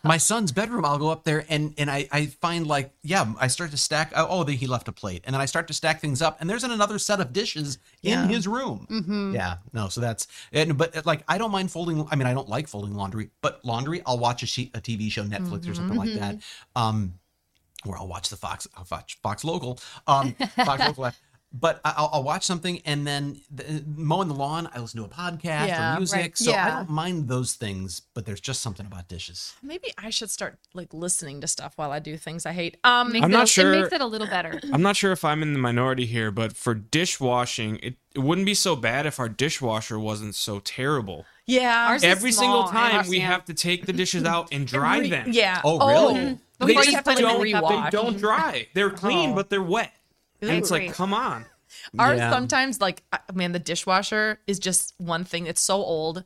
my 0.03 0.17
son's 0.17 0.51
bedroom 0.53 0.85
i'll 0.85 0.99
go 0.99 1.11
up 1.11 1.25
there 1.25 1.45
and 1.49 1.75
and 1.79 1.91
I, 1.91 2.09
I 2.11 2.27
find 2.27 2.67
like 2.67 2.93
yeah 3.03 3.33
i 3.39 3.47
start 3.47 3.71
to 3.71 3.77
stack 3.77 4.13
oh, 4.17 4.27
oh 4.29 4.45
he 4.45 4.67
left 4.67 4.89
a 4.89 4.93
plate. 4.93 5.23
And 5.25 5.35
then 5.35 5.41
i 5.41 5.45
start 5.45 5.69
to 5.69 5.75
stack 5.75 6.01
things 6.01 6.23
up 6.23 6.41
and 6.41 6.49
there's 6.49 6.65
another 6.65 6.99
set 6.99 7.21
of 7.21 7.33
dishes 7.33 7.79
in 8.03 8.29
his 8.29 8.49
room. 8.49 8.87
Mm-hmm. 8.91 9.35
yeah 9.35 9.57
no 9.73 9.89
so 9.89 10.01
that's 10.01 10.27
and 10.53 10.77
but 10.77 11.07
like 11.07 11.23
i 11.29 11.39
don't 11.39 11.51
mind 11.51 11.71
folding 11.71 12.07
i 12.11 12.17
mean 12.17 12.27
i 12.27 12.35
don't 12.35 12.49
like 12.49 12.67
folding 12.69 12.95
laundry 12.95 13.31
but 13.41 13.65
laundry 13.65 14.03
i'll 14.07 14.19
watch 14.19 14.43
a, 14.43 14.47
she, 14.47 14.71
a 14.75 14.81
tv 14.81 15.11
show 15.11 15.23
netflix 15.23 15.71
or 15.71 15.75
something 15.75 15.99
like 15.99 16.15
that. 16.15 16.37
Um 16.75 17.15
or 17.87 17.99
I'll 17.99 18.09
watch 18.09 18.31
the 18.31 18.37
Fox, 18.37 18.67
I'll 18.79 18.87
watch 18.91 19.19
Fox 19.23 19.45
Local, 19.45 19.79
um, 20.07 20.33
Fox 20.65 20.81
Local. 20.99 21.11
But 21.57 21.81
I- 21.85 21.95
I'll, 21.97 22.11
I'll 22.15 22.23
watch 22.25 22.43
something 22.45 22.81
and 22.85 23.07
then 23.07 23.41
the, 23.49 23.85
mowing 23.87 24.27
the 24.27 24.35
lawn. 24.35 24.69
I 24.75 24.81
listen 24.81 24.99
to 24.99 25.07
a 25.07 25.09
podcast 25.09 25.69
Yeah, 25.69 25.95
or 25.95 25.99
music, 25.99 26.17
right. 26.21 26.37
so 26.37 26.53
I 26.53 26.69
don't 26.71 26.91
mind 26.91 27.29
those 27.29 27.55
things. 27.55 28.03
But 28.13 28.27
there's 28.27 28.41
just 28.41 28.61
something 28.61 28.85
about 28.87 29.07
dishes. 29.07 29.55
Maybe 29.63 29.93
I 29.97 30.11
should 30.11 30.31
start 30.31 30.59
like 30.75 30.93
listening 30.93 31.41
to 31.43 31.47
stuff 31.47 31.75
while 31.77 31.93
I 31.93 32.01
do 32.01 32.17
things 32.17 32.45
I 32.45 32.53
hate. 32.53 32.79
Um, 32.83 33.15
I'm 33.15 33.25
it, 33.25 33.29
not 33.29 33.45
It 33.45 33.49
sure- 33.51 33.71
makes 33.71 33.93
it 33.93 34.01
a 34.01 34.07
little 34.07 34.27
better. 34.27 34.59
I'm 34.73 34.83
not 34.83 34.97
sure 34.97 35.13
if 35.13 35.25
I'm 35.25 35.43
in 35.43 35.53
the 35.53 35.61
minority 35.61 36.07
here, 36.07 36.33
but 36.33 36.57
for 36.57 36.75
dishwashing, 36.75 37.77
it, 37.83 37.95
it 38.15 38.19
wouldn't 38.19 38.47
be 38.47 38.55
so 38.55 38.75
bad 38.75 39.07
if 39.07 39.21
our 39.21 39.29
dishwasher 39.29 39.99
wasn't 39.99 40.35
so 40.35 40.59
terrible. 40.59 41.25
yeah. 41.47 41.87
Ours 41.89 42.03
is 42.03 42.11
Every 42.11 42.33
single 42.33 42.67
small, 42.67 42.73
time 42.73 43.09
we 43.09 43.21
have 43.21 43.45
to 43.45 43.55
take 43.55 43.87
the 43.87 43.93
dishes 43.93 44.25
out 44.25 44.49
and 44.53 44.67
dry 44.77 44.99
Re- 44.99 45.11
them. 45.11 45.29
Yeah. 45.31 45.61
Oh, 45.65 45.87
really? 45.87 46.39
Before 46.59 46.67
They 46.67 46.73
you 46.73 46.83
just 46.93 46.95
have 47.07 47.17
to 47.17 47.23
don't, 47.23 47.43
they 47.43 47.91
don't 47.91 48.17
dry. 48.19 48.69
They're 48.75 48.91
clean, 48.91 49.31
Oh. 49.31 49.35
but 49.35 49.51
they're 49.51 49.63
wet. 49.63 49.93
And 50.49 50.59
it's 50.59 50.71
like, 50.71 50.93
come 50.93 51.13
on. 51.15 51.47
Ours 51.99 52.19
Yeah. 52.19 52.31
sometimes 52.31 52.81
like 52.81 53.03
man, 53.33 53.53
the 53.53 53.59
dishwasher 53.59 54.41
is 54.47 54.59
just 54.59 54.95
one 54.99 55.25
thing. 55.25 55.47
It's 55.47 55.61
so 55.61 55.77
old. 55.77 56.25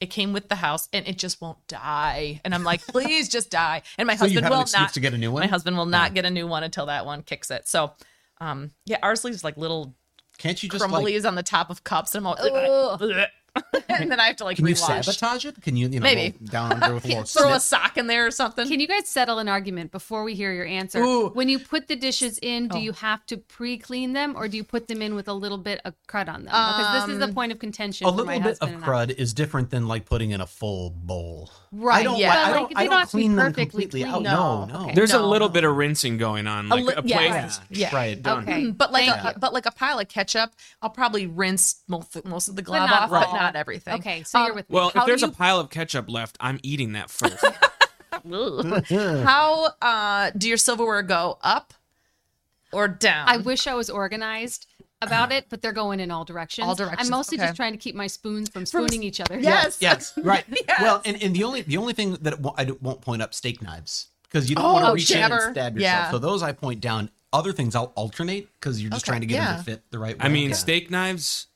It 0.00 0.06
came 0.06 0.32
with 0.32 0.48
the 0.48 0.56
house 0.56 0.88
and 0.92 1.06
it 1.08 1.18
just 1.18 1.40
won't 1.40 1.64
die. 1.66 2.40
And 2.44 2.54
I'm 2.54 2.64
like, 2.64 2.82
please 2.86 3.28
just 3.28 3.50
die. 3.50 3.82
And 3.98 4.06
my 4.06 4.14
So 4.16 4.24
husband 4.26 4.48
will 4.48 4.60
excuse 4.62 4.80
not 4.80 4.92
to 4.94 5.00
get 5.00 5.14
a 5.14 5.18
new 5.18 5.30
one? 5.32 5.40
My 5.40 5.46
husband 5.46 5.76
will 5.76 5.86
not 5.86 6.14
get 6.14 6.24
a 6.24 6.30
new 6.30 6.46
one 6.46 6.62
until 6.62 6.86
that 6.86 7.06
one 7.06 7.22
kicks 7.22 7.50
it. 7.50 7.66
So 7.68 7.92
um 8.40 8.72
yeah, 8.84 8.98
ours 9.02 9.24
leaves 9.24 9.42
like 9.44 9.56
little 9.56 9.94
Can't 10.38 10.60
you 10.62 10.68
just 10.68 10.88
like 10.90 11.04
crumblies 11.04 11.26
on 11.26 11.34
the 11.34 11.42
top 11.42 11.70
of 11.70 11.84
cups 11.84 12.14
and 12.14 12.26
I'm 12.26 12.34
all 12.34 12.98
and 13.88 14.10
then 14.10 14.18
I 14.18 14.24
have 14.28 14.36
to 14.36 14.44
like 14.44 14.56
can 14.56 14.66
you 14.66 14.74
rewash. 14.74 15.04
sabotage 15.04 15.44
it? 15.44 15.60
Can 15.62 15.76
you 15.76 15.88
you 15.88 16.00
know 16.00 16.04
Maybe. 16.04 16.36
go 16.44 16.46
down 16.46 16.72
under 16.72 16.94
with 16.94 17.04
a 17.04 17.08
little 17.08 17.24
Throw 17.24 17.52
a 17.52 17.60
sock 17.60 17.96
in 17.96 18.06
there 18.06 18.26
or 18.26 18.30
something. 18.30 18.66
Can 18.66 18.80
you 18.80 18.88
guys 18.88 19.08
settle 19.08 19.38
an 19.38 19.48
argument 19.48 19.92
before 19.92 20.24
we 20.24 20.34
hear 20.34 20.52
your 20.52 20.66
answer? 20.66 21.00
Ooh. 21.00 21.28
When 21.28 21.48
you 21.48 21.58
put 21.58 21.88
the 21.88 21.96
dishes 21.96 22.38
in, 22.42 22.68
Oh. 22.70 22.76
do 22.76 22.80
you 22.80 22.92
have 22.92 23.24
to 23.26 23.36
pre-clean 23.36 24.12
them 24.12 24.34
or 24.36 24.48
do 24.48 24.56
you 24.56 24.64
put 24.64 24.88
them 24.88 25.02
in 25.02 25.14
with 25.14 25.28
a 25.28 25.32
little 25.32 25.58
bit 25.58 25.80
of 25.84 25.94
crud 26.08 26.28
on 26.28 26.44
them? 26.44 26.52
Because 26.52 27.04
this 27.06 27.12
is 27.14 27.18
the 27.18 27.26
um, 27.26 27.34
point 27.34 27.52
of 27.52 27.58
contention 27.58 28.06
A 28.06 28.10
for 28.10 28.16
little 28.16 28.26
my 28.26 28.38
bit 28.38 28.58
of 28.60 28.68
husband 28.70 28.74
and 28.76 28.84
I. 28.84 28.86
crud 28.86 29.10
is 29.18 29.32
different 29.34 29.70
than 29.70 29.86
like 29.86 30.04
putting 30.06 30.30
in 30.30 30.40
a 30.40 30.46
full 30.46 30.90
bowl. 30.90 31.50
Right, 31.76 32.00
I 32.00 32.02
don't. 32.04 32.18
yeah. 32.18 32.30
I 32.30 32.34
But, 32.34 32.52
don't, 32.54 32.62
like, 32.62 32.72
I 32.76 32.80
don't 32.84 32.90
don't 32.90 32.98
have 33.00 33.10
to 33.10 33.16
be 33.16 33.22
clean 33.22 33.36
them 33.36 33.52
completely 33.52 34.02
clean. 34.02 34.14
out. 34.14 34.22
No. 34.22 34.64
No, 34.66 34.72
no. 34.78 34.84
Okay. 34.84 34.94
There's 34.94 35.12
a 35.12 35.22
little 35.22 35.48
no. 35.48 35.52
bit 35.52 35.64
of 35.64 35.74
rinsing 35.76 36.18
going 36.18 36.46
on, 36.46 36.68
like 36.68 36.84
li- 36.84 36.92
a, 36.96 37.02
plate. 37.02 37.10
yeah. 37.10 37.50
Yeah. 37.70 37.94
Right, 37.94 38.22
done. 38.22 38.42
Okay. 38.44 38.70
but 38.70 38.92
like 38.92 39.08
Thank 39.08 39.36
a, 39.36 39.38
but 39.40 39.52
like 39.52 39.66
a 39.66 39.70
pile 39.72 39.98
of 39.98 40.06
ketchup, 40.08 40.52
I'll 40.82 40.90
probably 40.90 41.26
rinse 41.26 41.82
most 41.88 42.24
most 42.24 42.48
of 42.48 42.56
the 42.56 42.62
glob 42.62 42.88
not 42.90 43.02
off, 43.04 43.10
but 43.10 43.32
not 43.32 43.56
everything. 43.56 43.94
Okay, 43.94 44.22
so 44.22 44.38
you're 44.40 44.50
Um, 44.50 44.54
with 44.56 44.70
me. 44.70 44.74
Well, 44.74 44.92
How 44.94 45.00
if 45.02 45.06
there's 45.06 45.20
do 45.22 45.26
a 45.28 45.32
pile 45.32 45.58
of 45.58 45.70
ketchup 45.70 46.08
left, 46.08 46.36
I'm 46.40 46.60
eating 46.62 46.92
that 46.92 47.10
first. 47.10 47.44
How 49.24 49.68
uh, 49.82 50.30
do 50.36 50.48
your 50.48 50.56
silverware 50.56 51.02
go 51.02 51.38
up 51.42 51.74
or 52.72 52.88
down? 52.88 53.28
I 53.28 53.38
wish 53.38 53.66
I 53.66 53.74
was 53.74 53.90
organized 53.90 54.66
about 55.02 55.32
it, 55.32 55.46
but 55.50 55.60
they're 55.62 55.72
going 55.72 56.00
in 56.00 56.10
all 56.10 56.24
directions. 56.24 56.66
All 56.66 56.74
directions, 56.74 57.08
I'm 57.08 57.10
mostly 57.10 57.38
okay. 57.38 57.46
just 57.46 57.56
trying 57.56 57.72
to 57.72 57.78
keep 57.78 57.94
my 57.94 58.06
spoons 58.06 58.48
from 58.48 58.64
spooning 58.66 59.02
each 59.02 59.20
other. 59.20 59.38
Yes. 59.38 59.78
Yes, 59.82 60.12
right. 60.22 60.44
Yes. 60.48 60.80
Well, 60.80 61.02
and, 61.04 61.22
and 61.22 61.34
the 61.36 61.44
only 61.44 61.62
the 61.62 61.76
only 61.76 61.92
thing 61.92 62.14
that 62.22 62.34
I 62.56 62.70
won't 62.80 63.00
point 63.02 63.20
up 63.22 63.34
steak 63.34 63.60
knives 63.60 64.08
because 64.22 64.48
you 64.48 64.56
don't 64.56 64.64
Oh, 64.64 64.72
want 64.74 64.86
to 64.86 64.92
reach 64.92 65.10
in 65.10 65.18
and 65.30 65.40
stab 65.52 65.76
yourself. 65.76 65.78
Yeah. 65.80 66.10
So 66.10 66.18
those 66.18 66.42
I 66.42 66.52
point 66.52 66.80
down. 66.80 67.10
Other 67.32 67.52
things 67.52 67.74
I'll 67.74 67.92
alternate 67.96 68.48
because 68.54 68.80
you're 68.80 68.92
just 68.92 69.04
Okay, 69.04 69.10
trying 69.10 69.20
to 69.22 69.26
get 69.26 69.34
yeah. 69.34 69.52
them 69.56 69.58
to 69.58 69.64
fit 69.64 69.82
the 69.90 69.98
right 69.98 70.16
way. 70.16 70.24
I 70.24 70.28
mean, 70.28 70.50
Yeah. 70.50 70.54
steak 70.54 70.88
knives 70.88 71.48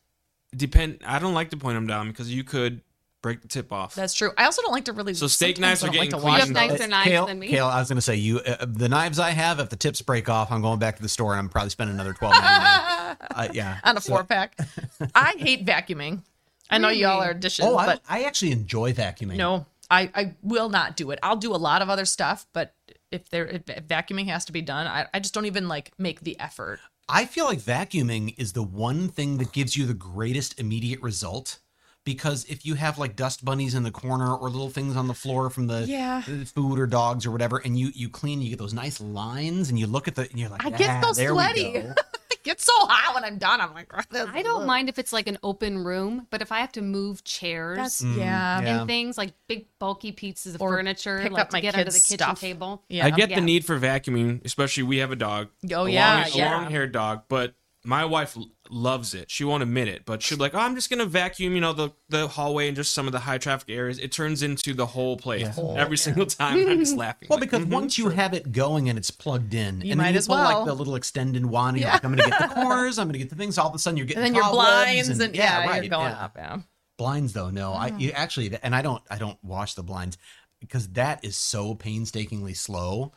depend. 0.56 0.98
I 1.06 1.20
don't 1.20 1.34
like 1.34 1.50
to 1.50 1.56
point 1.56 1.76
them 1.76 1.86
down 1.86 2.08
because 2.08 2.32
you 2.34 2.42
could 2.42 2.80
break 3.22 3.42
the 3.42 3.48
tip 3.48 3.72
off. 3.72 3.94
That's 3.94 4.12
true. 4.14 4.32
I 4.36 4.44
also 4.46 4.60
don't 4.62 4.72
like 4.72 4.86
to 4.86 4.92
really. 4.92 5.14
So 5.14 5.28
steak 5.28 5.58
knives 5.60 5.84
are 5.84 5.86
don't 5.86 5.96
like 5.96 6.10
getting 6.10 6.20
to 6.20 6.26
You 6.26 6.32
have 6.32 6.42
cleaned 6.52 6.56
those. 6.56 6.78
nicer 6.80 6.88
knives 6.88 7.08
Kale, 7.08 7.26
than 7.26 7.38
me. 7.38 7.46
Kale, 7.48 7.66
I 7.66 7.78
was 7.78 7.88
going 7.88 7.96
to 7.96 8.02
say 8.02 8.16
you 8.16 8.40
uh, 8.40 8.66
the 8.68 8.88
knives 8.88 9.20
I 9.20 9.30
have. 9.30 9.60
If 9.60 9.68
the 9.70 9.76
tips 9.76 10.02
break 10.02 10.28
off, 10.28 10.50
I'm 10.50 10.62
going 10.62 10.80
back 10.80 10.96
to 10.96 11.02
the 11.02 11.08
store 11.08 11.32
and 11.32 11.38
I'm 11.38 11.48
probably 11.48 11.70
spending 11.70 11.94
another 11.94 12.12
twelve 12.12 12.32
ninety 12.34 12.48
nine. 12.48 12.87
Uh, 13.34 13.48
yeah, 13.52 13.78
on 13.84 13.96
a 13.96 14.00
So- 14.00 14.12
four 14.14 14.24
pack. 14.24 14.56
I 15.14 15.34
hate 15.38 15.64
vacuuming. 15.64 16.22
I 16.70 16.78
know 16.78 16.90
y'all 16.90 17.22
are 17.22 17.32
dishes, 17.34 17.64
Oh, 17.64 17.76
I, 17.78 17.86
but 17.86 18.02
I 18.08 18.24
actually 18.24 18.52
enjoy 18.52 18.92
vacuuming. 18.92 19.36
no, 19.36 19.64
I, 19.90 20.10
I 20.14 20.34
will 20.42 20.68
not 20.68 20.96
do 20.96 21.10
it. 21.12 21.18
I'll 21.22 21.36
do 21.36 21.54
a 21.54 21.56
lot 21.56 21.80
of 21.80 21.88
other 21.88 22.04
stuff, 22.04 22.46
but 22.52 22.74
if 23.10 23.30
there 23.30 23.46
if 23.46 23.64
vacuuming 23.64 24.26
has 24.28 24.44
to 24.46 24.52
be 24.52 24.60
done, 24.60 24.86
I, 24.86 25.06
I 25.14 25.20
just 25.20 25.32
don't 25.32 25.46
even 25.46 25.66
like 25.66 25.92
make 25.98 26.20
the 26.20 26.38
effort. 26.38 26.80
I 27.08 27.24
feel 27.24 27.46
like 27.46 27.58
vacuuming 27.60 28.34
is 28.36 28.52
the 28.52 28.62
one 28.62 29.08
thing 29.08 29.38
that 29.38 29.52
gives 29.52 29.78
you 29.78 29.86
the 29.86 29.94
greatest 29.94 30.60
immediate 30.60 31.00
result. 31.00 31.58
Because 32.04 32.44
if 32.46 32.64
you 32.64 32.74
have 32.74 32.96
like 32.98 33.16
dust 33.16 33.44
bunnies 33.44 33.74
in 33.74 33.82
the 33.82 33.90
corner 33.90 34.34
or 34.34 34.48
little 34.48 34.70
things 34.70 34.96
on 34.96 35.08
the 35.08 35.14
floor 35.14 35.50
from 35.50 35.66
the 35.66 35.82
Yeah. 35.86 36.22
food 36.22 36.78
or 36.78 36.86
dogs 36.86 37.26
or 37.26 37.30
whatever, 37.30 37.58
and 37.58 37.78
you 37.78 37.90
you 37.94 38.08
clean, 38.10 38.40
you 38.42 38.48
get 38.50 38.58
those 38.58 38.72
nice 38.74 38.98
lines, 39.00 39.68
and 39.70 39.78
you 39.78 39.86
look 39.86 40.06
at 40.08 40.14
the, 40.14 40.22
and 40.30 40.38
you're 40.38 40.48
like, 40.50 40.64
I 40.64 40.68
"Yeah, 40.70 41.00
get 41.00 41.04
so 41.04 41.12
sweaty. 41.32 41.82
go." 42.48 42.52
it 42.52 42.54
gets 42.54 42.64
so 42.64 42.72
hot 42.86 43.14
when 43.14 43.24
I'm 43.24 43.38
done. 43.38 43.60
I'm 43.60 43.74
like, 43.74 43.92
I 44.34 44.42
don't 44.42 44.66
mind 44.66 44.88
if 44.88 44.98
it's 44.98 45.12
like 45.12 45.26
an 45.28 45.38
open 45.42 45.84
room, 45.84 46.26
but 46.30 46.42
if 46.42 46.50
I 46.52 46.60
have 46.60 46.72
to 46.72 46.82
move 46.82 47.24
chairs 47.24 47.76
That's 47.76 48.02
Mm, 48.02 48.16
yeah. 48.16 48.60
yeah. 48.60 48.78
and 48.80 48.86
things 48.88 49.18
like 49.18 49.32
big 49.48 49.66
bulky 49.78 50.12
pieces 50.12 50.54
of 50.54 50.62
Or 50.62 50.70
furniture, 50.76 51.20
pick 51.22 51.32
like 51.32 51.42
up 51.42 51.50
to 51.50 51.56
my 51.56 51.60
get 51.60 51.74
under 51.74 51.84
the 51.90 51.98
kitchen 51.98 52.18
stuff. 52.18 52.40
table. 52.40 52.82
Yeah. 52.88 53.06
I 53.06 53.10
get 53.10 53.30
Yeah. 53.30 53.36
the 53.36 53.42
need 53.46 53.64
for 53.64 53.78
vacuuming, 53.78 54.44
especially 54.44 54.82
we 54.84 54.98
have 54.98 55.10
a 55.12 55.16
dog. 55.16 55.48
Oh, 55.72 55.86
a 55.86 55.90
yeah, 55.90 56.22
long, 56.24 56.30
yeah. 56.34 56.54
long 56.56 56.70
haired 56.70 56.92
dog, 56.92 57.22
but 57.28 57.54
my 57.84 58.04
wife 58.04 58.36
l- 58.36 58.50
loves 58.70 59.14
it. 59.14 59.30
She 59.30 59.44
won't 59.44 59.62
admit 59.62 59.88
it, 59.88 60.04
but 60.04 60.22
she'll 60.22 60.38
be 60.38 60.42
like, 60.42 60.54
"Oh, 60.54 60.58
I'm 60.58 60.74
just 60.74 60.90
gonna 60.90 61.06
vacuum, 61.06 61.54
you 61.54 61.60
know, 61.60 61.72
the 61.72 61.90
the 62.08 62.28
hallway 62.28 62.68
and 62.68 62.76
just 62.76 62.92
some 62.92 63.06
of 63.06 63.12
the 63.12 63.20
high 63.20 63.38
traffic 63.38 63.68
areas." 63.70 63.98
It 63.98 64.12
turns 64.12 64.42
into 64.42 64.74
the 64.74 64.86
whole 64.86 65.16
place 65.16 65.48
every 65.76 65.96
single 65.96 66.26
time. 66.26 66.58
I'm 66.68 66.78
just 66.78 66.96
laughing. 66.96 67.28
Well, 67.30 67.38
like, 67.38 67.50
because 67.50 67.66
"Mhm, 67.66 67.70
once 67.70 67.98
you 67.98 68.04
sure." 68.04 68.12
have 68.12 68.34
it 68.34 68.52
going 68.52 68.88
and 68.88 68.98
it's 68.98 69.10
plugged 69.10 69.54
in, 69.54 69.80
You 69.80 69.92
and 69.92 69.98
might 69.98 70.06
then 70.08 70.16
as 70.16 70.28
well. 70.28 70.42
like 70.58 70.66
the 70.66 70.74
little 70.74 70.94
extended 70.94 71.44
wand, 71.46 71.76
and 71.76 71.82
you're 71.82 71.90
like, 71.92 72.04
I'm 72.04 72.14
going 72.14 72.30
to 72.30 72.36
get 72.38 72.48
the 72.48 72.54
corners, 72.62 72.98
I'm 72.98 73.06
going 73.06 73.12
to 73.14 73.18
get 73.18 73.30
the 73.30 73.36
things. 73.36 73.58
All 73.58 73.68
of 73.68 73.74
a 73.74 73.78
sudden, 73.78 73.96
you're 73.96 74.06
getting 74.06 74.24
And 74.24 74.34
then 74.34 74.42
your 74.42 74.50
blinds 74.52 75.08
and, 75.20 75.34
yeah, 75.34 75.66
right, 75.66 75.82
you're 75.82 75.90
going 75.90 76.10
yeah. 76.12 76.24
up. 76.24 76.36
Yeah. 76.36 76.58
Blinds 76.96 77.32
though, 77.32 77.50
no, 77.50 77.72
I 77.72 77.92
you 77.96 78.10
actually, 78.10 78.56
and 78.62 78.74
I 78.74 78.82
don't, 78.82 79.02
I 79.10 79.18
don't 79.18 79.38
wash 79.44 79.74
the 79.74 79.84
blinds 79.84 80.18
because 80.60 80.88
that 80.94 81.24
is 81.24 81.36
so 81.36 81.76
painstakingly 81.76 82.54
slow, 82.54 83.12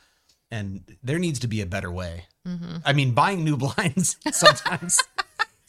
and 0.51 0.83
there 1.01 1.17
needs 1.17 1.39
to 1.39 1.47
be 1.47 1.61
a 1.61 1.65
better 1.65 1.91
way. 1.91 2.25
Mm-hmm. 2.47 2.77
I 2.85 2.93
mean, 2.93 3.13
buying 3.13 3.43
new 3.43 3.57
blinds 3.65 4.17
sometimes 4.31 4.99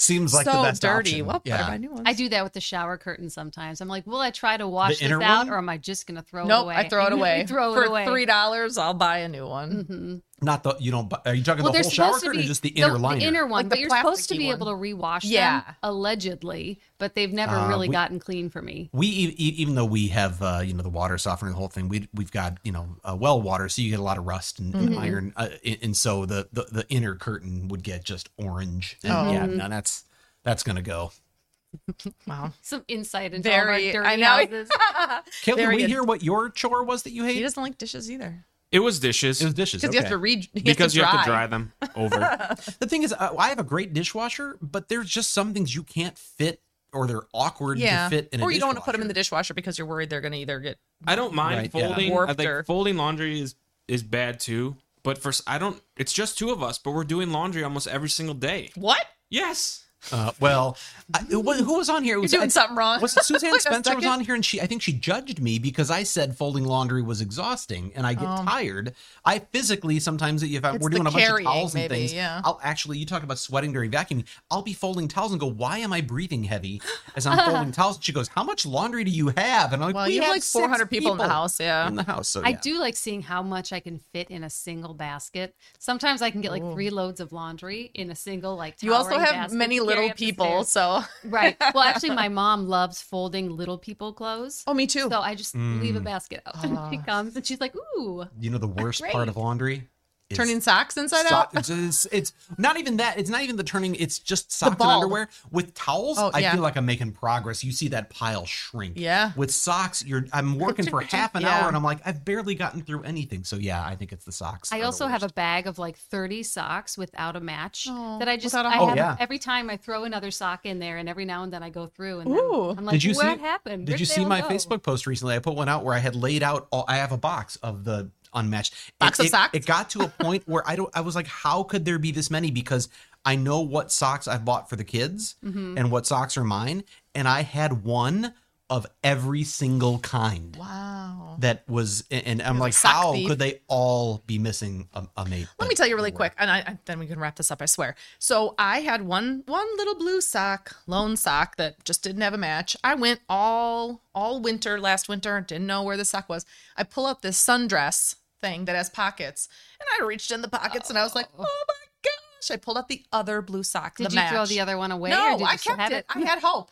seems 0.03 0.35
like 0.35 0.45
so 0.45 0.53
the 0.53 0.63
best 0.69 0.83
dirty. 0.83 1.11
option. 1.23 1.27
Well, 1.27 1.41
better 1.45 1.71
yeah. 1.73 1.77
new 1.79 1.91
ones. 1.91 2.03
I 2.07 2.13
do 2.13 2.29
that 2.31 2.45
with 2.45 2.53
the 2.53 2.61
shower 2.61 2.99
curtain 2.99 3.31
sometimes. 3.31 3.81
I'm 3.81 3.89
like, 3.89 4.07
will 4.07 4.21
I 4.21 4.31
try 4.31 4.57
to 4.57 4.67
wash 4.69 4.99
The 4.99 5.07
this 5.09 5.13
out 5.13 5.47
one? 5.47 5.51
or 5.51 5.59
am 5.59 5.69
I 5.69 5.79
just 5.79 6.07
going 6.07 6.17
to 6.17 6.23
throw 6.23 6.45
it 6.45 6.49
Nope, 6.49 6.65
away? 6.65 6.75
I 6.77 6.89
throw 6.89 7.07
it 7.07 7.13
away. 7.19 7.45
throw 7.47 7.73
For 7.75 7.85
it 7.85 7.89
away. 7.89 8.05
three 8.07 8.27
dollars, 8.27 8.77
I'll 8.79 8.95
buy 8.95 9.19
a 9.19 9.29
new 9.29 9.47
one. 9.47 9.71
Mm-hmm. 9.85 10.17
Not 10.43 10.63
the 10.65 10.75
you 10.81 10.91
don't. 10.91 11.09
bu- 11.09 11.17
Are 11.25 11.35
you 11.35 11.43
talking 11.45 11.63
Well, 11.63 11.73
the 11.73 11.77
they're 11.79 11.83
whole 11.85 11.91
shower 11.91 12.13
curtain 12.19 12.33
be 12.33 12.45
or 12.45 12.49
just 12.49 12.63
the 12.63 12.71
inner 12.71 12.99
liner? 12.99 13.21
The 13.21 13.27
inner 13.27 13.43
one, 13.47 13.51
Like 13.51 13.69
but 13.69 13.77
the 13.77 13.81
you're 13.83 13.91
supposed 13.91 14.29
to 14.29 14.37
be 14.37 14.47
one. 14.47 14.57
able 14.57 14.67
to 14.67 14.73
rewash 14.73 15.21
Yeah. 15.23 15.61
them 15.63 15.75
allegedly, 15.85 16.81
but 16.99 17.15
they've 17.15 17.33
never 17.33 17.55
Uh, 17.55 17.69
really 17.69 17.89
we- 17.89 17.93
gotten 17.93 18.19
clean 18.19 18.51
for 18.51 18.61
me. 18.61 18.91
we 18.93 19.07
even 19.07 19.75
though 19.77 19.85
we 19.85 20.09
have 20.09 20.43
uh, 20.43 20.61
you 20.65 20.75
know 20.75 20.83
the 20.83 20.89
water 20.91 21.17
softener 21.17 21.51
the 21.53 21.57
whole 21.57 21.69
thing 21.69 21.89
we 21.89 22.09
we've 22.13 22.33
got 22.33 22.59
you 22.65 22.73
know 22.73 22.97
uh, 23.05 23.17
well 23.19 23.41
water 23.41 23.69
so 23.69 23.81
you 23.83 23.91
get 23.91 24.01
a 24.01 24.03
lot 24.03 24.19
of 24.19 24.25
rust 24.27 24.59
and, 24.59 24.75
and 24.75 24.97
iron 24.99 25.33
uh, 25.37 25.49
and 25.65 25.79
and 25.83 25.97
so 25.97 26.27
the, 26.27 26.49
the 26.53 26.65
the 26.73 26.87
inner 26.89 27.15
curtain 27.15 27.69
would 27.69 27.83
get 27.83 28.05
just 28.05 28.29
orange 28.37 28.99
and 29.05 29.13
Oh. 29.13 29.31
yeah 29.33 29.47
no, 29.47 29.69
that's 29.69 30.05
that's 30.43 30.63
gonna 30.63 30.83
go 30.83 31.13
Wow. 32.27 32.53
Some 32.61 32.85
insight 32.89 33.33
into 33.33 33.49
Very. 33.49 33.85
all 33.91 33.91
of 33.91 33.97
our 33.97 34.05
I 34.05 34.17
dirty 34.17 34.23
know. 34.23 34.57
houses. 34.57 34.69
Caitlin, 35.43 35.57
Very 35.57 35.77
we 35.77 35.83
good. 35.83 35.91
hear 35.91 36.03
what 36.03 36.23
your 36.23 36.51
chore 36.51 36.85
was 36.85 37.05
that 37.05 37.13
you 37.13 37.25
hate? 37.25 37.37
He 37.37 37.43
doesn't 37.43 37.63
like 37.63 37.79
dishes 37.79 38.11
either 38.11 38.45
it 38.73 38.81
was 38.81 38.99
dishes 38.99 39.41
it 39.41 39.45
was 39.45 39.55
dishes 39.55 39.81
because 39.83 39.95
you 39.95 40.01
have 40.01 40.07
okay. 40.07 40.13
to 40.15 40.19
read. 40.19 40.49
because 40.53 40.95
you 40.97 41.05
have 41.05 41.25
to 41.25 41.31
dry 41.31 41.47
them 41.47 41.73
over. 41.95 42.19
the 42.81 42.87
thing 42.87 43.03
is 43.03 43.13
uh, 43.13 43.35
i 43.39 43.49
have 43.49 43.59
a 43.59 43.65
great 43.65 43.93
dishwasher 43.93 44.59
but 44.61 44.89
there's 44.89 45.09
just 45.09 45.31
some 45.31 45.53
things 45.55 45.75
you 45.75 45.83
can't 45.83 46.17
fit 46.19 46.61
or 46.93 47.07
they're 47.07 47.23
awkward 47.33 47.79
Yeah. 47.79 48.09
to 48.09 48.17
fit 48.17 48.29
in 48.33 48.41
a 48.41 48.45
or 48.45 48.51
you 48.51 48.61
don't 48.61 48.69
want 48.69 48.79
to 48.79 48.85
put 48.85 48.93
them 48.93 49.01
in 49.03 49.09
the 49.09 49.15
dishwasher. 49.15 49.55
dishwasher 49.55 49.55
because 49.55 49.79
you're 49.79 49.87
worried 49.87 50.11
they're 50.11 50.21
going 50.21 50.33
to 50.33 50.39
either 50.39 50.61
get. 50.61 50.79
I 51.07 51.17
don't 51.17 51.33
mind 51.35 51.57
Right, 51.57 51.71
yeah. 51.75 51.89
folding. 51.89 52.11
I 52.11 52.15
Warped 52.15 52.37
think 52.37 52.49
or- 52.51 52.63
folding 52.65 52.97
laundry 52.97 53.41
is 53.41 53.55
is 53.89 54.03
bad 54.03 54.41
too. 54.41 54.77
But 55.03 55.19
for 55.19 55.33
I 55.47 55.59
don't. 55.59 55.81
It's 55.97 56.13
just 56.13 56.39
two 56.39 56.51
of 56.51 56.63
us, 56.63 56.79
but 56.79 56.91
we're 56.93 57.05
doing 57.05 57.31
laundry 57.31 57.65
almost 57.65 57.89
every 57.89 58.11
single 58.11 58.35
day. 58.35 58.71
What? 58.77 59.05
Yes. 59.31 59.85
Uh, 60.11 60.33
well, 60.41 60.77
I, 61.15 61.21
it 61.31 61.37
was- 61.37 61.61
who 61.61 61.77
was 61.77 61.89
on 61.89 62.03
here? 62.03 62.15
It 62.15 62.17
You're 62.17 62.23
was, 62.23 62.31
doing 62.33 62.45
I- 62.45 62.49
something 62.49 62.77
wrong. 62.77 63.01
Was 63.01 63.17
it 63.17 63.25
Suzanne 63.25 63.53
Wait 63.53 63.61
Spencer 63.61 63.95
was 63.95 64.07
on 64.07 64.21
here, 64.21 64.35
and 64.35 64.45
she 64.45 64.61
I 64.61 64.67
think 64.67 64.83
she 64.83 64.93
judged 64.93 65.41
me 65.41 65.59
because 65.59 65.91
I 65.91 66.03
said 66.03 66.37
folding 66.37 66.65
laundry 66.65 67.03
was 67.03 67.21
exhausting, 67.21 67.93
and 67.95 68.07
I 68.07 68.15
get 68.15 68.25
tired. 68.25 68.95
I 69.25 69.39
physically 69.41 70.01
sometimes 70.01 70.43
if 70.43 70.65
I. 70.65 70.75
It's 70.75 70.83
we're 70.83 70.91
doing 70.91 71.03
a 71.03 71.05
bunch 71.05 71.17
of 71.17 71.29
carrying, 71.29 71.47
towels 71.47 71.75
and 71.75 71.83
maybe, 71.83 71.95
things, 71.95 72.15
yeah. 72.15 72.41
I'll 72.45 72.61
actually 72.63 72.99
you 72.99 73.07
talk 73.07 73.23
about 73.23 73.39
sweating 73.39 73.73
during 73.73 73.91
vacuuming. 73.91 74.25
I'll 74.51 74.63
be 74.63 74.73
folding 74.73 75.09
towels 75.09 75.33
and 75.33 75.41
go, 75.41 75.47
why 75.51 75.79
am 75.79 75.93
I 75.93 76.01
breathing 76.01 76.45
heavy 76.45 76.81
as 77.15 77.27
I'm 77.27 77.39
folding 77.39 77.73
towels? 77.73 77.97
And 77.97 78.05
she 78.05 78.13
goes, 78.13 78.29
how 78.29 78.43
much 78.43 78.67
laundry 78.67 79.05
do 79.05 79.11
you 79.11 79.29
have? 79.37 79.73
And 79.73 79.83
I'm 79.83 79.89
like, 79.89 79.95
Well, 79.95 80.07
we 80.07 80.15
you 80.15 80.23
have 80.23 80.31
like 80.31 80.43
400 80.43 80.87
people 80.91 81.13
in 81.13 81.19
the 81.19 81.29
house, 81.29 81.61
yeah. 81.61 81.87
in 81.87 81.95
the 81.95 82.03
house. 82.03 82.29
So 82.29 82.43
I 82.45 82.53
do 82.53 82.79
like 82.79 82.97
seeing 82.97 83.23
how 83.23 83.43
much 83.43 83.73
I 83.73 83.81
can 83.81 83.99
fit 83.99 84.31
in 84.31 84.45
a 84.45 84.51
single 84.51 84.95
basket. 84.95 85.55
Sometimes 85.79 86.23
I 86.23 86.31
can 86.31 86.41
get 86.41 86.51
like 86.51 86.63
three 86.73 86.91
loads 86.91 87.21
of 87.21 87.33
laundry 87.33 87.91
in 87.95 88.11
a 88.11 88.15
single 88.15 88.57
like. 88.57 88.83
You 88.83 88.95
also 88.95 89.19
have 89.19 89.31
basket 89.31 89.57
many 89.57 89.79
to 89.79 89.85
carry 89.85 89.92
little 89.95 90.11
people, 90.15 90.65
so. 90.65 91.03
Right. 91.25 91.57
Well, 91.75 91.83
actually, 91.85 92.11
my 92.25 92.29
mom 92.29 92.67
loves 92.67 93.01
folding 93.03 93.51
little 93.57 93.79
people 93.79 94.13
clothes. 94.13 94.63
Oh, 94.67 94.75
me 94.75 94.87
too. 94.87 95.09
So 95.09 95.21
I 95.21 95.35
just 95.35 95.55
leave 95.55 95.97
a 95.97 96.01
Mm. 96.01 96.05
basket 96.05 96.43
out, 96.47 96.63
and 96.65 96.79
she 96.91 96.99
comes 96.99 97.37
and 97.37 97.47
she's 97.47 97.61
like, 97.61 97.75
"Ooh, 97.97 98.25
You 98.39 98.51
know 98.51 98.59
the 98.59 98.67
worst 98.69 99.01
Great. 99.01 99.13
part 99.13 99.29
of 99.29 99.37
laundry. 99.37 99.89
Is 100.33 100.37
Turning 100.39 100.61
socks 100.61 100.97
inside 100.97 101.27
so- 101.27 101.35
out. 101.37 101.49
It's, 101.55 101.69
it's, 101.71 102.07
it's 102.07 102.33
not 102.59 102.79
even 102.79 102.97
that. 102.97 103.19
It's 103.19 103.31
not 103.31 103.43
even 103.43 103.57
the 103.57 103.63
turning. 103.65 103.95
It's 103.95 104.19
just 104.19 104.51
socks 104.53 104.71
and 104.71 104.79
bulb. 104.79 104.91
underwear. 105.05 105.29
With 105.51 105.75
towels, 105.75 106.19
Oh, 106.19 106.31
I 106.35 106.41
yeah. 106.41 106.53
feel 106.53 106.63
like 106.63 106.77
I'm 106.77 106.87
making 106.87 107.13
progress. 107.13 107.63
You 107.63 107.73
see 107.73 107.89
that 107.89 108.11
pile 108.11 108.47
shrink. 108.47 108.95
Yeah. 108.99 109.33
With 109.37 109.51
socks, 109.53 110.05
you're. 110.05 110.27
I'm 110.33 110.59
working 110.59 110.87
for 110.89 111.01
half 111.01 111.35
an 111.35 111.43
Yeah. 111.43 111.61
hour, 111.61 111.69
and 111.69 111.77
I'm 111.77 111.85
like, 111.85 112.01
I've 112.05 112.25
barely 112.25 112.55
gotten 112.55 112.83
through 112.83 113.03
anything. 113.03 113.45
So 113.45 113.57
yeah, 113.57 113.85
I 113.85 113.95
think 113.97 114.13
it's 114.13 114.25
the 114.25 114.33
socks. 114.33 114.73
I 114.73 114.81
also 114.83 115.07
have 115.07 115.23
a 115.23 115.29
bag 115.29 115.67
of 115.67 115.79
like 115.79 115.97
30 115.97 116.43
socks 116.43 116.97
without 116.99 117.37
a 117.37 117.41
match 117.41 117.87
Oh, 117.89 118.19
that 118.19 118.29
I 118.29 118.37
just 118.37 118.55
without 118.55 118.67
a 118.67 118.69
I 118.69 118.77
hole. 118.77 118.89
have 118.89 118.99
Oh, 118.99 119.01
yeah. 119.01 119.17
every 119.21 119.39
time 119.39 119.69
I 119.71 119.77
throw 119.77 120.05
another 120.05 120.31
sock 120.31 120.65
in 120.67 120.79
there 120.79 120.97
and 120.99 121.09
every 121.09 121.25
now 121.25 121.43
and 121.43 121.53
then 121.53 121.63
I 121.63 121.71
go 121.71 121.87
through 121.87 122.21
and 122.21 122.31
then 122.31 122.39
Ooh. 122.39 122.71
I'm 122.71 122.85
like 122.85 122.93
Did 122.95 123.05
you 123.05 123.15
what 123.15 123.37
see? 123.39 123.43
happened? 123.43 123.87
Did 123.87 123.93
Where'd 123.93 124.01
you 124.01 124.07
see 124.07 124.25
my 124.25 124.41
go?" 124.41 124.49
Facebook 124.49 124.83
post 124.83 125.07
recently? 125.07 125.35
I 125.35 125.39
put 125.39 125.55
one 125.55 125.69
out 125.69 125.85
where 125.85 125.95
I 125.95 125.99
had 125.99 126.15
laid 126.17 126.43
out. 126.43 126.69
All, 126.71 126.85
I 126.89 126.97
have 126.97 127.13
a 127.13 127.17
box 127.19 127.57
of 127.57 127.85
the 127.85 128.11
unmatched 128.35 128.75
Box 128.99 129.19
it, 129.21 129.25
of 129.25 129.31
socks? 129.31 129.57
It 129.57 129.67
got 129.67 129.91
to 129.91 130.03
a 130.03 130.09
point 130.09 130.43
where 130.47 130.63
I 130.69 130.77
don't. 130.77 130.91
I 130.95 131.01
was 131.01 131.15
like, 131.15 131.27
how 131.27 131.63
could 131.63 131.85
there 131.85 131.99
be 131.99 132.11
this 132.13 132.31
many? 132.31 132.51
Because 132.51 132.89
I 133.25 133.37
know 133.37 133.61
what 133.61 133.93
socks 133.93 134.27
I've 134.27 134.45
bought 134.45 134.69
for 134.69 134.77
the 134.77 134.85
kids 134.85 135.37
Mm-hmm. 135.45 135.79
and 135.79 135.91
what 135.91 136.07
socks 136.07 136.37
are 136.37 136.45
mine, 136.45 136.85
and 137.15 137.29
I 137.29 137.43
had 137.43 137.85
one 137.85 138.35
of 138.71 138.87
every 139.05 139.45
single 139.45 139.99
kind. 139.99 140.57
Wow. 140.57 141.37
That 141.41 141.69
was, 141.69 142.05
and 142.11 142.41
I'm 142.41 142.55
You're 142.57 142.61
like, 142.63 142.75
how 142.75 143.13
thief. 143.13 143.29
could 143.29 143.39
they 143.39 143.61
all 143.67 144.23
be 144.27 144.39
missing 144.39 144.89
a, 144.95 145.07
a 145.17 145.27
mate? 145.29 145.47
Let 145.59 145.69
me 145.69 145.75
tell 145.75 145.87
you 145.87 145.95
really 145.95 146.11
quick, 146.11 146.33
and 146.39 146.51
I, 146.51 146.59
I 146.59 146.79
then 146.87 146.99
we 146.99 147.07
can 147.07 147.19
wrap 147.19 147.37
this 147.37 147.51
up. 147.51 147.61
I 147.61 147.67
swear. 147.67 147.95
So 148.19 148.55
I 148.59 148.81
had 148.81 149.03
one 149.03 149.43
one 149.47 149.67
little 149.77 149.95
blue 149.95 150.21
sock, 150.23 150.75
lone 150.87 151.17
sock 151.17 151.57
that 151.57 151.85
just 151.85 152.03
didn't 152.03 152.23
have 152.23 152.33
a 152.35 152.39
match. 152.39 152.77
I 152.83 152.95
went 152.95 153.21
all 153.29 154.03
all 154.15 154.41
winter 154.41 154.81
last 154.81 155.09
winter, 155.09 155.39
didn't 155.41 155.67
know 155.67 155.83
where 155.83 155.97
the 155.99 156.05
sock 156.07 156.29
was. 156.29 156.47
I 156.77 156.85
pull 156.85 157.07
out 157.07 157.21
this 157.23 157.43
sundress 157.45 158.17
thing 158.43 158.67
that 158.67 158.77
has 158.77 158.91
pockets, 158.91 159.49
and 159.81 159.89
I 159.99 160.05
reached 160.05 160.31
in 160.31 160.43
the 160.43 160.49
pockets, 160.49 160.91
and 160.91 160.99
I 160.99 161.05
was 161.05 161.15
like, 161.15 161.29
oh, 161.39 161.45
oh 161.45 161.65
my 161.69 161.75
gosh! 162.05 162.51
I 162.51 162.57
pulled 162.57 162.77
out 162.77 162.89
the 162.89 163.03
other 163.13 163.41
blue 163.41 163.63
sock. 163.63 163.97
Did 163.97 164.13
you 164.13 164.21
throw 164.29 164.45
the 164.45 164.61
other 164.61 164.77
one 164.77 164.91
away? 164.91 165.09
No, 165.11 165.39
I 165.43 165.57
kept 165.57 165.81
have 165.81 165.93
it. 165.93 166.05
I 166.11 166.21
had 166.21 166.41
hope. 166.41 166.71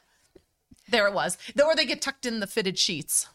There 0.90 1.06
it 1.06 1.14
was. 1.14 1.38
Or 1.64 1.74
they 1.74 1.86
get 1.86 2.02
tucked 2.02 2.26
in 2.26 2.40
the 2.40 2.46
fitted 2.46 2.78
sheets. 2.78 3.28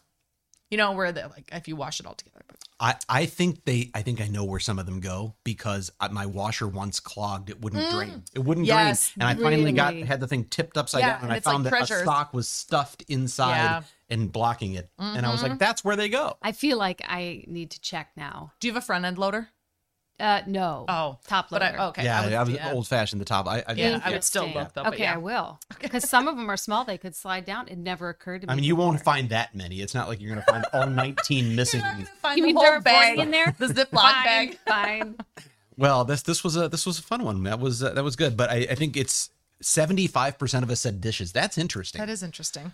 You 0.70 0.76
know 0.76 0.92
where 0.92 1.10
they 1.10 1.22
like 1.24 1.48
if 1.52 1.66
you 1.66 1.74
wash 1.74 1.98
it 1.98 2.06
all 2.06 2.14
together. 2.14 2.42
But 2.78 3.04
I, 3.08 3.22
I 3.22 3.26
think 3.26 3.64
they 3.64 3.90
I 3.94 4.02
think 4.02 4.20
I 4.20 4.26
know 4.28 4.44
where 4.44 4.60
some 4.60 4.78
of 4.78 4.86
them 4.86 5.00
go 5.00 5.34
because 5.44 5.90
I- 6.00 6.08
my 6.08 6.26
washer 6.26 6.68
once 6.68 7.00
clogged 7.00 7.48
it 7.50 7.60
wouldn't 7.60 7.90
drain 7.90 8.22
it 8.34 8.40
wouldn't 8.40 8.66
Mm. 8.66 8.68
Yes, 8.68 9.12
drain 9.14 9.28
and 9.28 9.38
I 9.38 9.42
finally 9.42 9.72
got 9.72 9.94
had 9.94 10.20
the 10.20 10.26
thing 10.28 10.44
tipped 10.44 10.76
upside 10.76 11.00
Yeah, 11.00 11.06
down 11.08 11.14
and 11.16 11.24
and 11.24 11.32
I 11.32 11.36
it's 11.36 11.46
like 11.46 11.52
found 11.54 11.64
that 11.66 11.72
a 11.72 11.76
treasures. 11.76 12.04
sock 12.04 12.34
was 12.34 12.48
stuffed 12.48 13.02
inside 13.08 13.56
Yeah. 13.56 13.82
and 14.10 14.30
blocking 14.30 14.74
it 14.74 14.90
and 14.98 15.24
I 15.24 15.30
was 15.30 15.40
Mm-hmm. 15.40 15.50
like 15.50 15.58
that's 15.58 15.84
where 15.84 15.96
they 15.96 16.08
go 16.08 16.36
I 16.42 16.52
feel 16.52 16.76
like 16.78 17.00
I 17.06 17.44
need 17.46 17.70
to 17.72 17.80
check 17.80 18.10
now. 18.16 18.52
do 18.60 18.68
you 18.68 18.74
have 18.74 18.82
a 18.82 18.86
front 18.86 19.04
end 19.04 19.18
loader? 19.18 19.48
Uh, 20.18 20.40
no. 20.46 20.86
Oh, 20.88 21.18
top 21.26 21.50
but. 21.50 21.62
I, 21.62 21.88
okay. 21.88 22.04
yeah 22.04 22.20
I, 22.20 22.32
I, 22.32 22.42
was 22.42 22.54
yeah. 22.54 22.72
old 22.72 22.88
fashioned 22.88 23.20
the 23.20 23.26
top 23.26 23.46
I, 23.46 23.62
I 23.66 23.72
Yeah, 23.72 24.00
I 24.02 24.12
would 24.12 24.24
still 24.24 24.48
look 24.48 24.72
though. 24.72 24.84
Okay, 24.84 25.02
yeah. 25.02 25.14
I 25.14 25.16
will. 25.18 25.60
Because 25.86 26.08
some 26.08 26.26
of 26.26 26.36
them 26.36 26.50
are 26.50 26.56
small; 26.56 26.84
they 26.84 26.98
could 26.98 27.14
slide 27.14 27.44
down. 27.44 27.68
It 27.68 27.78
never 27.78 28.08
occurred 28.08 28.40
to 28.40 28.46
me. 28.46 28.52
I 28.52 28.56
mean 28.56 28.64
you 28.64 28.76
won't 28.76 29.02
find 29.02 29.28
that 29.28 29.54
many 29.54 29.80
it's 29.82 29.94
not 29.94 30.08
like 30.08 30.20
you're 30.20 30.30
gonna 30.30 30.42
find 30.42 30.64
all 30.72 30.86
19 30.88 31.54
missing 31.54 31.80
Find 32.22 32.38
You 32.38 32.42
the 32.42 32.46
mean 32.46 32.56
whole 32.56 32.64
there 32.64 32.80
bag 32.80 33.18
in 33.18 33.30
there? 33.30 33.54
The 33.58 33.66
Ziploc 33.66 34.00
Fine, 34.00 34.24
bag. 34.24 34.58
Fine. 34.66 35.16
well 35.76 36.04
this 36.04 36.22
this 36.22 36.42
was 36.42 36.56
a 36.56 36.68
this 36.68 36.86
was 36.86 36.98
a 36.98 37.02
fun 37.02 37.22
one 37.22 37.42
that 37.42 37.60
was 37.60 37.82
uh, 37.82 37.92
that 37.92 38.02
was 38.02 38.16
good 38.16 38.36
but 38.36 38.50
I, 38.50 38.66
I 38.70 38.74
think 38.74 38.96
it's 38.96 39.30
75% 39.62 40.62
of 40.62 40.70
us 40.70 40.80
said 40.80 41.00
dishes 41.00 41.32
that's 41.32 41.58
interesting 41.58 41.98
That 41.98 42.10
is 42.10 42.22
interesting. 42.22 42.70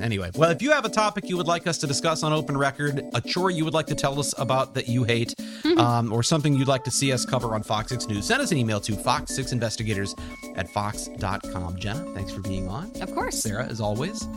Anyway, 0.00 0.30
well, 0.34 0.50
if 0.50 0.60
you 0.60 0.70
have 0.72 0.84
a 0.84 0.88
topic 0.90 1.28
you 1.28 1.36
would 1.36 1.46
like 1.46 1.66
us 1.66 1.78
to 1.78 1.86
discuss 1.86 2.22
on 2.22 2.32
Open 2.32 2.56
Record, 2.56 3.02
a 3.14 3.20
chore 3.20 3.50
you 3.50 3.64
would 3.64 3.74
like 3.74 3.86
to 3.86 3.94
tell 3.94 4.18
us 4.20 4.34
about 4.38 4.74
that 4.74 4.88
you 4.88 5.04
hate, 5.04 5.34
um, 5.78 6.12
or 6.12 6.22
something 6.22 6.54
you'd 6.54 6.68
like 6.68 6.84
to 6.84 6.90
see 6.90 7.12
us 7.12 7.24
cover 7.24 7.54
on 7.54 7.62
Fox 7.62 7.90
6 7.90 8.06
News, 8.08 8.26
send 8.26 8.42
us 8.42 8.52
an 8.52 8.58
email 8.58 8.78
to 8.80 8.92
fox6investigators 8.92 10.14
at 10.56 10.68
fox.com. 10.70 11.76
Jenna, 11.78 12.04
thanks 12.14 12.32
for 12.32 12.40
being 12.42 12.68
on. 12.68 12.90
Of 13.00 13.14
course. 13.14 13.38
Sarah, 13.40 13.66
as 13.66 13.80
always. 13.80 14.28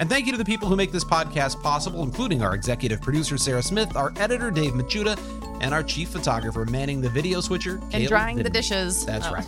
And 0.00 0.08
thank 0.08 0.26
you 0.26 0.32
to 0.32 0.38
the 0.38 0.44
people 0.44 0.66
who 0.68 0.76
make 0.76 0.92
this 0.92 1.04
podcast 1.04 1.62
possible, 1.62 2.02
including 2.02 2.42
our 2.42 2.54
executive 2.54 3.00
producer, 3.02 3.36
Sarah 3.38 3.62
Smith, 3.62 3.94
our 3.96 4.12
editor, 4.16 4.50
Dave 4.50 4.72
Machuda, 4.72 5.18
and 5.60 5.72
our 5.74 5.82
chief 5.82 6.08
photographer, 6.08 6.64
manning 6.64 7.00
the 7.00 7.10
video 7.10 7.40
switcher, 7.40 7.74
And 7.76 7.92
Caleb 7.92 8.08
drying 8.08 8.36
the 8.38 8.50
dishes. 8.50 9.04
That's 9.06 9.26
Oh. 9.26 9.34
right. 9.34 9.46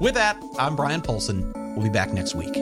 With 0.00 0.14
that, 0.14 0.36
I'm 0.58 0.76
Bryan 0.76 1.02
Polcyn. 1.02 1.52
We'll 1.76 1.84
be 1.84 1.90
back 1.90 2.12
next 2.12 2.34
week. 2.34 2.54